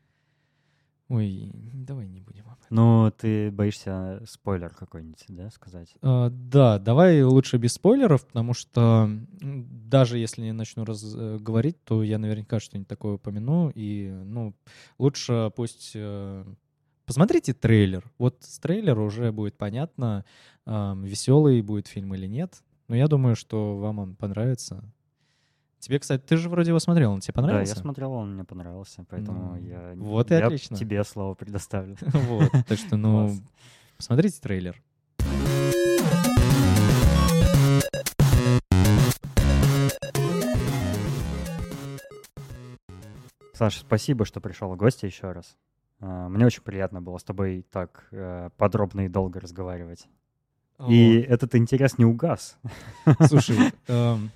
Ой, 1.12 1.50
давай 1.52 2.08
не 2.08 2.20
будем 2.20 2.44
об 2.46 2.58
этом. 2.58 2.68
Ну, 2.70 3.12
ты 3.14 3.50
боишься 3.50 4.22
спойлер 4.26 4.70
какой-нибудь, 4.70 5.22
да, 5.28 5.50
сказать? 5.50 5.94
А, 6.00 6.30
да, 6.30 6.78
давай 6.78 7.22
лучше 7.22 7.58
без 7.58 7.74
спойлеров, 7.74 8.26
потому 8.26 8.54
что 8.54 9.10
даже 9.42 10.16
если 10.16 10.46
я 10.46 10.54
начну 10.54 10.86
раз, 10.86 11.04
э, 11.14 11.36
говорить, 11.38 11.76
то 11.84 12.02
я 12.02 12.16
наверняка 12.16 12.60
что-нибудь 12.60 12.88
такое 12.88 13.16
упомяну. 13.16 13.70
И, 13.74 14.10
ну, 14.24 14.54
лучше 14.98 15.52
пусть... 15.54 15.92
э, 15.94 16.46
посмотрите 17.04 17.52
трейлер. 17.52 18.10
Вот 18.16 18.38
с 18.40 18.58
трейлера 18.58 19.02
уже 19.02 19.32
будет 19.32 19.58
понятно, 19.58 20.24
веселый 20.64 21.60
будет 21.60 21.88
фильм 21.88 22.14
или 22.14 22.26
нет. 22.26 22.62
Но 22.88 22.96
я 22.96 23.06
думаю, 23.06 23.36
что 23.36 23.76
вам 23.76 23.98
он 23.98 24.16
понравится. 24.16 24.82
Тебе, 25.82 25.98
кстати, 25.98 26.22
ты 26.22 26.36
же 26.36 26.48
вроде 26.48 26.68
его 26.68 26.78
смотрел, 26.78 27.10
он 27.10 27.18
тебе 27.18 27.34
понравился? 27.34 27.74
Да, 27.74 27.78
я 27.80 27.82
смотрел, 27.82 28.12
он 28.12 28.34
мне 28.34 28.44
понравился, 28.44 29.04
поэтому 29.10 29.56
Ну, 29.56 29.66
я, 29.66 29.94
вот 29.96 30.30
и 30.30 30.34
я 30.34 30.46
отлично. 30.46 30.76
тебе 30.76 31.02
слово 31.02 31.34
предоставлю. 31.34 31.96
Вот, 32.12 32.52
так 32.68 32.78
что, 32.78 32.96
ну, 32.96 33.36
посмотрите 33.96 34.40
трейлер. 34.40 34.80
Саша, 43.52 43.80
спасибо, 43.80 44.24
что 44.24 44.40
пришел 44.40 44.72
в 44.72 44.76
гости 44.76 45.06
еще 45.06 45.32
раз. 45.32 45.56
А, 45.98 46.28
Мне 46.28 46.46
очень 46.46 46.62
приятно 46.62 47.02
было 47.02 47.18
с 47.18 47.24
тобой 47.24 47.66
так 47.72 48.06
э, 48.12 48.50
подробно 48.56 49.06
и 49.06 49.08
долго 49.08 49.40
разговаривать. 49.40 50.06
И 50.88 51.14
этот 51.28 51.56
интерес 51.56 51.98
не 51.98 52.04
угас. 52.04 52.56
Слушай, 53.26 53.56
эм, 53.88 54.30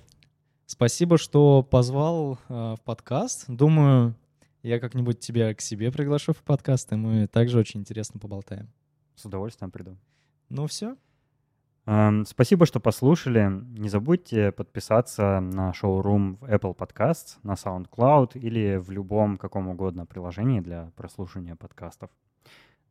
спасибо, 0.67 1.17
что 1.17 1.63
позвал 1.63 2.37
э, 2.47 2.75
в 2.77 2.81
подкаст. 2.83 3.45
Думаю, 3.47 4.13
я 4.61 4.79
как-нибудь 4.79 5.19
тебя 5.19 5.55
к 5.55 5.61
себе 5.61 5.91
приглашу 5.91 6.33
в 6.33 6.43
подкаст, 6.43 6.93
и 6.93 6.95
мы 6.95 7.27
также 7.27 7.57
очень 7.57 7.79
интересно 7.79 8.19
поболтаем. 8.19 8.69
С 9.15 9.25
удовольствием 9.25 9.71
приду. 9.71 9.97
Ну 10.49 10.67
все. 10.67 10.95
Эм, 11.87 12.25
Спасибо, 12.25 12.65
что 12.65 12.81
послушали. 12.81 13.49
Не 13.79 13.87
забудьте 13.87 14.51
подписаться 14.51 15.39
на 15.39 15.73
шоурум 15.73 16.35
в 16.35 16.43
Apple 16.43 16.75
Podcasts, 16.75 17.37
на 17.43 17.53
SoundCloud 17.53 18.37
или 18.37 18.75
в 18.75 18.91
любом 18.91 19.37
каком 19.37 19.69
угодно 19.69 20.05
приложении 20.05 20.59
для 20.59 20.91
прослушивания 20.95 21.55
подкастов. 21.55 22.09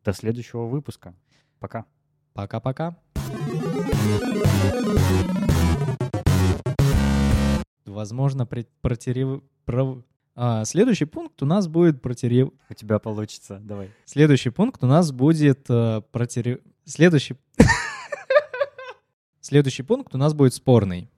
До 0.02 0.14
следующего 0.14 0.64
выпуска. 0.66 1.14
Пока. 1.60 1.84
Пока-пока. 2.32 2.96
Возможно, 7.96 8.46
протерев... 8.82 9.40
пров- 9.64 10.04
А, 10.34 10.66
следующий 10.66 11.06
пункт 11.06 11.42
у 11.42 11.46
нас 11.46 11.66
будет 11.66 12.02
протерев... 12.02 12.50
У 12.68 12.74
тебя 12.74 12.98
получится. 12.98 13.58
Давай. 13.64 13.90
Следующий 14.04 14.50
пункт 14.50 14.84
у 14.84 14.86
нас 14.86 15.12
будет 15.12 15.64
э, 15.70 16.02
протерев... 16.12 16.58
Следующий... 16.84 17.36
Следующий 19.40 19.82
пункт 19.82 20.14
у 20.14 20.18
нас 20.18 20.34
будет 20.34 20.52
спорный. 20.52 21.08